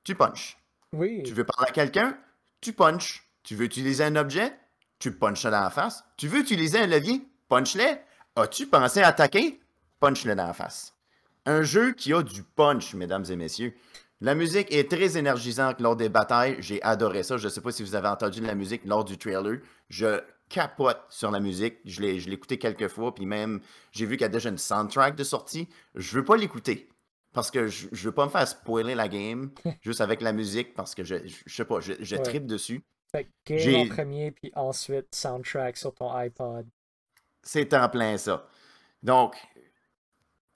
Tu 0.03 0.15
punches. 0.15 0.57
Oui. 0.93 1.23
Tu 1.23 1.33
veux 1.33 1.45
parler 1.45 1.69
à 1.69 1.73
quelqu'un? 1.73 2.17
Tu 2.59 2.73
punches. 2.73 3.27
Tu 3.43 3.55
veux 3.55 3.65
utiliser 3.65 4.03
un 4.03 4.15
objet? 4.15 4.57
Tu 4.99 5.11
punches 5.11 5.43
dans 5.43 5.51
la 5.51 5.69
face. 5.69 6.03
Tu 6.17 6.27
veux 6.27 6.39
utiliser 6.39 6.79
un 6.79 6.87
levier? 6.87 7.25
Punch-le. 7.49 7.97
As-tu 8.35 8.67
pensé 8.67 9.01
à 9.01 9.07
attaquer? 9.07 9.59
Punch-le 9.99 10.35
dans 10.35 10.47
la 10.47 10.53
face. 10.53 10.93
Un 11.45 11.63
jeu 11.63 11.93
qui 11.93 12.13
a 12.13 12.21
du 12.21 12.43
punch, 12.43 12.93
mesdames 12.93 13.25
et 13.29 13.35
messieurs. 13.35 13.73
La 14.21 14.35
musique 14.35 14.71
est 14.73 14.89
très 14.89 15.17
énergisante 15.17 15.81
lors 15.81 15.95
des 15.95 16.07
batailles. 16.09 16.55
J'ai 16.59 16.81
adoré 16.83 17.23
ça. 17.23 17.37
Je 17.37 17.45
ne 17.45 17.49
sais 17.49 17.61
pas 17.61 17.71
si 17.71 17.81
vous 17.83 17.95
avez 17.95 18.07
entendu 18.07 18.39
la 18.41 18.53
musique 18.53 18.85
lors 18.85 19.03
du 19.03 19.17
trailer. 19.17 19.59
Je 19.89 20.21
capote 20.47 21.01
sur 21.09 21.31
la 21.31 21.39
musique. 21.39 21.77
Je 21.85 22.01
l'ai 22.01 22.31
écouté 22.33 22.59
quelques 22.59 22.87
fois. 22.87 23.15
Puis 23.15 23.25
même, 23.25 23.61
j'ai 23.91 24.05
vu 24.05 24.17
qu'il 24.17 24.21
y 24.21 24.25
a 24.25 24.29
déjà 24.29 24.49
une 24.49 24.59
soundtrack 24.59 25.15
de 25.15 25.23
sortie. 25.23 25.67
Je 25.95 26.15
veux 26.17 26.23
pas 26.23 26.37
l'écouter. 26.37 26.87
Parce 27.33 27.49
que 27.49 27.67
je, 27.67 27.87
je 27.91 28.03
veux 28.09 28.11
pas 28.13 28.25
me 28.25 28.29
faire 28.29 28.47
spoiler 28.47 28.93
la 28.93 29.07
game 29.07 29.51
juste 29.81 30.01
avec 30.01 30.21
la 30.21 30.33
musique. 30.33 30.75
Parce 30.75 30.93
que 30.93 31.03
je, 31.03 31.15
je, 31.27 31.37
je 31.47 31.55
sais 31.55 31.65
pas, 31.65 31.79
je, 31.79 31.93
je 31.99 32.15
Ouais. 32.15 32.21
tripe 32.21 32.45
dessus. 32.45 32.83
Fait 33.11 33.27
que 33.45 33.55
game 33.55 33.91
en 33.91 33.93
premier, 33.95 34.31
puis 34.31 34.51
ensuite 34.55 35.13
soundtrack 35.15 35.77
sur 35.77 35.93
ton 35.95 36.11
iPod. 36.13 36.67
C'est 37.41 37.73
en 37.73 37.89
plein 37.89 38.17
ça. 38.17 38.47
Donc, 39.01 39.35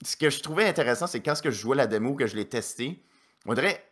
ce 0.04 0.16
que 0.16 0.30
je 0.30 0.40
trouvais 0.40 0.66
intéressant, 0.66 1.06
c'est 1.06 1.20
quand 1.20 1.34
ce 1.34 1.42
que 1.42 1.50
je 1.50 1.58
jouais 1.60 1.76
la 1.76 1.86
démo, 1.88 2.14
que 2.14 2.26
je 2.26 2.36
l'ai 2.36 2.48
testé, 2.48 3.02
on 3.46 3.54
dirait, 3.54 3.84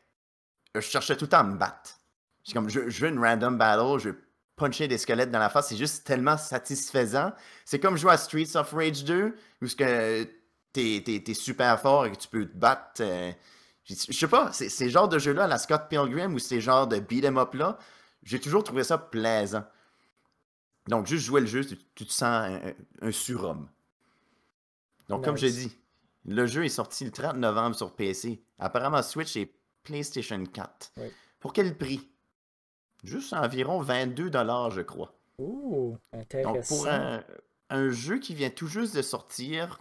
je 0.75 0.81
cherchais 0.81 1.17
tout 1.17 1.25
le 1.25 1.31
temps 1.31 1.41
à 1.41 1.45
me 1.45 1.57
battre. 1.57 2.01
C'est 2.45 2.53
comme, 2.53 2.69
je, 2.69 2.89
je 2.91 3.01
veux 3.07 3.11
une 3.13 3.19
random 3.19 3.57
battle, 3.57 3.99
je 3.99 4.11
veux 4.11 4.21
puncher 4.57 4.87
des 4.87 4.99
squelettes 4.99 5.31
dans 5.31 5.39
la 5.39 5.49
face, 5.49 5.69
c'est 5.69 5.77
juste 5.77 6.05
tellement 6.07 6.37
satisfaisant. 6.37 7.33
C'est 7.65 7.81
comme 7.81 7.97
jouer 7.97 8.13
à 8.13 8.17
Streets 8.17 8.57
of 8.57 8.73
Rage 8.73 9.05
2, 9.05 9.37
où 9.63 9.67
ce 9.67 9.75
que 9.77 10.25
t'es, 10.73 11.03
t'es- 11.05 11.23
t'es 11.25 11.35
super 11.35 11.81
fort 11.81 12.07
et 12.07 12.13
que 12.13 12.17
tu 12.17 12.29
peux 12.29 12.47
te 12.47 12.57
battre. 12.57 13.01
euh, 13.01 13.33
je 13.85 13.95
je 13.95 14.13
sais 14.13 14.29
pas, 14.29 14.53
c'est 14.53 14.69
ces 14.69 14.91
genres 14.91 15.09
de 15.09 15.19
jeux-là, 15.19 15.47
la 15.47 15.59
Scott 15.59 15.89
Pilgrim, 15.91 16.35
ou 16.35 16.39
ces 16.39 16.61
genres 16.61 16.87
de 16.87 16.99
beat 17.01 17.25
'em 17.25 17.37
up-là, 17.39 17.79
j'ai 18.23 18.41
toujours 18.41 18.65
trouvé 18.65 18.85
ça 18.85 18.97
plaisant. 18.99 19.65
Donc, 20.89 21.07
juste 21.07 21.25
jouer 21.25 21.41
le 21.41 21.47
jeu, 21.47 21.65
tu, 21.65 21.77
tu 21.95 22.05
te 22.07 22.13
sens 22.13 22.51
un, 23.01 23.13
surhomme. 23.13 23.69
Donc, 25.09 25.25
comme 25.25 25.37
j'ai 25.37 25.51
dit, 25.51 25.77
le 26.27 26.47
jeu 26.47 26.65
est 26.65 26.69
sorti 26.71 27.05
le 27.05 27.11
30 27.11 27.37
novembre 27.37 27.77
sur 27.77 27.95
PC. 27.95 28.43
Apparemment, 28.59 29.03
Switch 29.03 29.37
et 29.37 29.55
PlayStation 29.83 30.43
4. 30.45 30.93
Oui. 30.97 31.09
Pour 31.41 31.53
quel 31.53 31.77
prix? 31.77 32.09
Juste 33.03 33.33
environ 33.35 33.81
22 33.81 34.31
dollars, 34.31 34.71
je 34.71 34.81
crois. 34.81 35.15
Ouh, 35.39 35.97
intéressant. 36.13 36.53
Donc 36.55 36.67
pour 36.67 36.89
un, 36.89 37.23
un 37.71 37.91
jeu 37.91 38.19
qui 38.19 38.35
vient 38.35 38.51
tout 38.51 38.67
juste 38.69 38.97
de 38.97 39.03
sortir, 39.03 39.79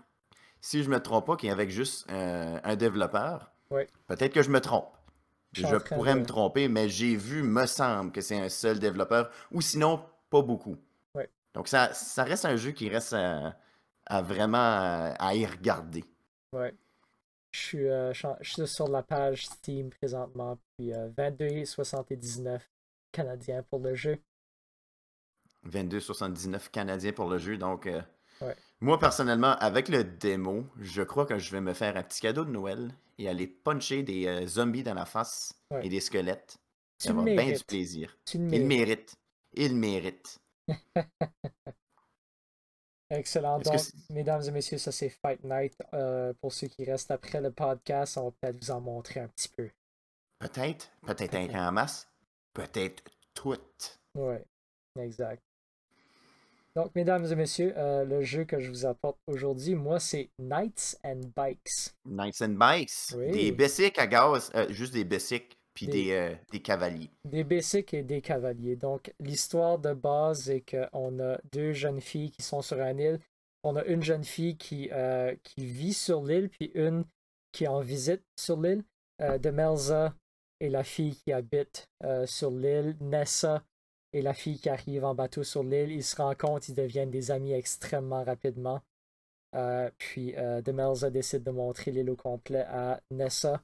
si 0.59 0.83
je 0.83 0.89
me 0.89 0.99
trompe 1.01 1.25
pas, 1.27 1.37
qui 1.37 1.47
est 1.47 1.51
avec 1.51 1.69
juste 1.69 2.05
euh, 2.09 2.59
un 2.63 2.75
développeur, 2.75 3.51
peut-être 4.07 4.33
que 4.33 4.43
je 4.43 4.49
me 4.49 4.59
trompe. 4.59 4.87
Je 5.53 5.77
pourrais 5.77 6.15
de- 6.15 6.19
me 6.21 6.25
tromper, 6.25 6.67
mais 6.67 6.89
j'ai 6.89 7.15
vu, 7.15 7.43
me 7.43 7.65
semble, 7.67 8.11
que 8.11 8.21
c'est 8.21 8.39
un 8.39 8.49
seul 8.49 8.79
développeur, 8.79 9.29
ou 9.51 9.61
sinon, 9.61 10.03
pas 10.29 10.41
beaucoup. 10.41 10.75
Donc 11.53 11.67
ça, 11.67 11.93
ça 11.93 12.23
reste 12.23 12.45
un 12.45 12.55
jeu 12.55 12.71
qui 12.71 12.89
reste 12.89 13.13
à, 13.13 13.55
à 14.07 14.21
vraiment 14.23 14.57
à, 14.57 15.13
à 15.19 15.35
y 15.35 15.45
regarder. 15.45 16.03
Ouais. 16.53 16.73
Je 17.51 17.59
suis, 17.59 17.87
euh, 17.87 18.13
je 18.13 18.17
suis 18.19 18.27
en- 18.27 18.37
je 18.41 18.49
suis 18.53 18.67
sur 18.67 18.87
la 18.87 19.03
page 19.03 19.45
Steam 19.45 19.89
présentement, 19.89 20.57
puis 20.77 20.93
euh, 20.93 21.09
22,79 21.17 22.61
canadiens 23.11 23.61
pour 23.63 23.79
le 23.79 23.93
jeu. 23.93 24.17
22,79 25.63 26.69
canadiens 26.71 27.13
pour 27.13 27.29
le 27.29 27.37
jeu. 27.37 27.57
Donc, 27.57 27.85
euh, 27.87 28.01
Ouais. 28.41 28.55
moi, 28.81 28.99
personnellement, 28.99 29.55
avec 29.59 29.87
le 29.87 30.03
démo, 30.03 30.65
je 30.79 31.01
crois 31.03 31.25
que 31.25 31.37
je 31.37 31.51
vais 31.51 31.61
me 31.61 31.73
faire 31.73 31.95
un 31.95 32.03
petit 32.03 32.21
cadeau 32.21 32.43
de 32.43 32.49
Noël 32.51 32.91
et 33.17 33.29
aller 33.29 33.47
puncher 33.47 34.03
des 34.03 34.27
euh, 34.27 34.47
zombies 34.47 34.83
dans 34.83 34.95
la 34.95 35.05
face 35.05 35.53
Ouais. 35.71 35.85
et 35.85 35.89
des 35.89 35.99
squelettes. 35.99 36.57
Tu 36.99 37.07
Ça 37.07 37.13
va 37.13 37.23
bien 37.23 37.51
du 37.51 37.63
plaisir. 37.63 38.17
Tu 38.25 38.37
le 38.39 38.51
Il 38.53 38.65
mérite. 38.65 39.15
Il 39.53 39.75
mérite. 39.75 40.39
Excellent. 43.15 43.59
Donc, 43.59 43.79
mesdames 44.09 44.41
et 44.47 44.51
messieurs, 44.51 44.77
ça 44.77 44.91
c'est 44.91 45.09
Fight 45.09 45.43
Night. 45.43 45.73
Euh, 45.93 46.33
pour 46.41 46.51
ceux 46.53 46.67
qui 46.67 46.83
restent 46.83 47.11
après 47.11 47.41
le 47.41 47.51
podcast, 47.51 48.17
on 48.17 48.25
va 48.25 48.31
peut-être 48.41 48.57
vous 48.63 48.71
en 48.71 48.81
montrer 48.81 49.19
un 49.19 49.27
petit 49.27 49.49
peu. 49.49 49.69
Peut-être, 50.39 50.89
peut-être 51.05 51.31
Peut-être. 51.31 51.55
un 51.55 51.67
en 51.69 51.71
masse, 51.71 52.07
peut-être 52.53 53.03
toutes. 53.33 53.99
Ouais, 54.15 54.43
exact. 54.99 55.41
Donc, 56.75 56.91
mesdames 56.95 57.23
et 57.31 57.35
messieurs, 57.35 57.71
euh, 57.77 58.03
le 58.03 58.23
jeu 58.23 58.45
que 58.45 58.59
je 58.59 58.69
vous 58.69 58.85
apporte 58.87 59.19
aujourd'hui, 59.27 59.75
moi, 59.75 59.99
c'est 59.99 60.31
Knights 60.39 60.97
and 61.03 61.21
Bikes. 61.35 61.93
Knights 62.05 62.41
and 62.41 62.55
Bikes, 62.57 63.13
Oui. 63.15 63.31
des 63.31 63.51
bessics 63.51 63.99
à 63.99 64.07
gaz, 64.07 64.49
euh, 64.55 64.65
juste 64.71 64.93
des 64.93 65.03
bessics, 65.03 65.55
puis 65.73 65.87
Des- 65.87 66.05
des, 66.05 66.11
euh, 66.11 66.35
des 66.51 66.61
cavaliers. 66.61 67.09
Des 67.25 67.43
basics 67.43 67.93
et 67.93 68.03
des 68.03 68.21
cavaliers. 68.21 68.75
Donc, 68.75 69.13
l'histoire 69.19 69.79
de 69.79 69.93
base 69.93 70.49
est 70.49 70.61
qu'on 70.61 71.19
a 71.19 71.39
deux 71.51 71.73
jeunes 71.73 72.01
filles 72.01 72.31
qui 72.31 72.41
sont 72.43 72.61
sur 72.61 72.79
une 72.79 72.99
île. 72.99 73.19
On 73.63 73.75
a 73.75 73.83
une 73.85 74.03
jeune 74.03 74.23
fille 74.23 74.57
qui, 74.57 74.89
euh, 74.91 75.35
qui 75.43 75.65
vit 75.65 75.93
sur 75.93 76.23
l'île, 76.23 76.49
puis 76.49 76.71
une 76.75 77.05
qui 77.51 77.63
est 77.63 77.67
en 77.67 77.79
visite 77.79 78.21
sur 78.39 78.59
l'île. 78.61 78.83
Euh, 79.21 79.37
Demelza 79.37 80.13
est 80.59 80.69
la 80.69 80.83
fille 80.83 81.15
qui 81.15 81.31
habite 81.31 81.87
euh, 82.03 82.25
sur 82.25 82.51
l'île. 82.51 82.95
Nessa 82.99 83.63
est 84.11 84.21
la 84.21 84.33
fille 84.33 84.59
qui 84.59 84.69
arrive 84.69 85.05
en 85.05 85.15
bateau 85.15 85.43
sur 85.43 85.63
l'île. 85.63 85.91
Ils 85.91 86.03
se 86.03 86.15
rencontrent, 86.15 86.69
ils 86.69 86.75
deviennent 86.75 87.11
des 87.11 87.31
amis 87.31 87.53
extrêmement 87.53 88.23
rapidement. 88.23 88.81
Puis 89.97 90.35
euh, 90.35 90.61
Demelza 90.61 91.09
décide 91.11 91.43
de 91.43 91.51
montrer 91.51 91.91
l'île 91.91 92.09
au 92.09 92.15
complet 92.15 92.65
à 92.67 92.99
Nessa. 93.11 93.61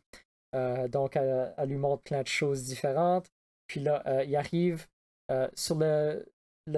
Euh, 0.56 0.88
donc, 0.88 1.16
elle, 1.16 1.54
elle 1.58 1.70
lui 1.70 1.78
montre 1.78 2.04
plein 2.04 2.22
de 2.22 2.28
choses 2.28 2.64
différentes. 2.64 3.28
Puis 3.68 3.80
là, 3.80 4.04
euh, 4.08 4.24
il 4.24 4.36
arrive 4.36 4.88
euh, 5.32 5.47
sur 5.54 5.76
le, 5.78 6.26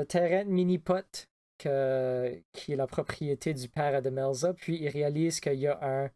terrain 0.07 0.45
de 0.45 0.49
mini-pot 0.49 1.27
que- 1.57 2.41
qui 2.53 2.73
est 2.73 2.75
la 2.75 2.87
propriété 2.87 3.53
du 3.53 3.69
père 3.69 3.95
à 3.95 4.01
Demelza. 4.01 4.53
Puis 4.53 4.77
il 4.81 4.89
réalise 4.89 5.39
qu'il 5.39 5.59
y 5.59 5.67
a 5.67 5.79
un, 5.81 6.09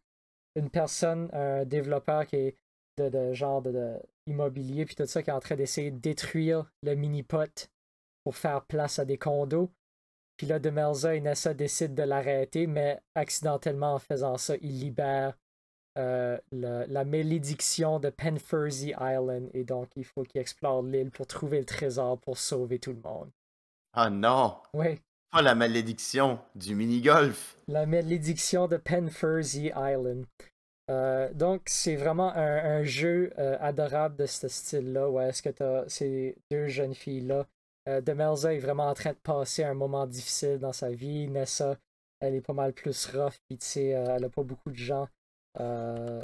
une 0.54 0.70
personne, 0.70 1.30
un 1.32 1.64
développeur 1.64 2.26
qui 2.26 2.36
est 2.36 2.56
de, 2.98 3.08
de 3.08 3.32
genre 3.32 3.62
de, 3.62 3.98
immobilier, 4.26 4.84
puis 4.84 4.96
tout 4.96 5.06
ça, 5.06 5.22
qui 5.22 5.30
est 5.30 5.32
en 5.32 5.40
train 5.40 5.56
d'essayer 5.56 5.90
de 5.90 5.98
détruire 5.98 6.70
le 6.82 6.94
mini-pot 6.94 7.70
pour 8.24 8.36
faire 8.36 8.64
place 8.64 8.98
à 8.98 9.04
des 9.04 9.18
condos. 9.18 9.70
Puis 10.36 10.46
là, 10.46 10.58
Demelza 10.58 11.14
et 11.14 11.20
Nessa 11.20 11.54
décident 11.54 11.94
de 11.94 12.02
l'arrêter, 12.02 12.66
mais 12.66 13.00
accidentellement, 13.14 13.94
en 13.94 13.98
faisant 13.98 14.36
ça, 14.36 14.56
ils 14.60 14.80
libèrent 14.80 15.38
euh, 15.96 16.38
le- 16.52 16.84
la 16.88 17.04
malédiction 17.04 17.98
de 18.00 18.10
Penfurzy 18.10 18.92
Island. 19.00 19.48
Et 19.54 19.64
donc, 19.64 19.88
il 19.96 20.04
faut 20.04 20.22
qu'il 20.22 20.40
explore 20.40 20.82
l'île 20.82 21.10
pour 21.10 21.26
trouver 21.26 21.58
le 21.60 21.64
trésor 21.64 22.18
pour 22.18 22.38
sauver 22.38 22.78
tout 22.78 22.92
le 22.92 23.00
monde. 23.02 23.30
Ah 23.94 24.10
non, 24.10 24.56
Oui, 24.74 25.00
pas 25.30 25.42
la 25.42 25.54
malédiction 25.54 26.38
du 26.54 26.74
mini-golf. 26.74 27.56
la 27.68 27.86
malédiction 27.86 28.68
de 28.68 28.76
Penfurzy 28.76 29.72
Island. 29.74 30.24
Euh, 30.90 31.32
donc, 31.32 31.62
c'est 31.66 31.96
vraiment 31.96 32.32
un, 32.36 32.78
un 32.80 32.82
jeu 32.84 33.32
euh, 33.38 33.56
adorable 33.60 34.16
de 34.16 34.26
ce 34.26 34.46
style-là, 34.48 35.10
où 35.10 35.18
est-ce 35.20 35.42
que 35.42 35.48
tu 35.48 35.62
as 35.62 35.84
ces 35.88 36.36
deux 36.50 36.68
jeunes 36.68 36.94
filles-là. 36.94 37.46
Demelza 38.02 38.52
est 38.52 38.58
vraiment 38.58 38.88
en 38.88 38.94
train 38.94 39.10
de 39.12 39.18
passer 39.22 39.62
un 39.62 39.74
moment 39.74 40.06
difficile 40.08 40.58
dans 40.58 40.72
sa 40.72 40.90
vie. 40.90 41.28
Nessa, 41.28 41.76
elle 42.20 42.34
est 42.34 42.40
pas 42.40 42.52
mal 42.52 42.72
plus 42.72 43.06
rough, 43.06 43.34
puis 43.48 43.58
tu 43.58 43.66
sais, 43.66 43.86
elle 43.86 44.24
a 44.24 44.28
pas 44.28 44.42
beaucoup 44.42 44.70
de 44.72 44.76
gens 44.76 45.06
euh, 45.60 46.22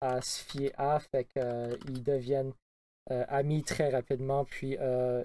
à 0.00 0.20
se 0.20 0.44
fier 0.44 0.72
à, 0.76 1.00
fait 1.00 1.24
qu'ils 1.24 2.02
deviennent 2.02 2.52
euh, 3.10 3.24
amis 3.28 3.62
très 3.62 3.90
rapidement, 3.90 4.44
puis 4.44 4.76
euh, 4.78 5.24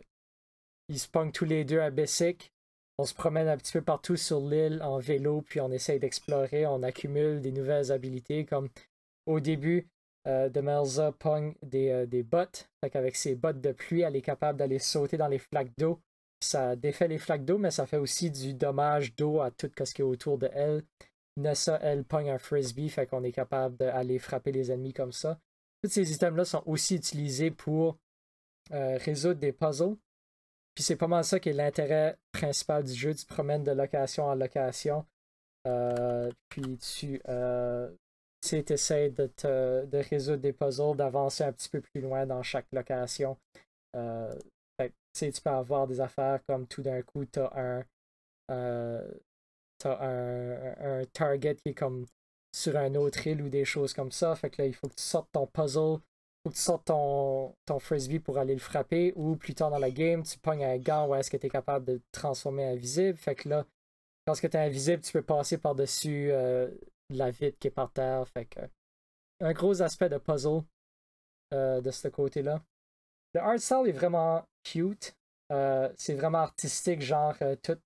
ils 0.89 0.99
se 0.99 1.07
pognent 1.07 1.31
tous 1.31 1.45
les 1.45 1.65
deux 1.65 1.79
à 1.79 1.89
Bessic. 1.89 2.51
On 2.97 3.05
se 3.05 3.13
promène 3.13 3.47
un 3.47 3.57
petit 3.57 3.73
peu 3.73 3.81
partout 3.81 4.15
sur 4.15 4.39
l'île 4.39 4.81
en 4.83 4.99
vélo, 4.99 5.41
puis 5.41 5.59
on 5.59 5.71
essaye 5.71 5.99
d'explorer, 5.99 6.65
on 6.67 6.83
accumule 6.83 7.41
des 7.41 7.51
nouvelles 7.51 7.91
habilités, 7.91 8.45
comme 8.45 8.69
au 9.25 9.39
début, 9.39 9.87
euh, 10.27 10.47
Demelza 10.49 11.11
pogne 11.11 11.53
des, 11.61 11.89
euh, 11.89 12.05
des 12.05 12.23
bottes, 12.23 12.69
fait 12.81 12.89
qu'avec 12.89 13.15
ses 13.15 13.35
bottes 13.35 13.59
de 13.59 13.71
pluie, 13.71 14.01
elle 14.01 14.15
est 14.15 14.21
capable 14.21 14.59
d'aller 14.59 14.79
sauter 14.79 15.17
dans 15.17 15.27
les 15.27 15.39
flaques 15.39 15.75
d'eau. 15.77 15.99
Ça 16.39 16.75
défait 16.75 17.07
les 17.07 17.17
flaques 17.17 17.45
d'eau, 17.45 17.57
mais 17.57 17.71
ça 17.71 17.85
fait 17.85 17.97
aussi 17.97 18.31
du 18.31 18.53
dommage 18.53 19.15
d'eau 19.15 19.41
à 19.41 19.51
tout 19.51 19.71
ce 19.83 19.93
qui 19.93 20.01
est 20.01 20.05
autour 20.05 20.37
de 20.37 20.49
elle. 20.53 20.83
Nessa, 21.37 21.79
elle, 21.81 22.03
pogne 22.03 22.29
un 22.29 22.37
frisbee, 22.37 22.89
fait 22.89 23.07
qu'on 23.07 23.23
est 23.23 23.31
capable 23.31 23.75
d'aller 23.77 24.19
frapper 24.19 24.51
les 24.51 24.71
ennemis 24.71 24.93
comme 24.93 25.11
ça. 25.11 25.39
Tous 25.81 25.89
ces 25.89 26.13
items-là 26.13 26.45
sont 26.45 26.63
aussi 26.65 26.95
utilisés 26.95 27.51
pour 27.51 27.97
euh, 28.71 28.97
résoudre 28.97 29.39
des 29.39 29.51
puzzles. 29.51 29.97
Puis 30.75 30.83
c'est 30.83 30.95
pas 30.95 31.07
mal 31.07 31.23
ça 31.23 31.39
qui 31.39 31.49
est 31.49 31.53
l'intérêt 31.53 32.17
principal 32.31 32.83
du 32.83 32.93
jeu. 32.93 33.13
Tu 33.13 33.25
promènes 33.25 33.63
de 33.63 33.71
location 33.71 34.25
en 34.25 34.35
location. 34.35 35.05
Euh, 35.67 36.31
puis 36.49 36.77
tu 36.77 37.21
euh, 37.29 37.89
essaies 38.51 39.09
de, 39.09 39.27
te, 39.27 39.85
de 39.85 39.97
résoudre 40.09 40.41
des 40.41 40.53
puzzles, 40.53 40.97
d'avancer 40.97 41.43
un 41.43 41.53
petit 41.53 41.69
peu 41.69 41.81
plus 41.81 42.01
loin 42.01 42.25
dans 42.25 42.43
chaque 42.43 42.67
location. 42.71 43.37
Euh, 43.95 44.33
fait 44.79 44.93
tu 45.13 45.41
peux 45.41 45.49
avoir 45.49 45.87
des 45.87 46.01
affaires 46.01 46.39
comme 46.47 46.67
tout 46.67 46.81
d'un 46.81 47.01
coup, 47.03 47.25
tu 47.25 47.39
as 47.39 47.83
un, 48.49 49.01
un, 49.85 51.03
target 51.13 51.55
qui 51.55 51.71
est 51.71 51.73
comme 51.73 52.05
sur 52.53 52.77
un 52.77 52.95
autre 52.95 53.25
île 53.27 53.41
ou 53.41 53.49
des 53.49 53.65
choses 53.65 53.93
comme 53.93 54.11
ça. 54.11 54.35
Fait 54.35 54.49
que 54.49 54.61
là, 54.61 54.67
il 54.67 54.73
faut 54.73 54.87
que 54.87 54.95
tu 54.95 55.03
sortes 55.03 55.29
ton 55.31 55.47
puzzle, 55.47 55.99
faut 56.43 56.49
que 56.49 56.55
tu 56.55 56.61
sortes 56.61 56.85
ton, 56.85 57.79
frisbee 57.79 58.19
pour 58.19 58.37
aller 58.37 58.53
le 58.53 58.59
frapper, 58.59 59.13
ou 59.15 59.35
plus 59.35 59.55
tard 59.55 59.71
dans 59.71 59.79
la 59.79 59.91
game, 59.91 60.23
tu 60.23 60.37
pognes 60.39 60.65
un 60.65 60.77
gant 60.77 61.07
où 61.07 61.15
est-ce 61.15 61.31
que 61.31 61.37
tu 61.37 61.47
es 61.47 61.49
capable 61.49 61.85
de 61.85 62.01
transformer 62.11 62.65
invisible. 62.65 63.17
Fait 63.17 63.35
que 63.35 63.49
là, 63.49 63.65
quand 64.25 64.33
tu 64.33 64.45
es 64.45 64.55
invisible, 64.55 65.01
tu 65.01 65.11
peux 65.11 65.21
passer 65.21 65.57
par-dessus 65.57 66.31
euh, 66.31 66.69
la 67.09 67.31
vitre 67.31 67.57
qui 67.59 67.67
est 67.67 67.71
par 67.71 67.91
terre. 67.91 68.27
Fait 68.27 68.45
que 68.45 68.59
un 69.41 69.53
gros 69.53 69.81
aspect 69.81 70.09
de 70.09 70.17
puzzle 70.17 70.61
euh, 71.53 71.81
de 71.81 71.91
ce 71.91 72.07
côté-là. 72.07 72.61
Le 73.33 73.41
art 73.41 73.59
style 73.59 73.87
est 73.87 73.93
vraiment 73.93 74.45
cute. 74.63 75.15
Euh, 75.51 75.91
c'est 75.97 76.13
vraiment 76.13 76.39
artistique, 76.39 77.01
genre 77.01 77.35
tout, 77.61 77.79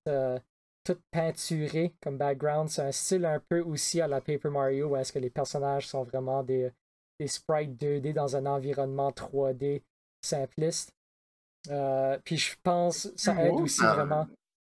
euh, 0.90 0.94
tout 0.94 1.02
peinturé 1.12 1.96
comme 2.02 2.18
background. 2.18 2.70
C'est 2.70 2.82
un 2.84 2.92
style 2.92 3.26
un 3.26 3.40
peu 3.40 3.62
aussi 3.62 4.02
à 4.02 4.08
la 4.08 4.22
Paper 4.22 4.50
Mario 4.50 4.90
où 4.90 4.98
est-ce 4.98 5.12
que 5.14 5.20
les 5.20 5.30
personnages 5.30 5.88
sont 5.88 6.04
vraiment 6.04 6.44
des, 6.44 6.72
des 7.20 7.28
sprites 7.28 7.80
2D 7.82 8.14
dans 8.14 8.36
un 8.36 8.46
environnement 8.46 9.12
3D 9.12 9.84
simpliste. 10.22 10.92
Euh, 11.70 12.18
puis 12.24 12.38
je 12.38 12.56
pense 12.64 13.10
ça 13.16 13.34
aide 13.44 13.52
Oh, 13.56 13.62
aussi 13.64 13.78
ça- 13.78 13.94
vraiment 13.94 14.28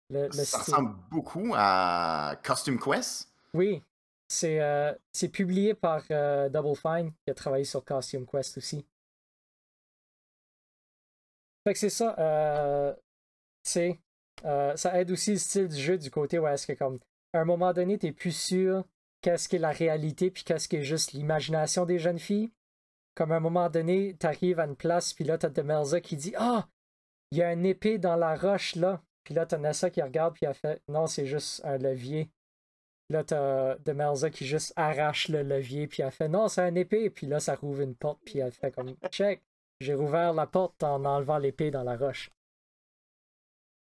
le, 0.09 0.27
le 0.27 0.45
Ça 0.45 0.59
style. 0.59 0.73
ressemble 0.75 0.95
beaucoup 1.09 1.53
à 1.55 2.35
Costume 2.43 2.79
Quest. 2.79 3.31
Oui, 3.53 3.83
c'est 4.27 4.61
euh, 4.61 4.93
c'est 5.11 5.29
publié 5.29 5.73
par 5.73 6.03
euh, 6.11 6.49
Double 6.49 6.75
Fine 6.75 7.11
qui 7.25 7.31
a 7.31 7.33
travaillé 7.33 7.63
sur 7.63 7.83
Costume 7.85 8.25
Quest 8.25 8.57
aussi. 8.57 8.85
Fait 11.65 11.73
que 11.73 11.79
c'est 11.79 11.89
ça. 11.89 12.15
Euh, 12.19 12.95
c'est 13.63 13.99
euh, 14.45 14.75
ça 14.75 14.99
aide 14.99 15.11
aussi 15.11 15.31
le 15.31 15.37
style 15.37 15.67
du 15.67 15.79
jeu 15.79 15.97
du 15.97 16.09
côté 16.09 16.39
où 16.39 16.47
est-ce 16.47 16.67
que 16.67 16.73
comme 16.73 16.99
à 17.33 17.39
un 17.39 17.45
moment 17.45 17.73
donné 17.73 17.97
t'es 17.97 18.11
plus 18.11 18.35
sûr 18.35 18.85
qu'est-ce 19.21 19.49
qui 19.49 19.57
est 19.57 19.59
la 19.59 19.71
réalité 19.71 20.31
puis 20.31 20.43
qu'est-ce 20.43 20.67
qui 20.67 20.77
est 20.77 20.83
juste 20.83 21.13
l'imagination 21.13 21.85
des 21.85 21.99
jeunes 21.99 22.19
filles. 22.19 22.51
Comme 23.15 23.31
à 23.31 23.37
un 23.37 23.41
moment 23.41 23.69
donné 23.69 24.15
t'arrives 24.15 24.59
à 24.59 24.65
une 24.65 24.75
place 24.75 25.13
puis 25.13 25.25
là 25.25 25.37
t'as 25.37 25.49
Demelza 25.49 26.01
qui 26.01 26.15
dit 26.15 26.33
ah 26.37 26.67
il 27.31 27.37
y 27.39 27.43
a 27.43 27.49
un 27.49 27.63
épée 27.63 27.97
dans 27.97 28.15
la 28.15 28.35
roche 28.35 28.75
là 28.75 29.01
puis 29.23 29.33
là 29.33 29.45
t'as 29.45 29.57
Nessa 29.57 29.89
qui 29.89 30.01
regarde 30.01 30.33
puis 30.33 30.45
elle 30.45 30.53
fait 30.53 30.81
non 30.87 31.07
c'est 31.07 31.25
juste 31.25 31.61
un 31.65 31.77
levier. 31.77 32.29
Là, 33.11 33.23
t'as 33.23 33.75
Demelza 33.79 34.29
qui 34.29 34.45
juste 34.45 34.71
arrache 34.75 35.29
le 35.29 35.41
levier, 35.41 35.87
puis 35.87 36.03
elle 36.03 36.11
fait 36.11 36.29
non, 36.29 36.47
c'est 36.47 36.61
un 36.61 36.75
épée, 36.75 37.09
puis 37.09 37.25
là, 37.25 37.39
ça 37.39 37.55
rouvre 37.55 37.81
une 37.81 37.95
porte, 37.95 38.19
puis 38.23 38.37
elle 38.37 38.51
fait 38.51 38.71
comme 38.71 38.95
check. 39.09 39.41
j'ai 39.79 39.95
rouvert 39.95 40.31
la 40.33 40.45
porte 40.45 40.83
en 40.83 41.03
enlevant 41.03 41.39
l'épée 41.39 41.71
dans 41.71 41.81
la 41.81 41.97
roche. 41.97 42.29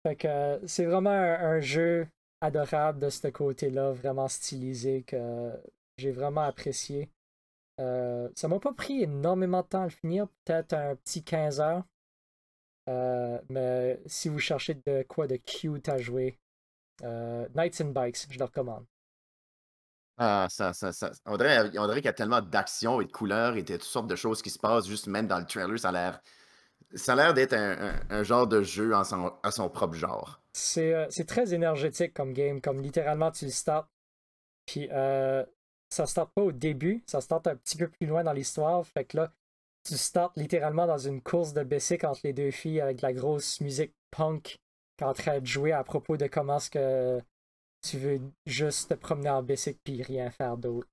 Fait 0.03 0.17
que 0.17 0.61
c'est 0.67 0.87
vraiment 0.87 1.11
un, 1.11 1.61
jeu 1.61 2.09
adorable 2.41 3.01
de 3.01 3.11
ce 3.11 3.29
côté-là, 3.29 3.93
vraiment 3.93 4.29
stylisé, 4.29 5.03
que 5.03 5.53
j'ai 5.99 6.11
vraiment 6.11 6.43
apprécié. 6.43 7.11
Euh, 7.81 8.29
ça 8.35 8.49
m'a 8.49 8.59
pas 8.61 8.73
pris 8.73 9.03
énormément 9.03 9.63
de 9.63 9.67
temps 9.67 9.83
à 9.83 9.85
le 9.85 9.91
finir, 9.91 10.27
peut-être 10.45 10.73
un 10.75 10.97
petit 10.97 11.23
15 11.23 11.61
heures. 11.61 11.85
Euh, 12.89 13.39
mais 13.49 14.01
si 14.07 14.29
vous 14.29 14.39
cherchez 14.39 14.75
de 14.75 15.03
quoi 15.09 15.27
de 15.27 15.37
cute 15.37 15.89
à 15.89 15.99
jouer, 15.99 16.39
euh, 17.03 17.47
Knights 17.55 17.81
and 17.81 17.91
Bikes, 17.91 18.27
je 18.31 18.39
le 18.39 18.45
recommande. 18.45 18.85
Ah, 20.19 20.49
ça, 20.51 20.75
ça, 20.75 20.93
ça. 20.93 21.13
On 21.25 21.39
dirait, 21.39 21.71
dirait 21.71 21.95
qu'il 21.97 22.05
y 22.05 22.09
a 22.09 22.13
tellement 22.13 22.43
d'action 22.43 23.01
et 23.01 23.07
de 23.07 23.13
couleurs 23.13 23.57
et 23.57 23.63
de 23.63 23.75
toutes 23.75 23.83
sortes 23.85 24.07
de 24.07 24.17
choses 24.17 24.43
qui 24.43 24.51
se 24.51 24.59
passent 24.59 24.87
juste 24.87 25.07
même 25.07 25.27
dans 25.27 25.39
le 25.39 25.47
trailer. 25.47 25.79
Ça 25.79 25.89
a 25.89 25.93
l'air, 25.93 26.21
ça 26.95 27.13
a 27.13 27.17
l'air 27.17 27.35
d'être 27.35 27.55
un, 27.55 28.23
genre 28.23 28.47
de 28.47 28.63
jeu 28.63 28.95
en 28.95 29.05
son, 29.05 29.33
à 29.43 29.51
son 29.51 29.69
propre 29.69 29.95
genre. 29.95 30.41
C'est, 30.53 31.07
c'est 31.11 31.27
très 31.27 31.55
énergétique 31.55 32.13
comme 32.15 32.33
game, 32.33 32.61
comme 32.61 32.81
littéralement 32.81 33.31
tu 33.31 33.45
le 33.45 33.51
starts. 33.51 33.89
Puis 34.67 34.89
ça 35.91 36.07
start 36.07 36.33
pas 36.35 36.43
au 36.43 36.53
début, 36.53 37.03
ça 37.07 37.21
start 37.21 37.47
un 37.49 37.57
petit 37.57 37.77
peu 37.77 37.89
plus 37.89 38.07
loin 38.07 38.25
dans 38.25 38.33
l'histoire. 38.33 38.87
Fait 38.87 39.05
que 39.05 39.17
là, 39.17 39.33
tu 39.85 39.97
starts 39.97 40.33
littéralement 40.37 40.87
dans 40.87 40.99
une 40.99 41.21
course 41.21 41.53
de 41.53 41.63
bicycle 41.63 42.07
entre 42.07 42.21
les 42.25 42.33
deux 42.33 42.51
filles 42.51 42.81
avec 42.81 42.99
de 42.99 43.03
la 43.03 43.13
grosse 43.13 43.61
musique 43.61 43.95
punk 44.11 44.59
qui 44.97 45.05
est 45.05 45.07
en 45.07 45.15
train 45.15 45.41
de 45.41 45.47
jouer 45.47 45.73
à 45.73 45.83
propos 45.83 46.17
de 46.17 46.27
comment 46.27 46.59
est-ce 46.59 46.71
que 46.71 47.21
tu 47.83 47.99
veux 47.99 48.21
juste 48.47 48.91
te 48.91 48.95
promener 48.95 49.31
en 49.31 49.43
bicycle 49.43 49.81
puis 49.83 50.03
rien 50.03 50.31
faire 50.31 50.57
d'autre. 50.57 50.89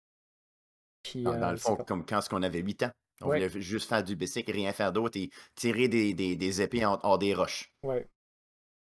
dans, 1.16 1.34
euh, 1.34 1.52
le 1.52 1.58
fond, 1.58 1.76
comme 1.76 2.06
quand 2.06 2.22
on 2.32 2.42
avait 2.44 2.62
8 2.62 2.84
ans. 2.84 2.92
On 3.22 3.28
voulait 3.28 3.50
juste 3.50 3.90
faire 3.90 4.04
du 4.04 4.16
bicycle, 4.16 4.52
rien 4.52 4.74
faire 4.74 4.94
d'autre 4.94 5.18
et 5.18 5.32
tirer 5.56 5.88
des, 5.88 6.14
des, 6.14 6.62
épées 6.62 6.86
hors 6.86 7.18
des 7.18 7.34
roches. 7.34 7.72
Ouais. 7.84 8.08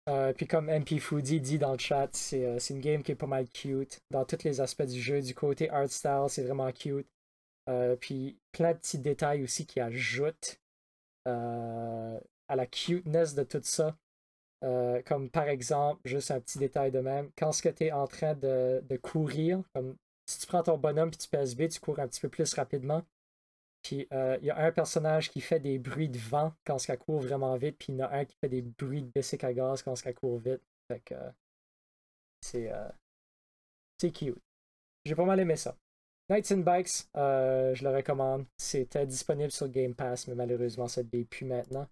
Euh, 0.08 0.34
puis 0.34 0.46
comme 0.46 0.66
MP 0.66 0.98
Foodie 0.98 1.40
dit 1.40 1.58
dans 1.58 1.72
le 1.72 1.78
chat, 1.78 2.10
euh, 2.34 2.58
c'est 2.58 2.74
une 2.74 2.80
game 2.80 3.02
qui 3.02 3.12
est 3.12 3.16
pas 3.16 3.26
mal 3.26 3.48
cute 3.48 4.00
dans 4.10 4.24
tous 4.26 4.44
les 4.44 4.60
aspects 4.60 4.82
du 4.82 5.00
jeu. 5.00 5.22
Du 5.22 5.34
côté 5.34 5.70
art 5.70 5.88
style, 5.88 6.26
c'est 6.28 6.42
vraiment 6.42 6.70
cute. 6.72 7.08
Euh, 7.70 7.96
puis 7.96 8.38
plein 8.52 8.72
de 8.72 8.78
petits 8.78 8.98
détails 8.98 9.42
aussi 9.42 9.66
qui 9.66 9.80
ajoutent 9.80 10.60
à 11.26 12.56
la 12.56 12.66
cuteness 12.66 13.34
de 13.34 13.44
tout 13.44 13.62
ça. 13.62 13.96
comme 15.06 15.30
par 15.30 15.48
exemple, 15.48 16.00
juste 16.04 16.30
un 16.30 16.40
petit 16.40 16.58
détail 16.58 16.90
de 16.90 17.00
même, 17.00 17.30
quand 17.36 17.52
ce 17.52 17.62
que 17.62 17.70
tu 17.70 17.84
es 17.84 17.92
en 17.92 18.06
train 18.06 18.34
de, 18.34 18.82
de, 18.86 18.96
courir, 18.98 19.62
comme 19.74 19.96
si 20.26 20.40
tu 20.40 20.46
prends 20.46 20.62
ton 20.62 20.76
bonhomme 20.76 21.08
et 21.08 21.16
tu 21.16 21.28
pèses 21.28 21.56
B, 21.56 21.68
tu 21.68 21.80
cours 21.80 21.98
un 21.98 22.08
petit 22.08 22.20
peu 22.20 22.28
plus 22.28 22.52
rapidement. 22.52 23.02
Puis 23.84 24.08
euh, 24.12 24.38
il 24.40 24.46
y 24.46 24.50
a 24.50 24.56
un 24.58 24.72
personnage 24.72 25.30
qui 25.30 25.42
fait 25.42 25.60
des 25.60 25.78
bruits 25.78 26.08
de 26.08 26.18
vent 26.18 26.52
quand 26.64 26.78
elle 26.88 26.98
court 26.98 27.20
vraiment 27.20 27.54
vite, 27.56 27.76
puis 27.78 27.92
il 27.92 27.98
y 27.98 28.02
en 28.02 28.06
a 28.06 28.16
un 28.16 28.24
qui 28.24 28.34
fait 28.40 28.48
des 28.48 28.62
bruits 28.62 29.02
de 29.02 29.10
bicycle 29.14 29.44
à 29.44 29.52
gaz 29.52 29.82
quand 29.82 29.94
elle 30.04 30.14
court 30.14 30.38
vite. 30.38 30.62
Fait 30.90 31.00
que 31.00 31.14
c'est 32.40 32.72
euh, 32.72 32.88
c'est 34.00 34.10
cute. 34.10 34.38
J'ai 35.04 35.14
pas 35.14 35.26
mal 35.26 35.38
aimé 35.38 35.56
ça. 35.56 35.76
Nights 36.30 36.50
and 36.52 36.60
Bikes, 36.60 37.08
euh, 37.16 37.74
je 37.74 37.84
le 37.84 37.94
recommande. 37.94 38.46
C'était 38.56 39.06
disponible 39.06 39.52
sur 39.52 39.68
Game 39.68 39.94
Pass, 39.94 40.26
mais 40.28 40.34
malheureusement 40.34 40.88
ça 40.88 41.02
ne 41.02 41.44
maintenant. 41.44 41.86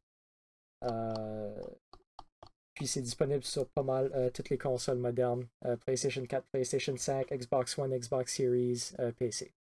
puis 2.75 2.87
c'est 2.87 3.03
disponible 3.03 3.45
sur 3.45 3.69
pas 3.69 3.83
mal 3.83 4.31
toutes 4.33 4.49
les 4.49 4.57
consoles 4.57 4.97
modernes. 4.97 5.47
PlayStation 5.85 6.25
4, 6.25 6.47
PlayStation 6.53 6.97
5, 6.97 7.29
Xbox 7.31 7.77
One, 7.79 7.95
Xbox 7.95 8.35
Series, 8.35 8.95
PC 9.19 9.53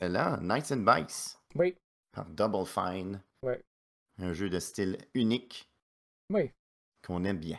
là, 0.00 0.38
Knights 0.40 0.72
and 0.72 0.84
Bikes. 0.84 1.38
Oui. 1.54 1.74
Par 2.12 2.26
Double 2.26 2.66
Fine. 2.66 3.20
Oui. 3.42 3.54
Un 4.18 4.32
jeu 4.32 4.48
de 4.48 4.58
style 4.58 4.98
unique. 5.14 5.68
Oui. 6.30 6.50
Qu'on 7.02 7.24
aime 7.24 7.38
bien. 7.38 7.58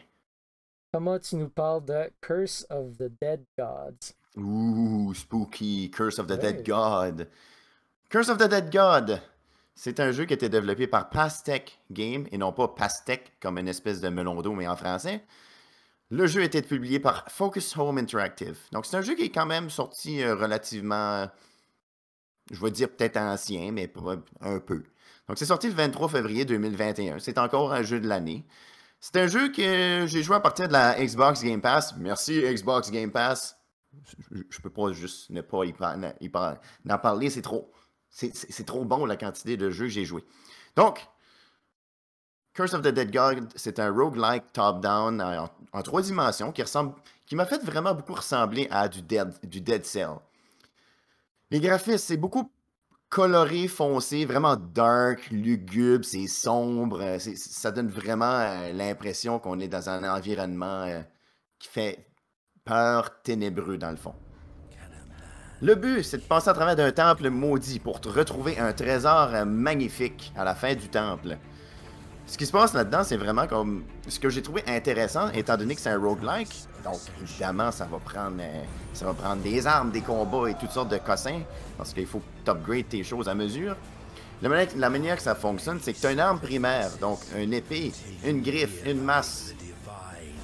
Thomas, 0.91 1.19
tu 1.19 1.35
nous 1.35 1.49
parles 1.49 1.83
de 1.85 2.11
Curse 2.21 2.65
of 2.69 2.97
the 2.97 3.11
Dead 3.21 3.43
Gods. 3.57 4.13
Ouh, 4.37 5.13
spooky. 5.13 5.91
Curse 5.91 6.19
of 6.19 6.27
the 6.27 6.39
Dead 6.39 6.65
God. 6.65 7.27
Curse 8.09 8.29
of 8.29 8.37
the 8.37 8.47
Dead 8.47 8.71
God. 8.71 9.21
C'est 9.75 9.99
un 9.99 10.11
jeu 10.11 10.25
qui 10.25 10.33
a 10.33 10.35
été 10.35 10.47
développé 10.47 10.87
par 10.87 11.09
Pastec 11.09 11.79
Game 11.91 12.27
et 12.31 12.37
non 12.37 12.53
pas 12.53 12.69
Pastec 12.69 13.33
comme 13.41 13.57
une 13.57 13.67
espèce 13.67 13.99
de 13.99 14.07
melon 14.07 14.41
d'eau, 14.41 14.53
mais 14.53 14.67
en 14.67 14.77
français. 14.77 15.21
Le 16.11 16.27
jeu 16.27 16.41
a 16.41 16.45
été 16.45 16.61
publié 16.61 16.99
par 16.99 17.29
Focus 17.29 17.75
Home 17.77 17.97
Interactive. 17.97 18.57
Donc, 18.71 18.85
c'est 18.85 18.95
un 18.95 19.01
jeu 19.01 19.15
qui 19.15 19.23
est 19.23 19.31
quand 19.31 19.45
même 19.45 19.69
sorti 19.69 20.23
euh, 20.23 20.35
relativement 20.35 21.27
je 22.51 22.61
vais 22.61 22.71
dire 22.71 22.89
peut-être 22.89 23.17
ancien, 23.17 23.71
mais 23.71 23.91
un 24.41 24.59
peu. 24.59 24.83
Donc, 25.27 25.37
c'est 25.37 25.45
sorti 25.45 25.67
le 25.67 25.73
23 25.73 26.09
février 26.09 26.45
2021. 26.45 27.19
C'est 27.19 27.37
encore 27.37 27.73
un 27.73 27.81
jeu 27.81 27.99
de 27.99 28.07
l'année. 28.07 28.45
C'est 28.99 29.17
un 29.17 29.27
jeu 29.27 29.51
que 29.51 30.05
j'ai 30.07 30.23
joué 30.23 30.35
à 30.35 30.39
partir 30.39 30.67
de 30.67 30.73
la 30.73 31.03
Xbox 31.03 31.43
Game 31.43 31.61
Pass. 31.61 31.95
Merci 31.97 32.41
Xbox 32.41 32.91
Game 32.91 33.11
Pass. 33.11 33.57
Je, 34.49 34.59
peux 34.59 34.69
pas 34.69 34.91
juste 34.91 35.29
ne 35.29 35.41
pas 35.41 35.63
y, 35.65 35.73
en 35.73 36.97
parler, 36.97 37.29
c'est 37.29 37.41
trop. 37.41 37.71
C'est 38.09 38.65
trop 38.65 38.85
bon 38.85 39.05
la 39.05 39.17
quantité 39.17 39.57
de 39.57 39.69
jeux 39.69 39.85
que 39.85 39.91
j'ai 39.91 40.05
joué. 40.05 40.23
Donc, 40.75 41.07
Curse 42.53 42.73
of 42.73 42.81
the 42.81 42.87
Dead 42.87 43.11
God, 43.11 43.49
c'est 43.55 43.79
un 43.79 43.91
roguelike 43.91 44.51
top-down 44.53 45.21
en, 45.21 45.81
trois 45.81 46.01
dimensions 46.01 46.51
qui 46.51 47.35
m'a 47.35 47.45
fait 47.45 47.63
vraiment 47.63 47.93
beaucoup 47.93 48.13
ressembler 48.13 48.67
à 48.71 48.87
du 48.87 49.01
Dead, 49.01 49.33
du 49.43 49.61
Dead 49.61 49.85
Cell. 49.85 50.15
Les 51.55 51.61
graphismes, 51.61 51.99
c'est 51.99 52.17
beaucoup 52.17 52.51
coloré, 53.07 53.69
foncé, 53.69 54.25
vraiment 54.25 54.57
dark, 54.57 55.29
lugubre, 55.31 56.03
c'est 56.03 56.27
sombre. 56.27 56.99
Euh, 57.01 57.17
ça 57.17 57.71
donne 57.71 57.87
vraiment 57.87 58.25
euh, 58.25 58.73
l'impression 58.73 59.39
qu'on 59.39 59.61
est 59.61 59.69
dans 59.69 59.89
un 59.89 60.03
environnement 60.03 60.83
euh, 60.83 61.01
qui 61.57 61.69
fait 61.69 62.09
peur, 62.65 63.21
ténébreux 63.23 63.77
dans 63.77 63.91
le 63.91 63.95
fond. 63.95 64.13
Le 65.61 65.75
but, 65.75 66.03
c'est 66.03 66.17
de 66.17 66.23
passer 66.23 66.49
à 66.49 66.53
travers 66.53 66.75
d'un 66.75 66.91
temple 66.91 67.29
maudit 67.29 67.79
pour 67.79 68.01
retrouver 68.03 68.59
un 68.59 68.73
trésor 68.73 69.45
magnifique 69.45 70.33
à 70.35 70.43
la 70.43 70.55
fin 70.55 70.75
du 70.75 70.89
temple. 70.89 71.37
Ce 72.27 72.37
qui 72.37 72.45
se 72.45 72.51
passe 72.51 72.73
là-dedans, 72.73 73.03
c'est 73.03 73.17
vraiment 73.17 73.45
comme 73.45 73.83
ce 74.07 74.19
que 74.19 74.29
j'ai 74.29 74.41
trouvé 74.41 74.63
intéressant, 74.67 75.29
étant 75.31 75.57
donné 75.57 75.75
que 75.75 75.81
c'est 75.81 75.91
un 75.91 75.99
roguelike. 75.99 76.53
Donc, 76.83 76.99
évidemment, 77.21 77.71
ça 77.71 77.85
va 77.85 77.99
prendre 77.99 78.37
euh, 78.39 78.63
ça 78.93 79.05
va 79.05 79.13
prendre 79.13 79.41
des 79.43 79.67
armes, 79.67 79.91
des 79.91 80.01
combats 80.01 80.49
et 80.49 80.55
toutes 80.55 80.71
sortes 80.71 80.89
de 80.89 80.97
cossins, 80.97 81.41
parce 81.77 81.93
qu'il 81.93 82.07
faut 82.07 82.21
upgrade 82.47 82.89
tes 82.89 83.03
choses 83.03 83.29
à 83.29 83.35
mesure. 83.35 83.75
La 84.41 84.89
manière, 84.89 85.15
que 85.15 85.21
ça 85.21 85.35
fonctionne, 85.35 85.79
c'est 85.81 85.93
que 85.93 85.99
tu 85.99 86.05
as 86.07 86.11
une 86.11 86.19
arme 86.19 86.39
primaire, 86.39 86.89
donc 86.99 87.19
une 87.37 87.53
épée, 87.53 87.91
une 88.25 88.41
griffe, 88.41 88.85
une 88.85 89.01
masse. 89.01 89.53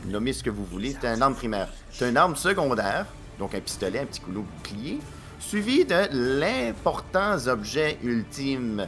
Nommez 0.05 0.33
ce 0.33 0.43
que 0.43 0.49
vous 0.49 0.65
voulez, 0.65 0.95
tu 0.99 1.05
as 1.05 1.15
une 1.15 1.21
arme 1.21 1.35
primaire. 1.35 1.67
Tu 1.91 2.03
as 2.03 2.09
une 2.09 2.17
arme 2.17 2.35
secondaire, 2.35 3.05
donc 3.37 3.53
un 3.53 3.59
pistolet, 3.59 3.99
un 3.99 4.05
petit 4.05 4.21
couteau 4.21 4.45
bouclier, 4.57 4.99
suivi 5.39 5.83
de 5.83 6.07
l'important 6.39 7.37
objet 7.47 7.97
ultime 8.01 8.87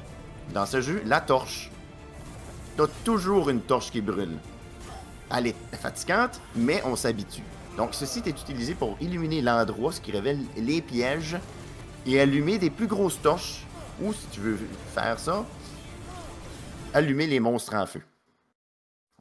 dans 0.53 0.65
ce 0.65 0.79
jeu, 0.79 1.01
la 1.05 1.19
torche 1.19 1.69
t'as 2.76 2.88
toujours 3.03 3.49
une 3.49 3.61
torche 3.61 3.91
qui 3.91 4.01
brûle. 4.01 4.38
Elle 5.36 5.47
est 5.47 5.55
fatigante, 5.74 6.39
mais 6.55 6.82
on 6.86 6.95
s'habitue. 6.95 7.43
Donc, 7.78 7.93
ceci 7.93 8.21
est 8.26 8.30
utilisé 8.30 8.76
pour 8.76 8.97
illuminer 9.01 9.41
l'endroit, 9.41 9.91
ce 9.91 10.01
qui 10.01 10.11
révèle 10.11 10.39
les 10.57 10.82
pièges, 10.82 11.38
et 12.05 12.19
allumer 12.19 12.57
des 12.57 12.69
plus 12.69 12.88
grosses 12.88 13.21
torches, 13.21 13.65
ou 14.01 14.13
si 14.13 14.28
tu 14.28 14.39
veux 14.41 14.57
faire 14.93 15.17
ça, 15.19 15.45
allumer 16.93 17.28
les 17.28 17.39
monstres 17.39 17.74
en 17.74 17.86
feu. 17.86 18.01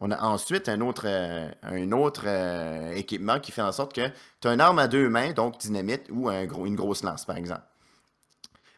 On 0.01 0.11
a 0.11 0.21
ensuite 0.21 0.69
un 0.69 0.81
autre, 0.81 1.05
euh, 1.07 1.49
un 1.63 1.93
autre 1.93 2.25
euh, 2.27 2.93
équipement 2.93 3.39
qui 3.39 3.53
fait 3.53 3.63
en 3.63 3.71
sorte 3.71 3.95
que 3.95 4.09
tu 4.41 4.49
as 4.49 4.53
une 4.53 4.61
arme 4.61 4.81
à 4.81 4.89
deux 4.89 5.09
mains, 5.09 5.33
donc 5.33 5.59
dynamite, 5.59 6.09
ou 6.11 6.29
une 6.31 6.75
grosse 6.75 7.05
lance, 7.05 7.25
par 7.25 7.37
exemple. 7.37 7.63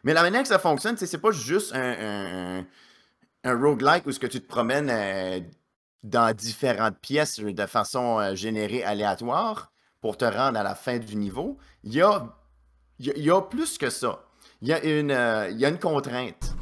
Mais 0.03 0.13
la 0.13 0.21
manière 0.21 0.43
que 0.43 0.47
ça 0.47 0.59
fonctionne, 0.59 0.95
c'est 0.97 1.17
pas 1.17 1.31
juste 1.31 1.73
un 1.73 2.63
roguelike 3.53 4.05
où 4.05 4.11
ce 4.11 4.19
que 4.19 4.27
tu 4.27 4.41
te 4.41 4.47
promènes 4.47 4.89
euh, 4.89 5.39
dans 6.03 6.33
différentes 6.35 6.97
pièces 6.99 7.39
de 7.39 7.65
façon 7.65 8.19
euh, 8.19 8.35
générée 8.35 8.83
aléatoire 8.83 9.71
pour 10.01 10.17
te 10.17 10.25
rendre 10.25 10.59
à 10.59 10.63
la 10.63 10.75
fin 10.75 10.97
du 10.97 11.15
niveau, 11.15 11.57
il 11.83 11.93
y 11.93 12.01
a, 12.01 13.41
plus 13.49 13.77
que 13.77 13.89
ça. 13.89 14.23
Il 14.61 14.67
y, 14.67 14.73
a 14.73 14.83
une, 14.83 15.11
euh, 15.11 15.77
contrainte. 15.77 16.55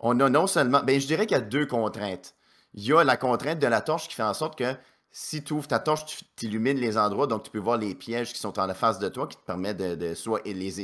On 0.00 0.18
a 0.20 0.28
non 0.28 0.46
seulement, 0.46 0.82
ben, 0.82 1.00
je 1.00 1.06
dirais 1.06 1.26
qu'il 1.26 1.36
y 1.36 1.40
a 1.40 1.42
deux 1.42 1.66
contraintes. 1.66 2.34
Il 2.74 2.84
y 2.84 2.92
a 2.92 3.04
la 3.04 3.16
contrainte 3.16 3.58
de 3.58 3.66
la 3.66 3.80
torche 3.80 4.08
qui 4.08 4.14
fait 4.14 4.22
en 4.22 4.34
sorte 4.34 4.56
que 4.58 4.74
si 5.10 5.42
tu 5.42 5.52
ouvres 5.52 5.68
ta 5.68 5.78
torche, 5.78 6.24
tu 6.36 6.46
illumines 6.46 6.78
les 6.78 6.98
endroits, 6.98 7.26
donc 7.26 7.44
tu 7.44 7.50
peux 7.50 7.58
voir 7.58 7.78
les 7.78 7.94
pièges 7.94 8.32
qui 8.32 8.40
sont 8.40 8.58
en 8.58 8.74
face 8.74 8.98
de 8.98 9.08
toi, 9.08 9.28
qui 9.28 9.36
te 9.36 9.44
permettent 9.44 9.76
de, 9.76 10.14
soit 10.14 10.42
les 10.44 10.80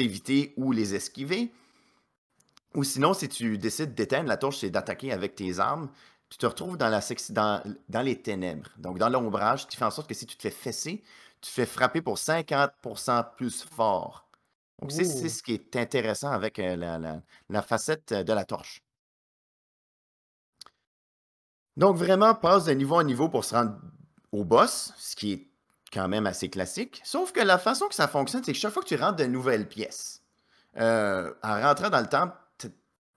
éviter 0.00 0.54
ou 0.56 0.72
les 0.72 0.94
esquiver. 0.94 1.52
Ou 2.76 2.84
sinon, 2.84 3.14
si 3.14 3.28
tu 3.28 3.58
décides 3.58 3.94
d'éteindre 3.94 4.28
la 4.28 4.36
torche, 4.36 4.58
c'est 4.58 4.70
d'attaquer 4.70 5.12
avec 5.12 5.34
tes 5.34 5.58
armes. 5.58 5.90
Tu 6.28 6.38
te 6.38 6.46
retrouves 6.46 6.76
dans, 6.76 6.88
la 6.88 7.00
dans, 7.30 7.62
dans 7.88 8.02
les 8.02 8.20
ténèbres, 8.22 8.70
donc 8.78 8.98
dans 8.98 9.08
l'ombrage, 9.08 9.66
qui 9.68 9.76
fait 9.76 9.84
en 9.84 9.90
sorte 9.92 10.08
que 10.08 10.14
si 10.14 10.26
tu 10.26 10.36
te 10.36 10.42
fais 10.42 10.50
fesser, 10.50 11.02
tu 11.40 11.48
te 11.50 11.54
fais 11.54 11.66
frapper 11.66 12.02
pour 12.02 12.18
50% 12.18 13.24
plus 13.36 13.62
fort. 13.64 14.28
Donc, 14.80 14.92
c'est 14.92 15.04
c'est 15.04 15.28
ce 15.30 15.42
qui 15.42 15.54
est 15.54 15.76
intéressant 15.76 16.30
avec 16.32 16.58
euh, 16.58 16.76
la, 16.76 16.98
la- 16.98 17.22
la 17.50 17.62
facette 17.62 18.12
euh, 18.12 18.24
de 18.24 18.32
la 18.32 18.44
torche. 18.44 18.82
Donc, 21.76 21.96
vraiment, 21.96 22.34
passe 22.34 22.64
de 22.64 22.72
niveau 22.72 22.96
en 22.96 23.02
niveau 23.02 23.28
pour 23.28 23.44
se 23.44 23.54
rendre 23.54 23.76
au 24.32 24.44
boss, 24.44 24.92
ce 24.96 25.14
qui 25.16 25.32
est 25.32 25.48
quand 25.92 26.08
même 26.08 26.26
assez 26.26 26.48
classique. 26.48 27.00
Sauf 27.04 27.32
que 27.32 27.40
la 27.40 27.58
façon 27.58 27.86
que 27.88 27.94
ça 27.94 28.08
fonctionne, 28.08 28.42
c'est 28.44 28.52
que 28.52 28.58
chaque 28.58 28.72
fois 28.72 28.82
que 28.82 28.88
tu 28.88 28.96
rentres 28.96 29.16
de 29.16 29.24
nouvelles 29.26 29.68
pièces, 29.68 30.22
euh, 30.78 31.32
en 31.42 31.60
rentrant 31.60 31.90
dans 31.90 32.00
le 32.00 32.06
temple, 32.08 32.34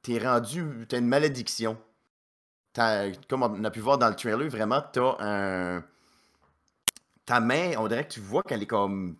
t'es 0.02 0.20
rendu, 0.20 0.86
t'as 0.88 1.00
une 1.00 1.08
malédiction. 1.08 1.78
Comme 3.28 3.44
on 3.44 3.64
a 3.64 3.72
pu 3.72 3.80
voir 3.80 3.98
dans 3.98 4.08
le 4.08 4.16
trailer, 4.16 4.48
vraiment, 4.50 4.82
t'as 4.82 5.16
un. 5.20 5.84
Ta 7.26 7.40
main, 7.40 7.74
on 7.78 7.88
dirait 7.88 8.08
que 8.08 8.14
tu 8.14 8.20
vois 8.20 8.44
qu'elle 8.44 8.64
est 8.64 8.68
comme. 8.68 9.18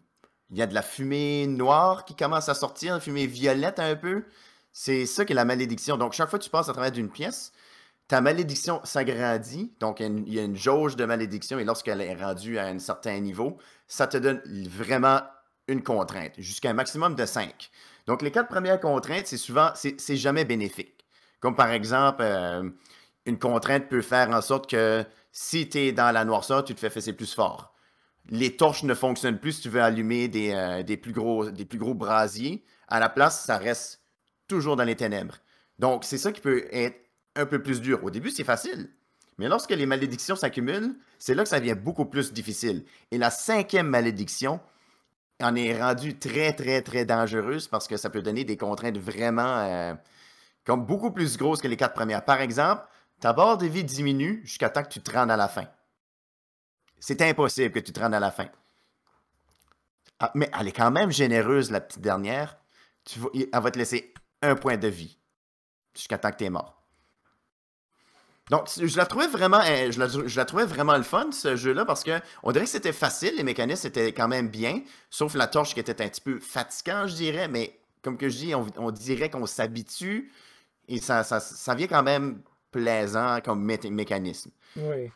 Il 0.52 0.58
y 0.58 0.62
a 0.62 0.68
de 0.68 0.74
la 0.74 0.82
fumée 0.82 1.46
noire 1.48 2.06
qui 2.06 2.16
commence 2.16 2.50
à 2.50 2.56
sortir, 2.56 2.96
une 2.96 3.02
fumée 3.02 3.28
violette 3.28 3.80
un 3.80 3.96
peu. 3.96 4.24
C'est 4.72 5.06
ça 5.06 5.26
qui 5.26 5.34
est 5.34 5.36
la 5.36 5.46
malédiction. 5.46 5.98
Donc, 5.98 6.14
chaque 6.14 6.30
fois 6.30 6.40
que 6.40 6.44
tu 6.44 6.50
passes 6.50 6.70
à 6.70 6.74
travers 6.74 6.92
d'une 6.92 7.10
pièce, 7.10 7.52
ta 8.08 8.22
malédiction 8.22 8.82
s'agrandit. 8.84 9.74
Donc, 9.80 10.00
il 10.00 10.28
y, 10.28 10.36
y 10.36 10.40
a 10.40 10.44
une 10.44 10.56
jauge 10.56 10.96
de 10.96 11.06
malédiction 11.06 11.60
et 11.60 11.66
lorsqu'elle 11.66 12.02
est 12.02 12.16
rendue 12.16 12.58
à 12.58 12.66
un 12.68 12.80
certain 12.80 13.20
niveau, 13.20 13.58
ça 13.88 14.08
te 14.08 14.18
donne 14.18 14.42
vraiment 14.68 15.22
une 15.68 15.84
contrainte, 15.84 16.34
jusqu'à 16.38 16.72
un 16.72 16.74
maximum 16.74 17.16
de 17.16 17.26
5. 17.26 17.70
Donc, 18.10 18.24
les 18.24 18.32
quatre 18.32 18.48
premières 18.48 18.80
contraintes, 18.80 19.28
c'est 19.28 19.38
souvent, 19.38 19.70
c'est 19.76 20.18
jamais 20.18 20.44
bénéfique. 20.44 21.06
Comme 21.40 21.56
par 21.56 21.70
exemple, 21.70 22.24
euh, 22.24 22.68
une 23.28 23.38
contrainte 23.38 23.88
peut 23.88 24.02
faire 24.02 24.32
en 24.32 24.42
sorte 24.42 24.68
que 24.68 25.06
si 25.32 25.70
tu 25.70 25.78
es 25.78 25.92
dans 25.92 26.12
la 26.12 26.26
noirceur, 26.26 26.64
tu 26.64 26.74
te 26.74 26.80
fais 26.80 26.90
fesser 26.90 27.14
plus 27.14 27.32
fort. 27.32 27.72
Les 28.28 28.58
torches 28.58 28.82
ne 28.82 28.96
fonctionnent 28.96 29.38
plus 29.38 29.52
si 29.52 29.62
tu 29.62 29.70
veux 29.70 29.84
allumer 29.84 30.28
des, 30.28 30.54
euh, 30.56 30.82
des 30.82 30.98
plus 30.98 31.14
gros, 31.14 31.52
des 31.52 31.66
plus 31.66 31.78
gros 31.78 31.94
brasiers. 31.94 32.66
À 32.88 33.00
la 33.00 33.10
place, 33.10 33.46
ça 33.46 33.60
reste 33.60 34.02
toujours 34.48 34.76
dans 34.76 34.86
les 34.86 34.96
ténèbres. 34.96 35.36
Donc, 35.78 36.04
c'est 36.04 36.18
ça 36.18 36.32
qui 36.32 36.42
peut 36.42 36.66
être 36.72 37.00
un 37.36 37.46
peu 37.46 37.62
plus 37.62 37.80
dur. 37.80 38.04
Au 38.04 38.10
début, 38.10 38.32
c'est 38.32 38.44
facile. 38.44 38.90
Mais 39.38 39.48
lorsque 39.48 39.70
les 39.70 39.86
malédictions 39.86 40.36
s'accumulent, 40.36 40.96
c'est 41.20 41.36
là 41.36 41.44
que 41.44 41.50
ça 41.50 41.60
devient 41.60 41.78
beaucoup 41.80 42.06
plus 42.06 42.34
difficile. 42.34 42.86
Et 43.12 43.20
la 43.20 43.30
cinquième 43.30 43.88
malédiction 43.88 44.60
en 45.42 45.56
est 45.56 45.80
rendue 45.82 46.18
très, 46.18 46.54
très, 46.54 46.82
très 46.82 47.06
dangereuse 47.06 47.68
parce 47.68 47.88
que 47.88 47.98
ça 47.98 48.10
peut 48.10 48.22
donner 48.22 48.44
des 48.44 48.58
contraintes 48.58 48.98
vraiment 48.98 49.60
euh, 49.60 49.94
comme 50.66 50.86
beaucoup 50.86 51.12
plus 51.12 51.38
grosses 51.38 51.62
que 51.62 51.68
les 51.68 51.78
quatre 51.78 51.94
premières. 51.94 52.26
Par 52.26 52.42
exemple, 52.42 52.84
ta 53.20 53.34
barre 53.34 53.58
de 53.58 53.68
vie 53.68 53.84
diminue 53.84 54.42
jusqu'à 54.44 54.70
temps 54.70 54.84
que 54.84 54.90
tu 54.90 55.02
te 55.02 55.12
rendes 55.12 55.32
à 55.32 55.38
la 55.38 55.48
fin. 55.48 55.68
C'est 57.00 57.22
impossible 57.22 57.72
que 57.72 57.80
tu 57.80 57.94
te 57.94 58.00
rendes 58.00 58.14
à 58.14 58.20
la 58.20 58.32
fin. 58.32 58.50
Ah, 60.20 60.32
mais 60.36 60.50
elle 60.60 60.68
est 60.68 60.74
quand 60.74 60.92
même 60.92 61.12
généreuse, 61.12 61.72
la 61.72 61.80
petite 61.80 62.02
dernière. 62.02 62.58
Tu 63.06 63.20
elle 63.34 63.62
va 63.62 63.72
te 63.72 63.78
laisser 63.78 64.14
un 64.42 64.56
point 64.56 64.78
de 64.78 64.88
vie 64.88 65.18
jusqu'à 65.96 66.18
temps 66.18 66.32
que 66.32 66.38
tu 66.38 66.44
es 66.46 66.50
mort. 66.50 66.79
Donc, 68.50 68.68
je 68.82 68.98
la 68.98 69.06
trouvais 69.06 69.28
vraiment, 69.28 69.60
euh, 69.62 69.92
je 69.92 70.00
la, 70.00 70.08
je 70.08 70.36
la 70.36 70.46
trouvais 70.46 70.66
vraiment 70.66 70.98
le 70.98 71.04
fun, 71.04 71.32
ce 71.32 71.56
jeu-là, 71.56 71.86
parce 71.86 72.04
que 72.04 72.20
on 72.42 72.52
dirait 72.52 72.66
que 72.66 72.72
c'était 72.72 72.94
facile, 72.94 73.34
les 73.38 73.44
mécanismes 73.44 73.88
étaient 73.88 74.12
quand 74.12 74.28
même 74.28 74.50
bien, 74.50 74.82
sauf 75.10 75.36
la 75.36 75.48
torche 75.48 75.74
qui 75.74 75.80
était 75.80 76.02
un 76.04 76.10
petit 76.10 76.22
peu 76.22 76.40
fatigant, 76.40 77.06
je 77.08 77.16
dirais, 77.16 77.48
mais 77.48 77.80
comme 78.02 78.18
que 78.18 78.28
je 78.30 78.38
dis, 78.38 78.56
on, 78.56 78.66
on 78.78 78.92
dirait 78.92 79.30
qu'on 79.30 79.46
s'habitue 79.46 80.32
et 80.88 81.00
ça, 81.00 81.24
ça, 81.24 81.40
ça 81.40 81.76
vient 81.76 81.88
quand 81.88 82.02
même 82.04 82.42
plaisant 82.72 83.40
comme 83.42 83.64
mé- 83.70 83.90
mécanisme. 83.90 84.52
Oui. 84.78 85.12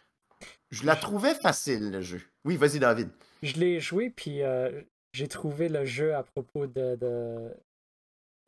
Je 0.69 0.85
la 0.85 0.95
trouvais 0.95 1.33
facile, 1.35 1.91
le 1.91 2.01
jeu. 2.01 2.21
Oui, 2.45 2.57
vas-y, 2.57 2.79
David. 2.79 3.09
Je 3.41 3.53
l'ai 3.55 3.79
joué, 3.79 4.09
puis 4.09 4.41
euh, 4.43 4.81
j'ai 5.13 5.27
trouvé 5.27 5.69
le 5.69 5.85
jeu 5.85 6.13
à 6.13 6.23
propos 6.23 6.67
de, 6.67 6.95
de, 6.95 7.51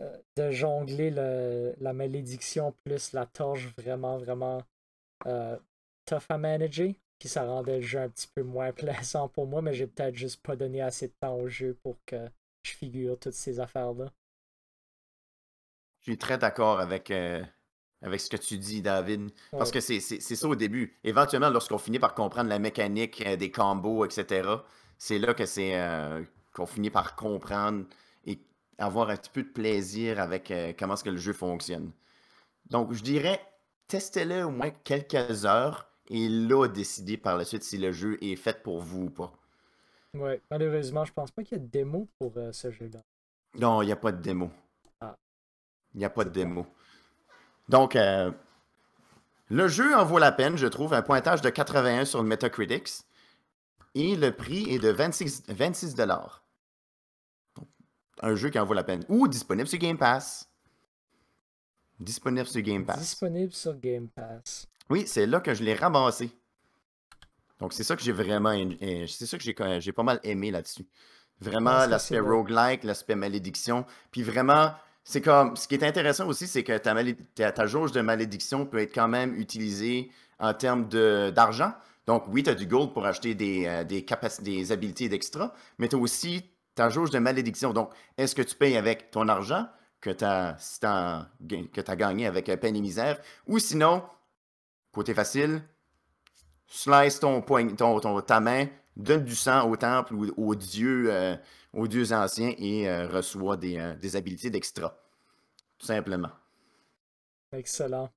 euh, 0.01 0.17
de 0.37 0.51
jongler 0.51 1.09
le- 1.11 1.73
la 1.79 1.93
malédiction 1.93 2.73
plus 2.83 3.13
la 3.13 3.25
torche 3.25 3.67
vraiment, 3.77 4.17
vraiment 4.17 4.61
euh, 5.25 5.57
tough 6.05 6.23
à 6.29 6.37
manager. 6.37 6.93
Puis 7.19 7.29
ça 7.29 7.45
rendait 7.45 7.77
le 7.77 7.81
jeu 7.81 7.99
un 7.99 8.09
petit 8.09 8.27
peu 8.27 8.43
moins 8.43 8.71
plaisant 8.73 9.29
pour 9.29 9.47
moi, 9.47 9.61
mais 9.61 9.73
j'ai 9.73 9.87
peut-être 9.87 10.15
juste 10.15 10.41
pas 10.41 10.55
donné 10.55 10.81
assez 10.81 11.07
de 11.07 11.13
temps 11.19 11.35
au 11.35 11.47
jeu 11.47 11.77
pour 11.83 11.97
que 12.05 12.29
je 12.63 12.71
figure 12.71 13.17
toutes 13.19 13.33
ces 13.33 13.59
affaires-là. 13.59 14.11
Je 16.01 16.11
suis 16.11 16.17
très 16.17 16.37
d'accord 16.37 16.79
avec, 16.79 17.09
euh, 17.11 17.43
avec 18.01 18.19
ce 18.19 18.29
que 18.29 18.37
tu 18.37 18.57
dis, 18.57 18.81
David. 18.81 19.31
Parce 19.57 19.71
Ouais. 19.71 19.71
que 19.71 19.79
c'est 19.79 19.99
ça 19.99 20.47
au 20.47 20.55
début. 20.55 20.97
Éventuellement, 21.03 21.49
lorsqu'on 21.49 21.77
finit 21.79 21.99
par 21.99 22.13
comprendre 22.13 22.49
la 22.49 22.59
mécanique 22.59 23.23
euh, 23.25 23.35
des 23.35 23.51
combos, 23.51 24.05
etc., 24.05 24.49
c'est 24.97 25.19
là 25.19 25.33
que 25.33 25.45
c'est 25.45 25.79
euh, 25.79 26.23
qu'on 26.53 26.65
finit 26.65 26.89
par 26.91 27.15
comprendre 27.15 27.85
et 28.25 28.39
avoir 28.77 29.09
un 29.09 29.17
petit 29.17 29.31
peu 29.31 29.43
de 29.43 29.49
plaisir 29.49 30.19
avec 30.21 30.53
comment 30.79 30.93
est-ce 30.93 31.03
que 31.03 31.09
le 31.09 31.17
jeu 31.17 31.33
fonctionne. 31.33 31.91
Donc, 32.69 32.93
je 32.93 33.03
dirais, 33.03 33.41
testez-le 33.87 34.45
au 34.45 34.51
moins 34.51 34.71
quelques 34.71 35.45
heures 35.45 35.89
et 36.09 36.29
là, 36.29 36.67
décidez 36.67 37.17
par 37.17 37.37
la 37.37 37.45
suite 37.45 37.63
si 37.63 37.77
le 37.77 37.91
jeu 37.91 38.17
est 38.23 38.35
fait 38.35 38.61
pour 38.61 38.79
vous 38.79 39.05
ou 39.05 39.09
pas. 39.09 39.33
Ouais. 40.13 40.41
Malheureusement, 40.51 41.03
je 41.03 41.11
pense 41.11 41.31
pas 41.31 41.43
qu'il 41.43 41.57
y 41.57 41.61
a 41.61 41.63
de 41.63 41.69
démo 41.69 42.07
pour 42.19 42.33
euh, 42.37 42.51
ce 42.51 42.71
jeu-là. 42.71 43.01
Non, 43.55 43.81
il 43.81 43.87
n'y 43.87 43.91
a 43.91 43.97
pas 43.97 44.11
de 44.11 44.21
démo. 44.21 44.51
Ah. 45.01 45.17
Il 45.93 45.99
n'y 45.99 46.05
a 46.05 46.09
pas 46.09 46.23
de 46.23 46.29
démo. 46.29 46.67
Donc, 47.69 47.95
euh, 47.95 48.31
le 49.49 49.67
jeu 49.67 49.95
en 49.95 50.05
vaut 50.05 50.19
la 50.19 50.31
peine, 50.31 50.57
je 50.57 50.67
trouve. 50.67 50.93
Un 50.93 51.01
pointage 51.01 51.41
de 51.41 51.49
81 51.49 52.05
sur 52.05 52.21
le 52.21 52.27
Metacritic. 52.27 52.89
Et 53.95 54.15
le 54.15 54.31
prix 54.31 54.69
est 54.69 54.79
de 54.79 54.89
26, 54.89 55.43
26 55.47 55.95
Un 58.21 58.35
jeu 58.35 58.49
qui 58.49 58.59
en 58.59 58.65
vaut 58.65 58.73
la 58.73 58.83
peine. 58.83 59.03
Ou 59.09 59.27
disponible 59.27 59.67
sur 59.67 59.79
Game 59.79 59.97
Pass. 59.97 60.49
Disponible 61.99 62.47
sur 62.47 62.61
Game 62.61 62.85
Pass. 62.85 62.99
Disponible 62.99 63.53
sur 63.53 63.77
Game 63.79 64.07
Pass. 64.09 64.67
Oui, 64.89 65.05
c'est 65.07 65.25
là 65.25 65.39
que 65.39 65.53
je 65.53 65.63
l'ai 65.63 65.73
ramassé. 65.73 66.29
Donc, 67.59 67.73
c'est 67.73 67.83
ça 67.83 67.95
que 67.95 68.01
j'ai 68.01 68.11
vraiment. 68.11 68.51
aimé- 68.51 68.77
euh, 68.81 69.07
C'est 69.07 69.25
ça 69.25 69.37
que 69.37 69.43
j'ai 69.79 69.91
pas 69.93 70.03
mal 70.03 70.19
aimé 70.23 70.51
là-dessus. 70.51 70.85
Vraiment, 71.39 71.85
l'aspect 71.87 72.19
roguelike, 72.19 72.83
l'aspect 72.83 73.15
malédiction. 73.15 73.85
Puis 74.11 74.23
vraiment, 74.23 74.71
c'est 75.03 75.21
comme. 75.21 75.55
Ce 75.55 75.67
qui 75.67 75.75
est 75.75 75.83
intéressant 75.83 76.27
aussi, 76.27 76.47
c'est 76.47 76.63
que 76.63 76.77
ta, 76.77 76.93
malé- 76.93 77.15
ta, 77.33 77.51
ta 77.51 77.65
jauge 77.65 77.91
de 77.91 78.01
malédiction 78.01 78.65
peut 78.65 78.79
être 78.79 78.93
quand 78.93 79.07
même 79.07 79.33
utilisée 79.35 80.11
en 80.39 80.53
termes 80.53 80.87
d'argent. 80.89 81.73
Donc, 82.07 82.25
oui, 82.27 82.43
tu 82.43 82.49
as 82.49 82.55
du 82.55 82.67
gold 82.67 82.93
pour 82.93 83.05
acheter 83.05 83.33
des, 83.35 83.65
euh, 83.65 83.83
des, 83.83 84.05
des 84.41 84.71
habilités 84.71 85.09
d'extra, 85.09 85.53
mais 85.79 85.87
tu 85.87 85.95
as 85.95 85.99
aussi 85.99 86.43
ta 86.75 86.89
jauge 86.89 87.09
de 87.09 87.19
malédiction. 87.19 87.73
Donc, 87.73 87.89
est-ce 88.17 88.35
que 88.35 88.41
tu 88.43 88.53
payes 88.55 88.75
avec 88.77 89.09
ton 89.11 89.27
argent? 89.27 89.67
Que 90.05 90.11
tu 90.11 90.85
as, 90.85 91.95
gagné 91.95 92.27
avec 92.27 92.45
peine 92.59 92.75
et 92.75 92.81
misère, 92.81 93.19
ou 93.47 93.57
sinon, 93.57 94.03
côté 94.91 95.13
facile, 95.13 95.61
slice 96.67 97.19
ton 97.19 97.41
poing, 97.41 97.75
ton, 97.75 97.99
ton- 97.99 98.21
ta 98.21 98.39
main, 98.39 98.67
donne 98.95 99.23
du 99.25 99.35
sang 99.35 99.69
au 99.69 99.75
temple 99.75 100.13
ou 100.13 100.31
aux 100.37 100.55
dieux, 100.55 101.11
euh, 101.11 101.35
aux 101.73 101.87
dieux 101.87 102.13
anciens 102.13 102.53
et 102.57 102.87
euh, 102.87 103.07
reçoit 103.07 103.57
des, 103.57 103.77
euh, 103.77 103.95
des 103.95 104.15
habilités 104.15 104.49
d'extra. 104.49 104.95
Tout 105.77 105.87
simplement. 105.87 106.31
Excellent. 107.51 108.09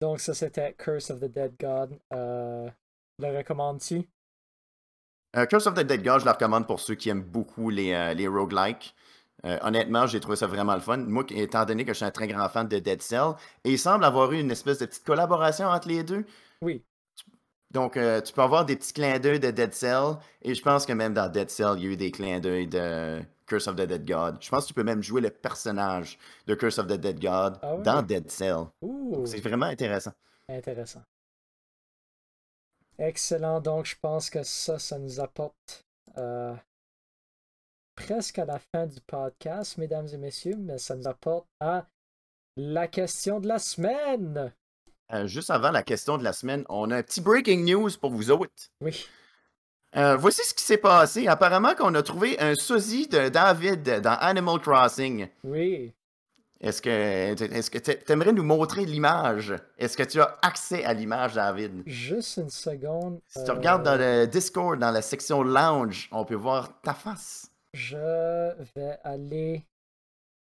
Donc, 0.00 0.20
ça, 0.20 0.34
c'était 0.34 0.74
Curse 0.74 1.10
of 1.10 1.20
the 1.20 1.32
Dead 1.32 1.54
God. 1.58 1.98
Euh, 2.12 2.68
le 3.18 3.36
recommandes-tu? 3.36 4.08
Curse 5.48 5.68
of 5.68 5.74
the 5.74 5.84
Dead 5.84 6.02
God, 6.02 6.20
je 6.20 6.24
la 6.24 6.32
recommande 6.32 6.66
pour 6.66 6.80
ceux 6.80 6.96
qui 6.96 7.08
aiment 7.08 7.22
beaucoup 7.22 7.70
les, 7.70 8.14
les 8.14 8.26
roguelikes. 8.26 8.94
Euh, 9.46 9.58
honnêtement, 9.62 10.06
j'ai 10.06 10.20
trouvé 10.20 10.36
ça 10.36 10.46
vraiment 10.46 10.74
le 10.74 10.80
fun. 10.80 10.98
Moi, 10.98 11.24
étant 11.30 11.64
donné 11.64 11.84
que 11.84 11.92
je 11.92 11.96
suis 11.96 12.04
un 12.04 12.10
très 12.10 12.28
grand 12.28 12.48
fan 12.48 12.68
de 12.68 12.78
Dead 12.78 13.00
Cell, 13.00 13.32
et 13.64 13.72
il 13.72 13.78
semble 13.78 14.04
avoir 14.04 14.32
eu 14.32 14.40
une 14.40 14.50
espèce 14.50 14.78
de 14.78 14.86
petite 14.86 15.04
collaboration 15.04 15.66
entre 15.66 15.88
les 15.88 16.02
deux. 16.02 16.24
Oui. 16.62 16.84
Donc, 17.70 17.96
euh, 17.96 18.20
tu 18.20 18.32
peux 18.32 18.42
avoir 18.42 18.64
des 18.64 18.76
petits 18.76 18.92
clins 18.92 19.18
d'œil 19.18 19.40
de 19.40 19.50
Dead 19.50 19.72
Cell, 19.72 20.16
et 20.42 20.54
je 20.54 20.62
pense 20.62 20.84
que 20.84 20.92
même 20.92 21.14
dans 21.14 21.28
Dead 21.28 21.48
Cell, 21.48 21.74
il 21.76 21.84
y 21.84 21.86
a 21.88 21.90
eu 21.92 21.96
des 21.96 22.10
clins 22.10 22.40
d'œil 22.40 22.66
de 22.66 23.20
Curse 23.46 23.68
of 23.68 23.76
the 23.76 23.82
Dead 23.82 24.06
God. 24.06 24.38
Je 24.40 24.50
pense 24.50 24.64
que 24.64 24.68
tu 24.68 24.74
peux 24.74 24.84
même 24.84 25.02
jouer 25.02 25.20
le 25.20 25.30
personnage 25.30 26.18
de 26.46 26.54
Curse 26.54 26.78
of 26.78 26.88
the 26.88 26.98
Dead 26.98 27.20
God 27.20 27.58
Ah 27.62 27.76
dans 27.78 28.02
Dead 28.02 28.30
Cell. 28.30 28.66
C'est 29.24 29.40
vraiment 29.40 29.66
intéressant. 29.66 30.12
intéressant. 30.48 31.02
Excellent. 32.98 33.60
Donc, 33.60 33.86
je 33.86 33.96
pense 34.00 34.28
que 34.28 34.42
ça, 34.42 34.78
ça 34.78 34.98
nous 34.98 35.20
apporte 35.20 35.86
euh, 36.18 36.54
presque 38.04 38.38
à 38.38 38.44
la 38.44 38.58
fin 38.58 38.86
du 38.86 39.00
podcast, 39.06 39.76
mesdames 39.78 40.08
et 40.12 40.16
messieurs, 40.16 40.56
mais 40.58 40.78
ça 40.78 40.96
nous 40.96 41.06
apporte 41.06 41.46
à 41.60 41.86
la 42.56 42.88
question 42.88 43.40
de 43.40 43.48
la 43.48 43.58
semaine. 43.58 44.52
Euh, 45.12 45.26
juste 45.26 45.50
avant 45.50 45.70
la 45.70 45.82
question 45.82 46.16
de 46.16 46.24
la 46.24 46.32
semaine, 46.32 46.64
on 46.68 46.90
a 46.90 46.96
un 46.96 47.02
petit 47.02 47.20
breaking 47.20 47.64
news 47.64 47.90
pour 48.00 48.10
vous 48.10 48.30
autres. 48.30 48.70
Oui. 48.80 49.06
Euh, 49.96 50.16
voici 50.16 50.42
ce 50.44 50.54
qui 50.54 50.62
s'est 50.62 50.78
passé. 50.78 51.26
Apparemment 51.26 51.74
qu'on 51.74 51.94
a 51.94 52.02
trouvé 52.02 52.38
un 52.40 52.54
sosie 52.54 53.08
de 53.08 53.28
David 53.28 54.00
dans 54.00 54.16
Animal 54.20 54.60
Crossing. 54.60 55.28
Oui. 55.42 55.92
Est-ce 56.60 56.82
que 56.82 56.90
est-ce 56.90 57.70
que 57.70 57.78
tu 57.78 58.12
aimerais 58.12 58.32
nous 58.32 58.44
montrer 58.44 58.84
l'image? 58.84 59.54
Est-ce 59.78 59.96
que 59.96 60.02
tu 60.02 60.20
as 60.20 60.38
accès 60.42 60.84
à 60.84 60.92
l'image, 60.92 61.34
David? 61.34 61.82
Juste 61.86 62.36
une 62.36 62.50
seconde. 62.50 63.20
Si 63.26 63.42
tu 63.42 63.50
euh, 63.50 63.54
regardes 63.54 63.82
dans 63.82 63.96
le 63.96 64.26
Discord, 64.26 64.78
dans 64.78 64.90
la 64.90 65.02
section 65.02 65.42
lounge, 65.42 66.08
on 66.12 66.24
peut 66.24 66.34
voir 66.34 66.80
ta 66.82 66.92
face. 66.92 67.49
Je 67.72 68.62
vais 68.74 68.98
aller 69.04 69.64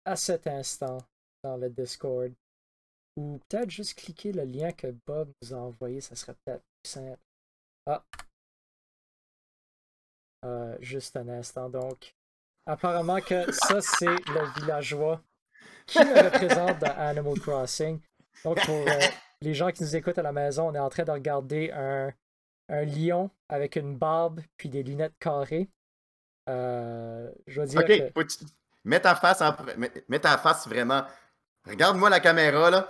à 0.05 0.15
cet 0.15 0.47
instant 0.47 0.99
dans 1.43 1.57
le 1.57 1.69
Discord. 1.69 2.31
Ou 3.17 3.39
peut-être 3.47 3.69
juste 3.69 3.97
cliquer 3.97 4.31
le 4.33 4.43
lien 4.43 4.71
que 4.71 4.93
Bob 5.05 5.31
nous 5.41 5.53
a 5.53 5.57
envoyé, 5.57 6.01
ça 6.01 6.15
serait 6.15 6.35
peut-être 6.43 6.63
plus 6.83 6.91
simple. 6.91 7.21
Ah. 7.87 8.03
Euh, 10.43 10.77
juste 10.81 11.15
un 11.15 11.27
instant, 11.29 11.69
donc. 11.69 12.13
Apparemment 12.67 13.21
que 13.21 13.51
ça, 13.51 13.79
c'est 13.79 14.05
le 14.05 14.59
villageois 14.59 15.21
qui 15.85 15.99
représente 15.99 16.79
dans 16.79 16.97
Animal 16.97 17.39
Crossing. 17.39 18.01
Donc, 18.43 18.63
pour 18.65 18.75
euh, 18.75 18.99
les 19.41 19.53
gens 19.53 19.71
qui 19.71 19.83
nous 19.83 19.95
écoutent 19.95 20.17
à 20.17 20.23
la 20.23 20.33
maison, 20.33 20.69
on 20.69 20.75
est 20.75 20.79
en 20.79 20.89
train 20.89 21.03
de 21.03 21.11
regarder 21.11 21.71
un, 21.71 22.11
un 22.69 22.85
lion 22.85 23.29
avec 23.49 23.75
une 23.75 23.97
barbe 23.97 24.41
puis 24.57 24.69
des 24.69 24.83
lunettes 24.83 25.17
carrées. 25.19 25.69
Euh, 26.49 27.31
je 27.47 27.61
veux 27.61 27.67
dire. 27.67 27.79
Ok, 27.79 27.87
que- 27.87 28.07
faut 28.13 28.21
que 28.21 28.33
tu- 28.33 28.45
mets 28.83 28.99
ta 28.99 29.15
face 29.15 29.41
en... 29.41 29.55
mets, 29.77 29.91
mets 30.07 30.19
ta 30.19 30.37
face 30.37 30.67
vraiment. 30.67 31.03
Regarde-moi 31.67 32.09
la 32.09 32.19
caméra 32.19 32.69
là. 32.69 32.87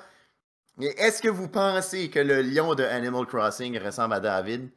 Est-ce 0.82 1.22
que 1.22 1.30
vous 1.30 1.48
pensez 1.48 2.10
que 2.10 2.20
le 2.20 2.42
lion 2.42 2.76
de 2.76 2.84
Animal 2.84 3.26
Crossing 3.26 3.78
ressemble 3.80 4.16
à 4.16 4.20
David? 4.20 4.70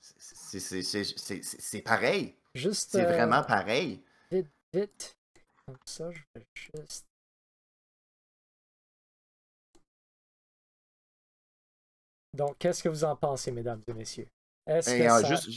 C'est- 0.00 1.80
pareil. 1.82 2.34
juste 2.54 2.90
C'est 2.92 3.06
euh, 3.06 3.12
vraiment 3.12 3.42
pareil. 3.42 4.02
vite, 4.30 4.48
vite. 4.74 5.16
Comme 5.64 5.78
ça, 5.86 6.10
je 6.10 6.18
vais 6.34 6.44
juste. 6.54 7.06
Donc, 12.34 12.56
qu'est-ce 12.58 12.82
que 12.82 12.88
vous 12.88 13.04
en 13.04 13.14
pensez, 13.14 13.52
mesdames 13.52 13.82
et 13.86 13.92
messieurs? 13.92 14.28
Est-ce 14.66 14.90
que 14.96 15.08
ça... 15.08 15.24
juste, 15.24 15.50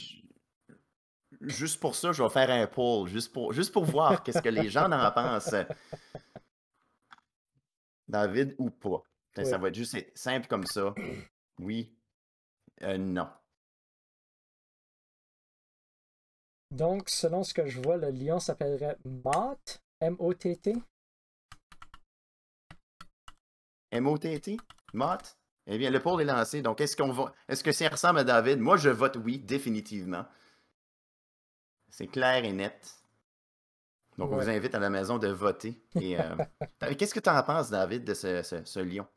juste 1.42 1.80
pour 1.80 1.96
ça, 1.96 2.12
je 2.12 2.24
vais 2.24 2.30
faire 2.30 2.50
un 2.50 2.68
poll, 2.68 3.08
juste 3.08 3.32
pour, 3.34 3.54
juste 3.54 3.72
pour 3.72 3.86
voir 3.86 4.22
qu'est-ce 4.24 4.42
que 4.42 4.50
les 4.50 4.70
gens 4.70 4.92
en 4.92 5.12
pensent. 5.12 5.56
David 8.08 8.56
ou 8.58 8.70
pas? 8.70 9.04
Ça 9.36 9.44
Oui. 9.44 9.62
va 9.62 9.68
être 9.68 9.76
juste 9.76 10.18
simple 10.18 10.48
comme 10.48 10.66
ça. 10.66 10.94
Oui. 11.60 11.92
Euh, 12.84 12.98
non. 12.98 13.28
Donc, 16.72 17.10
selon 17.10 17.44
ce 17.44 17.54
que 17.54 17.68
je 17.68 17.82
vois, 17.82 17.98
le 17.98 18.12
lion 18.12 18.40
s'appellerait 18.40 18.98
Mott, 19.06 19.82
M-O-T-T. 20.02 20.74
M-O-T-T? 23.92 24.58
Mott? 24.94 25.38
Eh 25.68 25.78
bien, 25.78 25.90
le 25.90 26.00
poll 26.00 26.22
est 26.22 26.26
lancé. 26.26 26.62
Donc, 26.62 26.82
est-ce 26.82 26.96
qu'on 26.96 27.12
va. 27.12 27.34
Est-ce 27.48 27.64
que 27.64 27.72
ça 27.72 27.90
ressemble 27.90 28.20
à 28.20 28.24
David? 28.24 28.60
Moi, 28.60 28.78
je 28.78 28.90
vote 28.90 29.18
oui, 29.24 29.40
définitivement. 29.40 30.26
C'est 31.98 32.08
clair 32.08 32.44
et 32.44 32.52
net. 32.52 32.94
Donc, 34.18 34.30
on 34.34 34.36
vous 34.36 34.50
invite 34.50 34.76
à 34.76 34.80
la 34.80 34.90
maison 34.90 35.18
de 35.18 35.30
voter. 35.30 35.80
Et, 36.02 36.20
euh, 36.20 36.36
Qu'est-ce 36.98 37.14
que 37.14 37.22
tu 37.22 37.30
en 37.30 37.42
penses, 37.42 37.70
David, 37.70 38.04
de 38.04 38.14
ce, 38.14 38.44
ce- 38.44 38.66
ce 38.66 38.80
lion? 38.82 39.08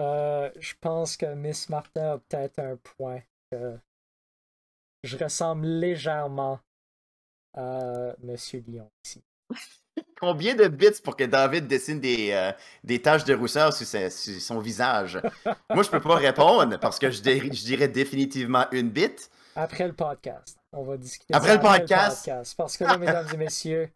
Euh, 0.00 0.50
je 0.58 0.74
pense 0.80 1.16
que 1.16 1.34
Miss 1.34 1.68
Martin 1.68 2.14
a 2.14 2.18
peut-être 2.18 2.58
un 2.58 2.76
point. 2.76 3.20
que 3.52 3.78
je 5.04 5.16
ressemble 5.16 5.66
légèrement 5.68 6.58
à 7.54 8.16
Monsieur 8.24 8.64
Lion 8.66 8.90
ici. 9.04 9.22
Combien 10.20 10.56
de 10.56 10.66
bits 10.66 11.00
pour 11.04 11.16
que 11.16 11.22
David 11.24 11.68
dessine 11.68 12.00
des, 12.00 12.32
euh, 12.32 12.50
des 12.82 13.00
taches 13.00 13.24
de 13.24 13.34
rousseur 13.34 13.72
sur, 13.72 13.86
sa- 13.86 14.10
sur 14.10 14.40
son 14.40 14.58
visage? 14.58 15.20
Moi, 15.72 15.84
je 15.84 15.90
peux 15.90 16.00
pas 16.00 16.16
répondre 16.16 16.76
parce 16.80 16.98
que 16.98 17.08
je, 17.12 17.18
je 17.22 17.64
dirais 17.64 17.86
définitivement 17.86 18.66
une 18.72 18.90
bite. 18.90 19.30
Après 19.56 19.86
le 19.86 19.92
podcast, 19.94 20.58
on 20.72 20.82
va 20.84 20.96
discuter. 20.96 21.34
Après 21.34 21.48
ça 21.48 21.54
le 21.56 21.60
podcast? 21.60 22.54
Parce 22.56 22.76
que 22.76 22.84
là, 22.84 22.96
mesdames 22.98 23.26
et 23.32 23.36
messieurs, 23.36 23.90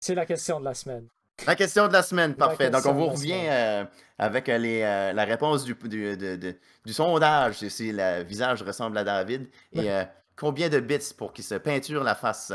c'est 0.00 0.14
la 0.14 0.26
question 0.26 0.58
de 0.60 0.64
la 0.64 0.74
semaine. 0.74 1.06
La 1.46 1.54
question 1.54 1.86
de 1.86 1.92
la 1.92 2.02
semaine, 2.02 2.34
parfait. 2.34 2.70
Donc, 2.70 2.86
on 2.86 2.94
vous 2.94 3.06
revient 3.08 3.46
euh, 3.48 3.84
avec 4.18 4.48
euh, 4.48 4.56
les, 4.56 4.80
euh, 4.82 5.12
la 5.12 5.24
réponse 5.24 5.64
du, 5.64 5.74
du, 5.74 6.16
de- 6.16 6.36
de- 6.36 6.56
du 6.84 6.92
sondage, 6.94 7.56
si- 7.68 7.92
le 7.92 8.22
visage 8.22 8.62
ressemble 8.62 8.96
à 8.96 9.04
David, 9.04 9.48
et 9.74 9.90
combien 10.34 10.68
de 10.70 10.80
bits 10.80 11.12
pour 11.16 11.32
qu'il 11.34 11.44
se 11.44 11.54
peinture 11.56 12.02
la 12.02 12.14
face 12.14 12.52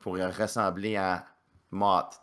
pour 0.00 0.16
ressembler 0.16 0.96
à 0.96 1.24
Mott. 1.70 2.20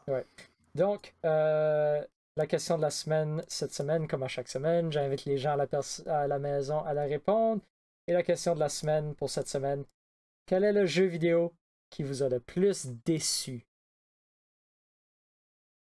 Donc, 0.75 1.13
euh, 1.25 2.03
la 2.37 2.47
question 2.47 2.77
de 2.77 2.81
la 2.83 2.89
semaine, 2.91 3.43
cette 3.47 3.73
semaine, 3.73 4.07
comme 4.07 4.23
à 4.23 4.27
chaque 4.27 4.49
semaine, 4.49 4.91
j'invite 4.91 5.25
les 5.25 5.37
gens 5.37 5.53
à 5.53 5.55
la, 5.57 5.65
à 6.13 6.27
la 6.27 6.37
maison 6.39 6.79
à 6.83 6.93
la 6.93 7.03
répondre. 7.03 7.61
Et 8.07 8.13
la 8.13 8.23
question 8.23 8.53
de 8.53 8.59
la 8.59 8.69
semaine 8.69 9.15
pour 9.15 9.29
cette 9.29 9.47
semaine, 9.47 9.83
quel 10.45 10.63
est 10.63 10.73
le 10.73 10.85
jeu 10.85 11.05
vidéo 11.05 11.53
qui 11.89 12.03
vous 12.03 12.21
a 12.21 12.29
le 12.29 12.39
plus 12.39 12.87
déçu? 13.05 13.65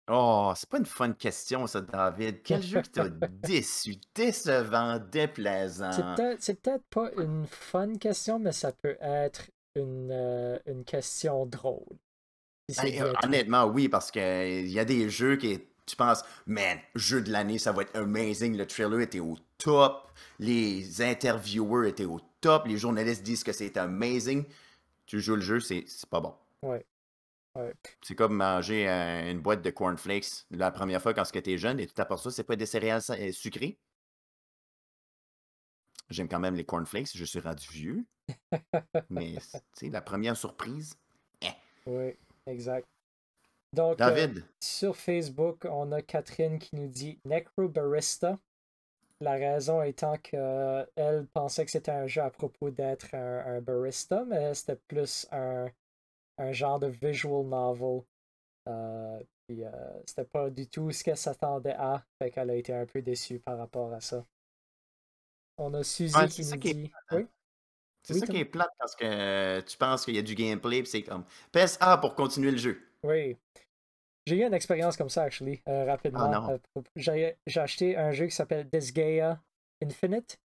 Oh, 0.08 0.52
c'est 0.54 0.68
pas 0.68 0.78
une 0.78 0.86
fun 0.86 1.12
question, 1.12 1.66
ça, 1.66 1.80
David. 1.80 2.42
Quel 2.42 2.62
jeu 2.62 2.82
qui 2.82 2.90
t'a 2.90 3.08
déçu, 3.30 3.96
décevant, 4.14 4.98
déplaisant? 4.98 5.90
C'est 6.38 6.60
peut-être 6.60 6.84
pas 6.90 7.10
une 7.16 7.46
fun 7.46 7.94
question, 7.94 8.38
mais 8.38 8.52
ça 8.52 8.70
peut 8.72 8.98
être 9.00 9.46
une, 9.74 10.10
euh, 10.12 10.58
une 10.66 10.84
question 10.84 11.46
drôle. 11.46 11.96
Si 12.70 12.80
Ben, 12.80 13.02
euh, 13.02 13.12
honnêtement, 13.22 13.64
oui, 13.64 13.88
parce 13.88 14.10
qu'il 14.10 14.68
y 14.68 14.78
a 14.78 14.84
des 14.84 15.08
jeux 15.08 15.36
qui, 15.36 15.60
tu 15.86 15.96
penses, 15.96 16.22
man, 16.46 16.78
jeu 16.94 17.22
de 17.22 17.32
l'année, 17.32 17.58
ça 17.58 17.72
va 17.72 17.82
être 17.82 17.96
amazing. 17.96 18.56
Le 18.56 18.66
trailer 18.66 19.00
était 19.00 19.20
au 19.20 19.36
top. 19.64 20.12
Les 20.38 21.00
interviewers 21.00 21.88
étaient 21.88 22.04
au 22.04 22.20
top. 22.40 22.66
Les 22.66 22.76
journalistes 22.76 23.22
disent 23.22 23.42
que 23.42 23.52
c'est 23.52 23.76
amazing. 23.76 24.44
Tu 25.06 25.20
joues 25.20 25.36
le 25.36 25.40
jeu, 25.40 25.60
c'est 25.60 25.86
pas 26.10 26.20
bon. 26.20 26.34
Ouais. 26.62 26.84
C'est 28.02 28.16
comme 28.16 28.34
manger 28.34 28.88
euh, 28.88 29.30
une 29.30 29.40
boîte 29.40 29.62
de 29.62 29.70
cornflakes 29.70 30.44
la 30.50 30.72
première 30.72 31.00
fois 31.00 31.14
quand 31.14 31.22
tu 31.22 31.38
étais 31.38 31.56
jeune 31.56 31.78
et 31.78 31.86
tout 31.86 32.00
à 32.02 32.04
part 32.04 32.18
ça, 32.18 32.32
c'est 32.32 32.42
pas 32.42 32.56
des 32.56 32.66
céréales 32.66 33.02
euh, 33.10 33.32
sucrées? 33.32 33.78
J'aime 36.10 36.28
quand 36.28 36.40
même 36.40 36.56
les 36.56 36.64
cornflakes, 36.64 37.16
je 37.16 37.24
suis 37.24 37.38
rendu 37.38 37.66
vieux. 37.70 38.04
Mais, 39.10 39.36
tu 39.36 39.58
sais, 39.74 39.88
la 39.88 40.02
première 40.02 40.36
surprise. 40.36 40.94
Oui, 41.86 42.16
exact. 42.46 42.86
Donc, 43.72 44.00
euh, 44.00 44.28
Sur 44.60 44.96
Facebook, 44.96 45.64
on 45.64 45.92
a 45.92 46.02
Catherine 46.02 46.58
qui 46.58 46.76
nous 46.76 46.88
dit 46.88 47.18
Necrobarista. 47.24 48.38
La 49.24 49.32
raison 49.32 49.82
étant 49.82 50.16
qu'elle 50.18 51.26
pensait 51.32 51.64
que 51.64 51.70
c'était 51.72 51.90
un 51.90 52.06
jeu 52.06 52.20
à 52.22 52.30
propos 52.30 52.70
d'être 52.70 53.14
un, 53.14 53.38
un 53.56 53.60
barista, 53.60 54.24
mais 54.24 54.54
c'était 54.54 54.76
plus 54.88 55.26
un, 55.32 55.66
un 56.38 56.52
genre 56.52 56.80
de 56.80 56.88
visual 56.88 57.46
novel. 57.46 58.02
Euh, 58.68 59.20
puis 59.46 59.64
euh, 59.64 59.70
c'était 60.06 60.24
pas 60.26 60.50
du 60.50 60.68
tout 60.68 60.92
ce 60.92 61.04
qu'elle 61.04 61.16
s'attendait 61.18 61.74
à. 61.78 62.04
Fait 62.18 62.30
qu'elle 62.30 62.50
a 62.50 62.56
été 62.56 62.74
un 62.74 62.86
peu 62.86 63.02
déçue 63.02 63.40
par 63.40 63.58
rapport 63.58 63.92
à 63.94 64.00
ça. 64.00 64.24
On 65.58 65.74
a 65.74 65.82
Suzy 65.82 66.14
Ouais, 66.14 66.28
qui 66.28 66.44
nous 66.44 66.60
qui 66.60 66.74
dit. 66.74 66.92
Oui, 67.10 67.26
c'est 68.02 68.14
oui, 68.14 68.20
ça 68.20 68.26
qui 68.26 68.38
est 68.38 68.44
plate 68.44 68.70
parce 68.78 68.94
que 68.96 69.04
euh, 69.04 69.62
tu 69.62 69.76
penses 69.78 70.04
qu'il 70.04 70.14
y 70.14 70.18
a 70.18 70.22
du 70.22 70.34
gameplay 70.34 70.82
puis 70.82 70.90
c'est 70.90 71.02
comme 71.02 71.24
PSA 71.52 71.98
pour 71.98 72.14
continuer 72.14 72.50
le 72.50 72.58
jeu. 72.58 72.80
oui. 73.02 73.36
J'ai 74.26 74.36
eu 74.38 74.44
une 74.44 74.54
expérience 74.54 74.96
comme 74.96 75.10
ça, 75.10 75.24
actually, 75.24 75.60
euh, 75.68 75.84
rapidement. 75.84 76.30
Ah. 76.32 76.56
Euh, 76.76 76.82
J'ai 76.96 77.36
acheté 77.60 77.96
un 77.96 78.10
jeu 78.12 78.26
qui 78.26 78.34
s'appelle 78.34 78.68
Disgaea 78.70 79.38
Infinite. 79.82 80.38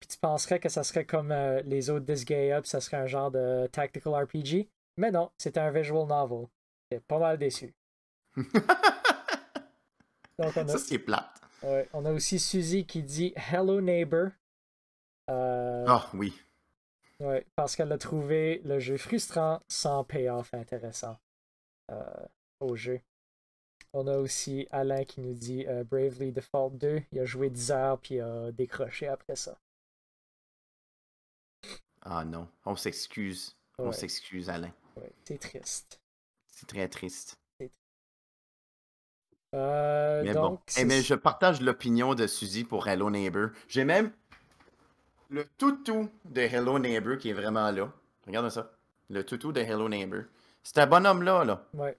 Puis 0.00 0.08
tu 0.08 0.18
penserais 0.18 0.60
que 0.60 0.68
ça 0.68 0.82
serait 0.82 1.04
comme 1.04 1.30
euh, 1.32 1.62
les 1.62 1.90
autres 1.90 2.04
Disgaea, 2.06 2.60
puis 2.60 2.70
ça 2.70 2.80
serait 2.80 2.96
un 2.98 3.06
genre 3.06 3.30
de 3.30 3.68
tactical 3.72 4.14
RPG. 4.14 4.68
Mais 4.96 5.10
non, 5.10 5.30
c'était 5.38 5.60
un 5.60 5.70
visual 5.70 6.06
novel. 6.06 6.46
J'étais 6.90 7.02
pas 7.06 7.18
mal 7.18 7.38
déçu. 7.38 7.74
Donc 10.38 10.56
on 10.56 10.64
a, 10.64 10.68
ça, 10.68 10.78
c'est 10.78 10.98
plate. 10.98 11.40
ouais, 11.62 11.88
on 11.92 12.04
a 12.06 12.12
aussi 12.12 12.38
Suzy 12.38 12.86
qui 12.86 13.02
dit 13.02 13.34
Hello 13.52 13.80
Neighbor. 13.80 14.28
Euh, 15.28 15.84
Ah 15.86 16.08
oui. 16.14 16.34
ouais, 17.20 17.46
parce 17.54 17.76
qu'elle 17.76 17.92
a 17.92 17.98
trouvé 17.98 18.62
le 18.64 18.78
jeu 18.78 18.96
frustrant 18.96 19.60
sans 19.68 20.02
payoff 20.04 20.54
intéressant 20.54 21.18
euh, 21.90 22.04
au 22.60 22.76
jeu. 22.76 23.00
On 23.92 24.06
a 24.06 24.18
aussi 24.18 24.68
Alain 24.70 25.04
qui 25.04 25.20
nous 25.20 25.34
dit 25.34 25.66
euh, 25.66 25.82
Bravely 25.84 26.30
Default 26.32 26.70
2. 26.74 27.02
Il 27.12 27.18
a 27.18 27.24
joué 27.24 27.50
10 27.50 27.70
heures 27.72 27.98
puis 27.98 28.16
il 28.16 28.20
a 28.20 28.52
décroché 28.52 29.08
après 29.08 29.34
ça. 29.36 29.58
Ah 32.02 32.24
non. 32.24 32.48
On 32.64 32.76
s'excuse. 32.76 33.56
On 33.78 33.92
s'excuse, 33.92 34.48
Alain. 34.50 34.72
Ouais, 34.96 35.10
c'est 35.24 35.38
triste. 35.38 36.00
C'est 36.46 36.66
très 36.66 36.88
triste. 36.88 37.36
Euh, 39.54 40.22
Mais 40.22 40.32
donc, 40.34 40.58
bon. 40.58 40.60
Eh, 40.76 40.84
mais 40.84 41.02
je 41.02 41.14
partage 41.14 41.60
l'opinion 41.60 42.14
de 42.14 42.26
Suzy 42.26 42.62
pour 42.62 42.86
Hello 42.86 43.10
Neighbor. 43.10 43.48
J'ai 43.68 43.84
même 43.84 44.12
le 45.28 45.44
toutou 45.58 46.08
de 46.26 46.42
Hello 46.42 46.78
Neighbor 46.78 47.18
qui 47.18 47.30
est 47.30 47.34
vraiment 47.34 47.70
là. 47.70 47.92
Regarde 48.26 48.48
ça. 48.50 48.70
Le 49.08 49.24
toutou 49.24 49.50
de 49.52 49.60
Hello 49.60 49.88
Neighbor. 49.88 50.22
C'est 50.62 50.78
un 50.78 50.86
bonhomme-là, 50.86 51.44
là. 51.44 51.66
ouais, 51.74 51.96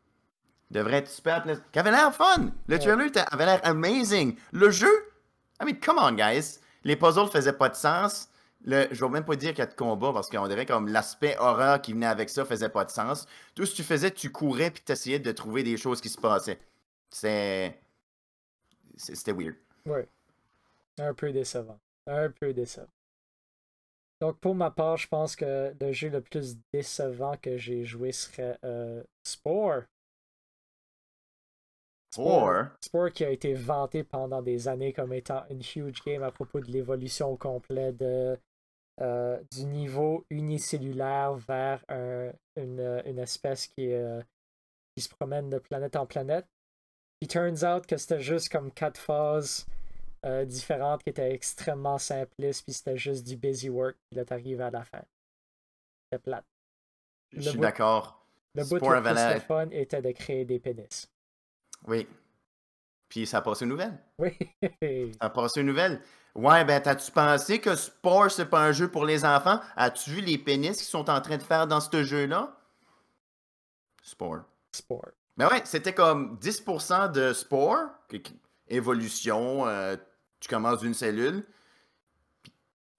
devrait 0.72 0.98
être 0.98 1.10
super 1.10 1.44
plaisant. 1.44 1.62
Qui 1.72 1.80
avait 1.80 1.92
l'air 1.92 2.14
fun. 2.14 2.52
Le 2.68 2.80
trailer 2.80 3.10
avait 3.32 3.46
l'air 3.46 3.60
amazing. 3.64 4.36
Le 4.52 4.70
jeu, 4.72 4.92
I 5.62 5.66
mean, 5.66 5.76
come 5.76 6.00
on, 6.00 6.14
guys. 6.14 6.60
Les 6.84 6.96
puzzles 6.96 7.30
faisaient 7.30 7.54
pas 7.54 7.70
de 7.70 7.76
sens. 7.76 8.30
Le, 8.64 8.88
je 8.92 9.04
vais 9.04 9.12
même 9.12 9.26
pas 9.26 9.36
dire 9.36 9.52
qu'il 9.52 9.60
y 9.60 9.64
a 9.64 9.68
de 9.68 9.74
combat 9.74 10.14
parce 10.14 10.30
qu'on 10.30 10.48
dirait 10.48 10.66
comme 10.66 10.88
l'aspect 10.88 11.36
horreur 11.40 11.82
qui 11.82 11.94
venait 11.94 12.06
avec 12.06 12.30
ça 12.30 12.46
faisait 12.46 12.70
pas 12.70 12.86
de 12.86 12.92
sens. 12.92 13.26
Tout 13.56 13.66
ce 13.66 13.72
que 13.72 13.78
tu 13.78 13.84
faisais, 13.84 14.12
tu 14.12 14.32
courais 14.32 14.72
puis 14.72 14.84
tu 14.86 14.92
essayais 14.92 15.20
de 15.20 15.32
trouver 15.32 15.64
des 15.64 15.78
choses 15.78 16.00
qui 16.00 16.10
se 16.10 16.20
passaient. 16.20 16.60
C'est. 17.10 17.80
C'était 18.96 19.34
weird. 19.34 19.56
Ouais. 19.86 20.08
Un 21.00 21.14
peu 21.14 21.32
décevant. 21.32 21.80
Un 22.08 22.30
peu 22.30 22.54
décevant. 22.54 22.88
Donc, 24.20 24.38
pour 24.40 24.54
ma 24.54 24.70
part, 24.70 24.98
je 24.98 25.08
pense 25.08 25.36
que 25.36 25.74
le 25.80 25.92
jeu 25.92 26.10
le 26.10 26.22
plus 26.22 26.56
décevant 26.72 27.36
que 27.42 27.58
j'ai 27.58 27.84
joué 27.84 28.12
serait 28.12 28.58
euh, 28.64 29.04
Spore. 29.24 29.82
Spore. 32.12 32.66
Spore 32.82 33.12
qui 33.12 33.24
a 33.24 33.30
été 33.30 33.54
vanté 33.54 34.04
pendant 34.04 34.42
des 34.42 34.68
années 34.68 34.92
comme 34.92 35.14
étant 35.14 35.44
une 35.50 35.62
huge 35.62 36.04
game 36.06 36.24
à 36.24 36.32
propos 36.32 36.60
de 36.60 36.70
l'évolution 36.70 37.32
au 37.32 37.38
complet 37.38 37.94
de, 37.94 38.38
euh, 39.00 39.42
du 39.52 39.66
niveau 39.66 40.26
unicellulaire 40.30 41.34
vers 41.36 41.84
une, 41.90 43.02
une, 43.06 43.20
espèce 43.20 43.68
qui, 43.68 43.94
euh, 43.94 44.22
qui 44.96 45.04
se 45.04 45.10
promène 45.10 45.50
de 45.50 45.58
planète 45.58 45.96
en 45.96 46.06
planète. 46.06 46.46
Il 47.22 47.28
turns 47.28 47.64
out 47.64 47.86
que 47.86 47.98
c'était 47.98 48.20
juste 48.20 48.50
comme 48.50 48.72
quatre 48.72 49.00
phases 49.00 49.66
euh, 50.26 50.44
différentes 50.44 51.04
qui 51.04 51.10
étaient 51.12 51.34
extrêmement 51.34 51.98
simplistes, 51.98 52.64
puis 52.64 52.74
c'était 52.74 52.98
juste 52.98 53.26
du 53.26 53.38
busy 53.38 53.70
work, 53.70 53.96
puis 54.10 54.18
là 54.18 54.26
t'arrives 54.26 54.62
à 54.62 54.70
la 54.70 54.84
fin. 54.84 55.02
C'était 56.04 56.22
plate. 56.22 56.46
Je 57.32 57.50
suis 57.50 57.60
d'accord. 57.60 58.26
Le 58.54 58.66
bout 58.66 58.76
le 58.76 59.34
plus 59.34 59.46
fun 59.46 59.70
était 59.72 60.02
de 60.02 60.12
créer 60.12 60.44
des 60.44 60.60
pénis. 60.60 61.10
Oui. 61.88 62.08
Puis 63.10 63.28
ça 63.28 63.40
a 63.40 63.42
passé 63.42 63.66
une 63.66 63.70
nouvelle. 63.72 63.98
Oui. 64.18 64.38
ça 65.20 65.26
a 65.26 65.30
passé 65.30 65.62
une 65.62 65.68
nouvelle. 65.68 66.02
Ouais, 66.34 66.64
ben 66.64 66.82
t'as-tu 66.82 67.12
pensé 67.12 67.60
que 67.60 67.76
Sport, 67.76 68.32
c'est 68.32 68.46
pas 68.46 68.62
un 68.62 68.72
jeu 68.72 68.90
pour 68.90 69.06
les 69.06 69.26
enfants? 69.26 69.60
As-tu 69.76 70.12
vu 70.12 70.22
les 70.22 70.38
pénis 70.38 70.78
qu'ils 70.78 70.86
sont 70.86 71.10
en 71.10 71.20
train 71.20 71.38
de 71.38 71.44
faire 71.44 71.68
dans 71.68 71.82
ce 71.82 72.04
jeu-là? 72.04 72.56
Sport. 74.02 74.44
Sport. 74.72 75.10
Ben 75.38 75.48
ouais, 75.50 75.62
c'était 75.66 75.94
comme 75.94 76.38
10% 76.38 77.12
de 77.12 77.34
sport, 77.34 77.90
évolution, 78.68 79.68
euh, 79.68 79.96
tu 80.40 80.48
commences 80.48 80.80
d'une 80.80 80.94
cellule. 80.94 81.46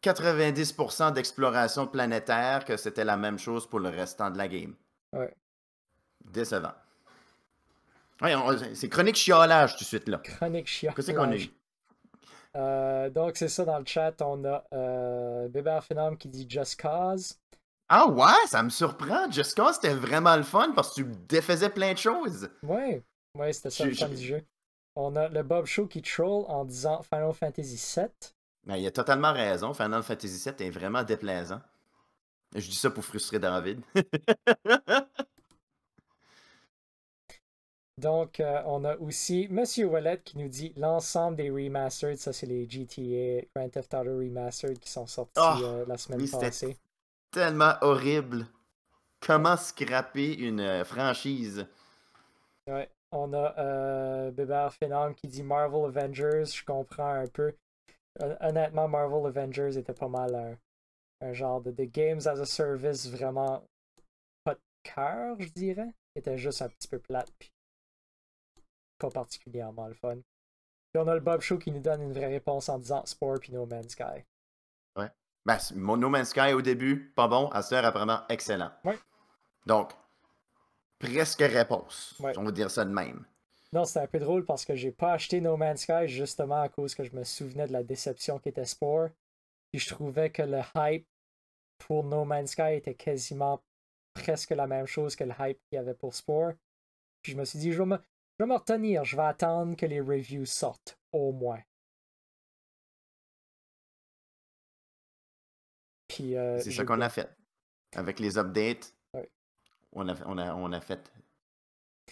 90% 0.03 1.13
d'exploration 1.13 1.87
planétaire, 1.87 2.65
que 2.65 2.77
c'était 2.77 3.05
la 3.05 3.17
même 3.17 3.39
chose 3.39 3.69
pour 3.69 3.81
le 3.81 3.89
restant 3.89 4.31
de 4.31 4.39
la 4.39 4.49
game. 4.49 4.75
Ouais. 5.13 5.35
Décevant. 6.25 6.75
Ouais, 8.21 8.35
c'est 8.75 8.89
chronique 8.89 9.17
chiolage 9.17 9.77
tout 9.77 9.85
de 9.85 9.89
suite 9.89 10.09
là. 10.09 10.19
Chronique 10.19 10.67
chiolage. 10.67 10.95
Qu'est-ce 10.97 11.13
qu'on 11.13 11.33
a 11.33 11.37
euh, 12.55 13.11
donc, 13.11 13.37
c'est 13.37 13.49
ça 13.49 13.65
dans 13.65 13.79
le 13.79 13.85
chat. 13.87 14.21
On 14.21 14.45
a 14.45 14.65
euh, 14.73 15.49
Bébé 15.49 15.79
Phenom 15.83 16.17
qui 16.17 16.29
dit 16.29 16.47
Just 16.49 16.81
Cause. 16.81 17.39
Ah 17.89 18.07
ouais, 18.07 18.47
ça 18.47 18.63
me 18.63 18.71
surprend. 18.71 19.31
Just 19.31 19.57
Cause, 19.57 19.77
c'était 19.77 19.95
vraiment 19.95 20.37
le 20.37 20.43
fun 20.43 20.73
parce 20.75 20.91
que 20.91 21.03
tu 21.03 21.05
défaisais 21.29 21.71
plein 21.71 21.93
de 21.93 21.99
choses. 21.99 22.49
Ouais, 22.63 23.03
ouais, 23.39 23.53
c'était 23.53 23.71
ça 23.71 23.85
le 23.85 23.95
fun 23.95 24.09
du 24.09 24.23
jeu. 24.23 24.43
On 24.95 25.17
a 25.17 25.29
le 25.29 25.43
Bob 25.43 25.65
Show 25.65 25.87
qui 25.87 26.03
troll 26.03 26.45
en 26.49 26.65
disant 26.65 27.03
Final 27.03 27.33
Fantasy 27.33 27.83
VII. 27.97 28.09
Ben, 28.65 28.77
il 28.77 28.87
a 28.87 28.91
totalement 28.91 29.33
raison. 29.33 29.73
Final 29.73 30.03
Fantasy 30.03 30.51
VII 30.51 30.67
est 30.67 30.71
vraiment 30.71 31.03
déplaisant. 31.03 31.61
Je 32.55 32.69
dis 32.69 32.77
ça 32.77 32.91
pour 32.91 33.05
frustrer 33.05 33.39
David. 33.39 33.81
Donc, 38.03 38.41
euh, 38.41 38.61
on 38.67 38.85
a 38.85 38.97
aussi 38.97 39.47
Monsieur 39.49 39.87
Wallet 39.87 40.21
qui 40.25 40.37
nous 40.37 40.49
dit 40.49 40.73
l'ensemble 40.77 41.37
des 41.37 41.51
remastered, 41.51 42.19
ça 42.19 42.33
c'est 42.33 42.47
les 42.47 42.69
GTA 42.69 43.47
Grand 43.55 43.69
Theft 43.69 43.95
Auto 43.95 44.19
Remastered 44.19 44.81
qui 44.81 44.91
sont 44.91 45.07
sortis 45.07 45.35
ah! 45.37 45.57
euh, 45.63 45.85
la 45.87 45.97
semaine 45.97 46.29
passée. 46.29 46.77
Tellement 47.31 47.75
horrible. 47.81 48.47
Comment 49.25 49.57
scraper 49.57 50.35
une 50.35 50.59
euh, 50.59 50.85
franchise? 50.85 51.65
Ouais, 52.69 52.91
on 53.13 53.33
a 53.35 53.57
euh, 53.59 54.31
Bébert 54.33 54.75
Phenom 54.75 55.15
qui 55.15 55.29
dit 55.29 55.45
Marvel 55.45 55.85
Avengers. 55.87 56.47
Je 56.47 56.65
comprends 56.65 57.15
un 57.15 57.29
peu. 57.29 57.55
Honnêtement, 58.41 58.89
Marvel 58.89 59.27
Avengers 59.27 59.79
était 59.79 59.95
pas 59.95 60.09
mal 60.09 60.59
un, 61.21 61.33
genre 61.33 61.61
de, 61.61 61.71
games 61.85 62.21
as 62.27 62.41
a 62.41 62.45
service 62.45 63.09
vraiment 63.09 63.65
pas 64.43 64.55
de 64.55 64.61
cœur, 64.83 65.37
je 65.39 65.51
dirais. 65.51 65.95
Était 66.17 66.37
juste 66.37 66.63
un 66.63 66.69
petit 66.69 66.89
peu 66.89 66.99
plate. 66.99 67.31
Puis 67.39 67.53
pas 69.03 69.11
particulièrement 69.11 69.89
le 69.89 69.95
fun. 69.95 70.17
Puis 70.17 71.03
on 71.03 71.09
a 71.09 71.15
le 71.15 71.21
Bob 71.21 71.41
Show 71.41 71.59
qui 71.59 71.73
nous 71.73 71.81
donne 71.81 72.03
une 72.03 72.13
vraie 72.13 72.29
réponse 72.29 72.69
en 72.69 72.79
disant 72.79 73.05
Sport 73.05 73.41
puis 73.41 73.53
No 73.53 73.67
Man's 73.67 73.93
Sky. 73.93 74.25
Ouais. 74.97 75.11
Ben, 75.45 75.59
No 75.75 76.09
Man's 76.09 76.31
Sky 76.31 76.53
au 76.53 76.63
début, 76.63 77.13
pas 77.17 77.29
bon. 77.29 77.49
À 77.49 77.63
ce 77.63 77.75
apparemment, 77.75 78.21
excellent. 78.29 78.71
Ouais. 78.85 78.99
Donc, 79.67 79.93
presque 80.99 81.41
réponse. 81.41 82.15
On 82.37 82.45
va 82.45 82.51
dire 82.53 82.71
ça 82.71 82.85
de 82.85 82.91
même. 82.91 83.25
Non, 83.73 83.85
c'était 83.85 84.01
un 84.01 84.07
peu 84.07 84.19
drôle 84.19 84.45
parce 84.45 84.65
que 84.67 84.77
j'ai 84.77 84.93
pas 84.93 85.13
acheté 85.13 85.41
No 85.41 85.57
Man's 85.57 85.83
Sky 85.83 86.07
justement 86.07 86.61
à 86.61 86.69
cause 86.69 86.95
que 86.95 87.05
je 87.05 87.17
me 87.17 87.25
souvenais 87.25 87.67
de 87.67 87.73
la 87.73 87.83
déception 87.83 88.39
qui 88.39 88.51
était 88.51 88.67
Spore. 88.67 89.09
Puis 89.73 89.81
je 89.81 89.89
trouvais 89.89 90.31
que 90.31 90.43
le 90.43 90.61
hype 90.77 91.07
pour 91.79 92.05
No 92.05 92.25
Man's 92.25 92.51
Sky 92.51 92.75
était 92.75 92.95
quasiment 92.95 93.63
presque 94.13 94.51
la 94.51 94.67
même 94.67 94.87
chose 94.87 95.17
que 95.17 95.25
le 95.25 95.33
hype 95.41 95.59
qu'il 95.65 95.77
y 95.77 95.79
avait 95.79 95.95
pour 95.95 96.15
Spore. 96.15 96.53
Puis 97.23 97.33
je 97.33 97.39
me 97.39 97.47
suis 97.47 97.59
dit, 97.59 97.73
je 97.73 97.79
vais 97.79 97.87
me, 97.87 97.99
je 98.43 98.45
vais 98.45 98.53
me 98.55 98.59
retenir, 98.59 99.05
je 99.05 99.15
vais 99.15 99.23
attendre 99.23 99.77
que 99.77 99.87
les 99.87 100.01
reviews 100.01 100.47
sortent, 100.47 100.99
au 101.13 101.31
moins. 101.31 101.61
Puis. 106.09 106.37
Euh, 106.37 106.59
c'est 106.59 106.73
ça 106.73 106.85
qu'on 106.85 107.01
a 107.03 107.09
fait. 107.09 107.31
Avec 107.95 108.19
les 108.19 108.39
updates, 108.39 108.97
on, 109.93 110.09
a, 110.09 110.15
on, 110.27 110.39
a, 110.39 110.55
on 110.55 110.73
a 110.73 110.81
fait 110.81 111.13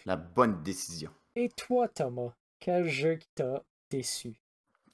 la 0.04 0.14
bonne 0.14 0.62
décision. 0.62 1.10
Et 1.34 1.48
toi, 1.48 1.88
Thomas, 1.88 2.32
quel 2.60 2.88
jeu 2.88 3.16
qui 3.16 3.28
t'a 3.34 3.64
déçu? 3.90 4.40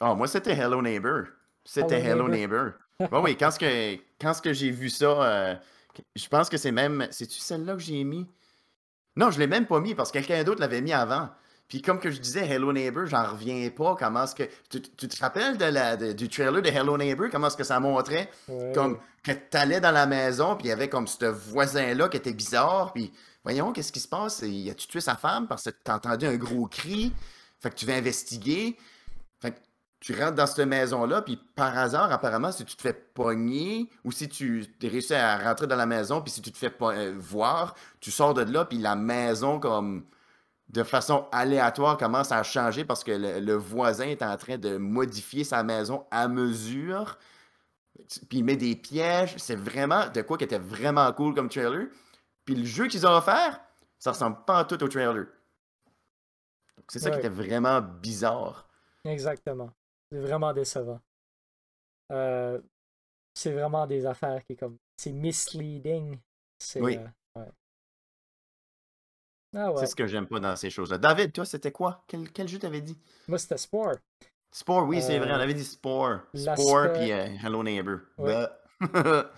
Oh, 0.00 0.14
moi, 0.14 0.28
c'était 0.28 0.54
Hello 0.54 0.80
Neighbor. 0.80 1.24
C'était 1.66 2.00
Hello, 2.00 2.28
Neighbor. 2.28 2.72
bon, 3.10 3.22
oui, 3.22 3.36
quand, 3.36 3.50
que, 3.58 3.96
quand 4.18 4.40
que 4.40 4.54
j'ai 4.54 4.70
vu 4.70 4.88
ça, 4.88 5.22
euh, 5.22 5.54
je 6.14 6.28
pense 6.28 6.48
que 6.48 6.56
c'est 6.56 6.72
même. 6.72 7.06
C'est-tu 7.10 7.40
celle-là 7.40 7.74
que 7.74 7.82
j'ai 7.82 8.04
mis? 8.04 8.26
Non, 9.16 9.30
je 9.30 9.38
l'ai 9.38 9.46
même 9.46 9.66
pas 9.66 9.80
mis 9.80 9.94
parce 9.94 10.10
que 10.10 10.18
quelqu'un 10.18 10.44
d'autre 10.44 10.60
l'avait 10.60 10.82
mis 10.82 10.92
avant. 10.92 11.30
Puis 11.68 11.82
comme 11.82 11.98
que 11.98 12.10
je 12.10 12.20
disais, 12.20 12.46
Hello 12.46 12.72
Neighbor, 12.72 13.06
j'en 13.06 13.24
reviens 13.24 13.68
pas. 13.70 13.96
Comment 13.98 14.24
est-ce 14.24 14.34
que. 14.34 14.44
Tu, 14.70 14.80
te 14.80 15.20
rappelles 15.20 15.58
de 15.58 15.64
la, 15.64 15.96
du 15.96 16.28
trailer 16.28 16.62
de 16.62 16.68
Hello 16.68 16.96
Neighbor, 16.96 17.26
comment 17.30 17.48
est-ce 17.48 17.56
que 17.56 17.64
ça 17.64 17.80
montrait? 17.80 18.30
Comme 18.74 18.98
que 19.24 19.32
tu 19.32 19.56
allais 19.56 19.80
dans 19.80 19.90
la 19.90 20.06
maison, 20.06 20.54
puis 20.54 20.66
il 20.66 20.68
y 20.68 20.72
avait 20.72 20.88
comme 20.88 21.08
ce 21.08 21.24
voisin-là 21.26 22.08
qui 22.08 22.18
était 22.18 22.32
bizarre, 22.32 22.92
puis 22.92 23.12
voyons, 23.42 23.72
qu'est-ce 23.72 23.90
qui 23.90 23.98
se 23.98 24.06
passe? 24.06 24.42
Il 24.42 24.70
a-tu 24.70 24.86
tué 24.86 25.00
sa 25.00 25.16
femme 25.16 25.48
parce 25.48 25.64
que 25.64 25.70
tu 25.70 25.90
as 25.90 25.96
entendu 25.96 26.26
un 26.26 26.36
gros 26.36 26.66
cri? 26.66 27.12
Fait 27.58 27.70
que 27.70 27.74
tu 27.74 27.86
vas 27.86 27.94
investiguer. 27.94 28.76
Tu 30.06 30.14
rentres 30.14 30.36
dans 30.36 30.46
cette 30.46 30.64
maison-là, 30.68 31.20
puis 31.20 31.36
par 31.36 31.76
hasard, 31.76 32.12
apparemment, 32.12 32.52
si 32.52 32.64
tu 32.64 32.76
te 32.76 32.82
fais 32.82 32.92
pogner, 32.92 33.90
ou 34.04 34.12
si 34.12 34.28
tu 34.28 34.64
réussis 34.80 35.14
à 35.14 35.36
rentrer 35.36 35.66
dans 35.66 35.74
la 35.74 35.84
maison, 35.84 36.22
puis 36.22 36.30
si 36.30 36.40
tu 36.40 36.52
te 36.52 36.56
fais 36.56 36.72
euh, 36.80 37.16
voir, 37.18 37.74
tu 37.98 38.12
sors 38.12 38.32
de 38.32 38.42
là, 38.42 38.64
puis 38.66 38.78
la 38.78 38.94
maison, 38.94 39.58
comme 39.58 40.04
de 40.68 40.84
façon 40.84 41.26
aléatoire, 41.32 41.96
commence 41.96 42.30
à 42.30 42.44
changer 42.44 42.84
parce 42.84 43.02
que 43.02 43.10
le, 43.10 43.54
voisin 43.54 44.06
est 44.06 44.22
en 44.22 44.36
train 44.36 44.58
de 44.58 44.76
modifier 44.76 45.42
sa 45.42 45.64
maison 45.64 46.06
à 46.12 46.28
mesure. 46.28 47.18
Puis 48.28 48.38
il 48.38 48.44
met 48.44 48.56
des 48.56 48.76
pièges. 48.76 49.34
C'est 49.38 49.56
vraiment 49.56 50.08
de 50.08 50.22
quoi 50.22 50.38
qui 50.38 50.44
était 50.44 50.60
vraiment 50.60 51.12
cool 51.14 51.34
comme 51.34 51.48
trailer. 51.48 51.88
Puis 52.44 52.54
le 52.54 52.64
jeu 52.64 52.86
qu'ils 52.86 53.08
ont 53.08 53.16
offert, 53.16 53.60
ça 53.98 54.12
ressemble 54.12 54.36
pas 54.46 54.60
à 54.60 54.64
tout 54.64 54.80
au 54.84 54.86
trailer. 54.86 55.26
C'est 56.86 57.00
ça 57.00 57.10
qui 57.10 57.18
était 57.18 57.28
vraiment 57.28 57.80
bizarre. 57.80 58.68
Exactement. 59.04 59.72
C'est 60.10 60.18
vraiment 60.18 60.52
décevant. 60.52 61.00
Euh, 62.12 62.60
c'est 63.34 63.52
vraiment 63.52 63.86
des 63.86 64.06
affaires 64.06 64.44
qui 64.44 64.56
comme. 64.56 64.78
C'est 64.96 65.12
misleading. 65.12 66.18
C'est, 66.58 66.80
oui. 66.80 66.98
Euh, 67.36 67.44
ah 69.54 69.72
c'est 69.76 69.86
ce 69.86 69.94
que 69.94 70.06
j'aime 70.06 70.26
pas 70.26 70.40
dans 70.40 70.56
ces 70.56 70.70
choses-là. 70.70 70.98
David, 70.98 71.32
toi, 71.32 71.44
c'était 71.44 71.72
quoi? 71.72 72.02
Quel, 72.06 72.30
quel 72.30 72.48
jeu 72.48 72.58
t'avais 72.58 72.80
dit? 72.80 72.96
Moi, 73.28 73.38
c'était 73.38 73.58
Spore. 73.58 73.96
Spore, 74.50 74.86
oui, 74.86 75.02
c'est 75.02 75.18
vrai, 75.18 75.32
on 75.32 75.34
euh, 75.34 75.40
avait 75.40 75.54
dit 75.54 75.64
Spore. 75.64 76.20
Spore, 76.34 76.92
puis 76.94 77.10
Hello 77.10 77.62
Neighbor. 77.62 77.98
Bah. 78.16 78.58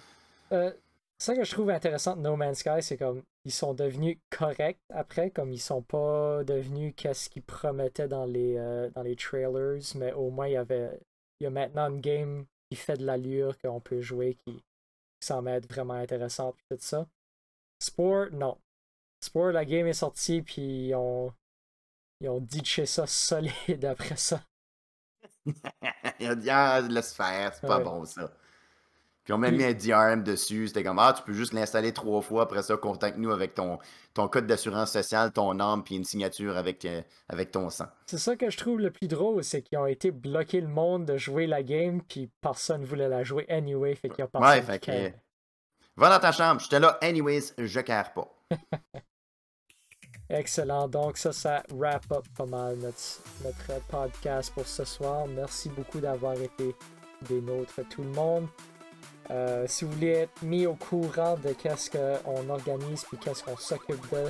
ça 1.19 1.35
que 1.35 1.45
je 1.45 1.51
trouve 1.51 1.71
intéressant 1.71 2.15
de 2.15 2.23
No 2.23 2.37
Man's 2.37 2.59
Sky, 2.59 2.83
c'est 2.83 2.97
comme 2.97 3.23
ils 3.49 3.53
sont 3.53 3.73
devenus 3.73 4.19
corrects 4.29 4.79
après, 4.91 5.31
comme 5.31 5.55
ils 5.55 5.59
sont 5.59 5.81
pas 5.81 6.45
devenus 6.45 6.93
qu'est-ce 6.95 7.31
qu'ils 7.31 7.43
promettaient 7.43 8.07
dans 8.07 8.27
les, 8.27 8.59
euh, 8.59 8.91
dans 8.91 9.01
les 9.01 9.17
trailers, 9.17 9.81
mais 9.95 10.13
au 10.13 10.29
moins 10.29 10.49
il 10.49 10.53
y 10.53 10.57
avait 10.57 11.01
il 11.41 11.45
y 11.45 11.47
a 11.47 11.51
maintenant 11.51 11.89
une 11.89 12.03
game 12.03 12.45
qui 12.69 12.77
fait 12.77 12.99
de 12.99 13.07
l'allure 13.07 13.57
qu'on 13.59 13.81
peut 13.81 14.03
jouer 14.03 14.37
qui, 14.47 14.63
semble 15.21 15.49
être 15.49 15.67
vraiment 15.67 15.95
intéressante 15.95 16.57
tout 16.71 16.77
ça. 16.79 17.09
Sport, 17.83 18.27
non. 18.33 18.59
Sport, 19.25 19.53
la 19.53 19.65
game 19.65 19.87
est 19.87 19.95
sortie 19.95 20.43
puis 20.43 20.89
ils 20.89 20.95
ont 20.95 21.33
ils 22.21 22.29
ont 22.29 22.41
ditché 22.41 22.85
ça 22.85 23.07
solide 23.07 23.85
après 23.87 24.17
ça. 24.17 24.43
ils 26.21 26.31
ont 26.31 26.37
dit 26.37 26.51
ah 26.51 26.83
laisse 26.83 27.15
faire, 27.15 27.55
c'est 27.55 27.67
pas 27.67 27.81
bon 27.81 28.05
ça. 28.05 28.31
Puis 29.29 29.35
on 29.35 29.39
m'a 29.39 29.51
mis 29.51 29.63
un 29.63 29.75
DRM 29.75 30.23
dessus. 30.23 30.69
C'était 30.69 30.83
comme, 30.83 30.99
ah, 30.99 31.13
tu 31.15 31.23
peux 31.23 31.35
juste 31.35 31.53
l'installer 31.53 31.93
trois 31.93 32.23
fois. 32.23 32.45
Après 32.45 32.63
ça, 32.63 32.79
contacte-nous 32.79 33.31
avec 33.31 33.53
ton, 33.53 33.79
ton 34.15 34.27
code 34.27 34.47
d'assurance 34.47 34.91
sociale, 34.91 35.33
ton 35.33 35.53
nom, 35.53 35.83
puis 35.83 35.97
une 35.97 36.05
signature 36.05 36.57
avec, 36.57 36.83
euh, 36.87 37.03
avec 37.29 37.51
ton 37.51 37.69
sang. 37.69 37.89
C'est 38.07 38.17
ça 38.17 38.37
que 38.37 38.49
je 38.49 38.57
trouve 38.57 38.81
le 38.81 38.91
plus 38.91 39.07
drôle, 39.07 39.45
c'est 39.45 39.61
qu'ils 39.61 39.77
ont 39.77 39.85
été 39.85 40.13
bloqués 40.13 40.63
le 40.63 40.69
monde 40.69 41.05
de 41.05 41.19
jouer 41.19 41.47
la 41.47 41.63
game, 41.63 42.01
puis 42.01 42.31
personne 42.41 42.87
voulait 42.87 43.11
la 43.11 43.23
jouer 43.23 43.45
anyway, 43.51 43.95
fait 43.97 44.09
qu'il 44.09 44.21
y 44.21 44.23
a 44.23 44.29
personne 44.29 44.49
Ouais, 44.49 44.61
qui 44.61 44.67
fait 44.67 45.13
que. 45.13 45.13
Va 45.99 46.09
dans 46.09 46.21
ta 46.21 46.33
chambre. 46.33 46.63
J'étais 46.63 46.81
là, 46.81 46.97
anyways, 47.03 47.53
je 47.59 47.81
care 47.81 48.15
pas. 48.15 48.35
Excellent. 50.31 50.89
Donc, 50.89 51.19
ça, 51.19 51.35
ça 51.35 51.63
wrap 51.75 52.11
up 52.13 52.25
pas 52.35 52.47
mal 52.47 52.77
notre, 52.79 53.21
notre 53.45 53.87
podcast 53.89 54.55
pour 54.55 54.67
ce 54.67 54.87
soir. 54.87 55.27
Merci 55.27 55.69
beaucoup 55.69 56.01
d'avoir 56.01 56.41
été 56.41 56.75
des 57.29 57.43
nôtres, 57.43 57.87
tout 57.91 58.03
le 58.03 58.13
monde. 58.13 58.49
Euh, 59.31 59.65
si 59.67 59.85
vous 59.85 59.93
voulez 59.93 60.11
être 60.11 60.43
mis 60.43 60.67
au 60.67 60.75
courant 60.75 61.37
de 61.37 61.53
qu'est-ce 61.53 61.91
qu'on 61.91 62.49
organise 62.49 63.05
puis 63.05 63.19
qu'est-ce 63.19 63.45
qu'on 63.45 63.57
s'occupe 63.57 64.11
de, 64.11 64.25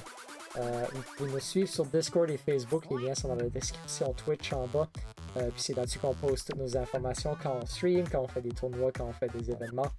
euh, 0.58 0.86
vous 0.92 1.02
pouvez 1.16 1.32
nous 1.32 1.40
suivre 1.40 1.68
sur 1.68 1.86
Discord 1.86 2.28
et 2.30 2.36
Facebook. 2.36 2.84
Les 2.90 3.06
liens 3.06 3.14
sont 3.14 3.28
dans 3.28 3.36
la 3.36 3.48
description 3.48 4.12
Twitch 4.14 4.52
en 4.52 4.66
bas. 4.66 4.88
Euh, 5.36 5.50
puis 5.50 5.62
c'est 5.62 5.76
là-dessus 5.76 5.98
qu'on 5.98 6.14
poste 6.14 6.48
toutes 6.48 6.60
nos 6.60 6.76
informations 6.76 7.36
quand 7.40 7.58
on 7.62 7.66
stream, 7.66 8.08
quand 8.08 8.22
on 8.22 8.28
fait 8.28 8.40
des 8.40 8.50
tournois, 8.50 8.90
quand 8.92 9.04
on 9.04 9.12
fait 9.12 9.28
des 9.28 9.50
événements. 9.50 9.90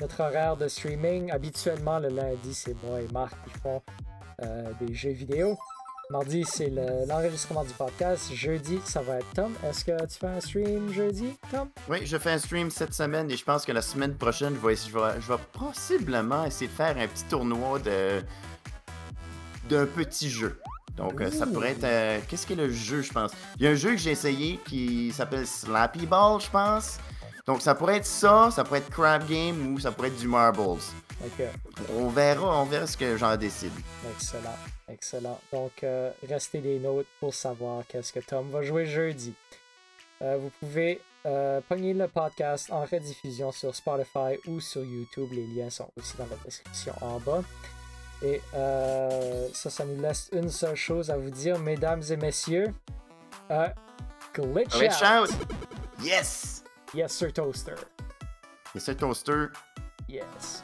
Notre 0.00 0.20
horaire 0.20 0.56
de 0.56 0.68
streaming, 0.68 1.30
habituellement 1.30 1.98
le 1.98 2.08
lundi, 2.08 2.54
c'est 2.54 2.74
moi 2.82 3.00
et 3.00 3.08
Marc 3.12 3.34
qui 3.44 3.58
font 3.58 3.82
des 4.80 4.92
jeux 4.92 5.12
vidéo. 5.12 5.56
Mardi, 6.10 6.44
c'est 6.44 6.68
le- 6.68 7.06
l'enregistrement 7.08 7.64
du 7.64 7.72
podcast. 7.72 8.32
Jeudi, 8.34 8.78
ça 8.84 9.00
va 9.00 9.16
être 9.16 9.32
Tom. 9.34 9.52
Est-ce 9.64 9.84
que 9.84 9.92
tu 10.06 10.18
fais 10.18 10.26
un 10.26 10.40
stream 10.40 10.92
jeudi, 10.92 11.36
Tom? 11.50 11.68
Oui, 11.88 11.98
je 12.04 12.18
fais 12.18 12.32
un 12.32 12.38
stream 12.38 12.70
cette 12.70 12.92
semaine 12.94 13.30
et 13.30 13.36
je 13.36 13.44
pense 13.44 13.64
que 13.64 13.72
la 13.72 13.80
semaine 13.82 14.14
prochaine, 14.14 14.54
je 14.62 14.68
vais, 14.98 15.38
possiblement 15.52 16.44
essayer 16.44 16.68
de 16.68 16.72
faire 16.76 16.96
un 16.98 17.06
petit 17.08 17.24
tournoi 17.24 17.78
de 17.78 18.22
d'un 19.68 19.86
petit 19.86 20.28
jeu. 20.28 20.60
Donc, 20.94 21.20
euh, 21.22 21.30
ça 21.30 21.46
pourrait 21.46 21.70
être. 21.70 21.84
euh, 21.84 22.20
Qu'est-ce 22.28 22.46
que 22.46 22.52
le 22.54 22.70
jeu, 22.70 23.00
je 23.00 23.10
pense? 23.10 23.32
Il 23.56 23.64
y 23.64 23.66
a 23.66 23.70
un 23.70 23.74
jeu 23.74 23.92
que 23.92 23.96
j'ai 23.96 24.10
essayé 24.10 24.60
qui 24.66 25.10
s'appelle 25.10 25.46
Slappy 25.46 26.04
Ball, 26.06 26.38
je 26.40 26.50
pense. 26.50 26.98
Donc, 27.46 27.62
ça 27.62 27.74
pourrait 27.74 27.96
être 27.96 28.06
ça, 28.06 28.50
ça 28.50 28.62
pourrait 28.62 28.80
être 28.80 28.90
Crab 28.90 29.26
Game 29.26 29.72
ou 29.72 29.80
ça 29.80 29.90
pourrait 29.90 30.08
être 30.08 30.18
du 30.18 30.28
Marbles. 30.28 30.80
On 31.96 32.08
verra, 32.08 32.60
on 32.62 32.64
verra 32.64 32.86
ce 32.86 32.96
que 32.96 33.16
j'en 33.16 33.36
décide. 33.36 33.72
excellent, 34.14 34.56
excellent. 34.88 35.40
Donc, 35.52 35.72
euh, 35.82 36.10
restez 36.28 36.60
des 36.60 36.78
notes 36.78 37.06
pour 37.20 37.32
savoir 37.34 37.84
qu'est-ce 37.88 38.12
que 38.12 38.20
Tom 38.20 38.50
va 38.50 38.62
jouer 38.62 38.86
jeudi. 38.86 39.34
Euh, 40.22 40.36
vous 40.40 40.50
pouvez 40.60 41.00
euh, 41.26 41.60
pogner 41.68 41.94
le 41.94 42.08
podcast 42.08 42.70
en 42.70 42.84
rediffusion 42.84 43.52
sur 43.52 43.74
Spotify 43.74 44.38
ou 44.46 44.60
sur 44.60 44.84
YouTube. 44.84 45.28
Les 45.32 45.46
liens 45.46 45.70
sont 45.70 45.88
aussi 45.96 46.16
dans 46.16 46.26
la 46.26 46.36
description 46.44 46.94
en 47.00 47.18
bas. 47.20 47.42
Et 48.22 48.40
euh, 48.54 49.48
ça, 49.52 49.70
ça 49.70 49.84
nous 49.84 50.00
laisse 50.00 50.28
une 50.32 50.48
seule 50.50 50.76
chose 50.76 51.10
à 51.10 51.16
vous 51.16 51.30
dire, 51.30 51.58
mesdames 51.58 52.02
et 52.10 52.16
messieurs. 52.16 52.72
Euh, 53.50 53.68
glitch, 54.34 54.70
Glitch 54.78 55.02
out. 55.02 55.28
out! 55.30 55.30
Yes! 56.02 56.62
Yes, 56.94 57.12
sir, 57.12 57.32
toaster. 57.32 57.74
Et 58.74 58.80
ce 58.80 58.92
toaster, 58.92 59.46
Yes. 60.08 60.62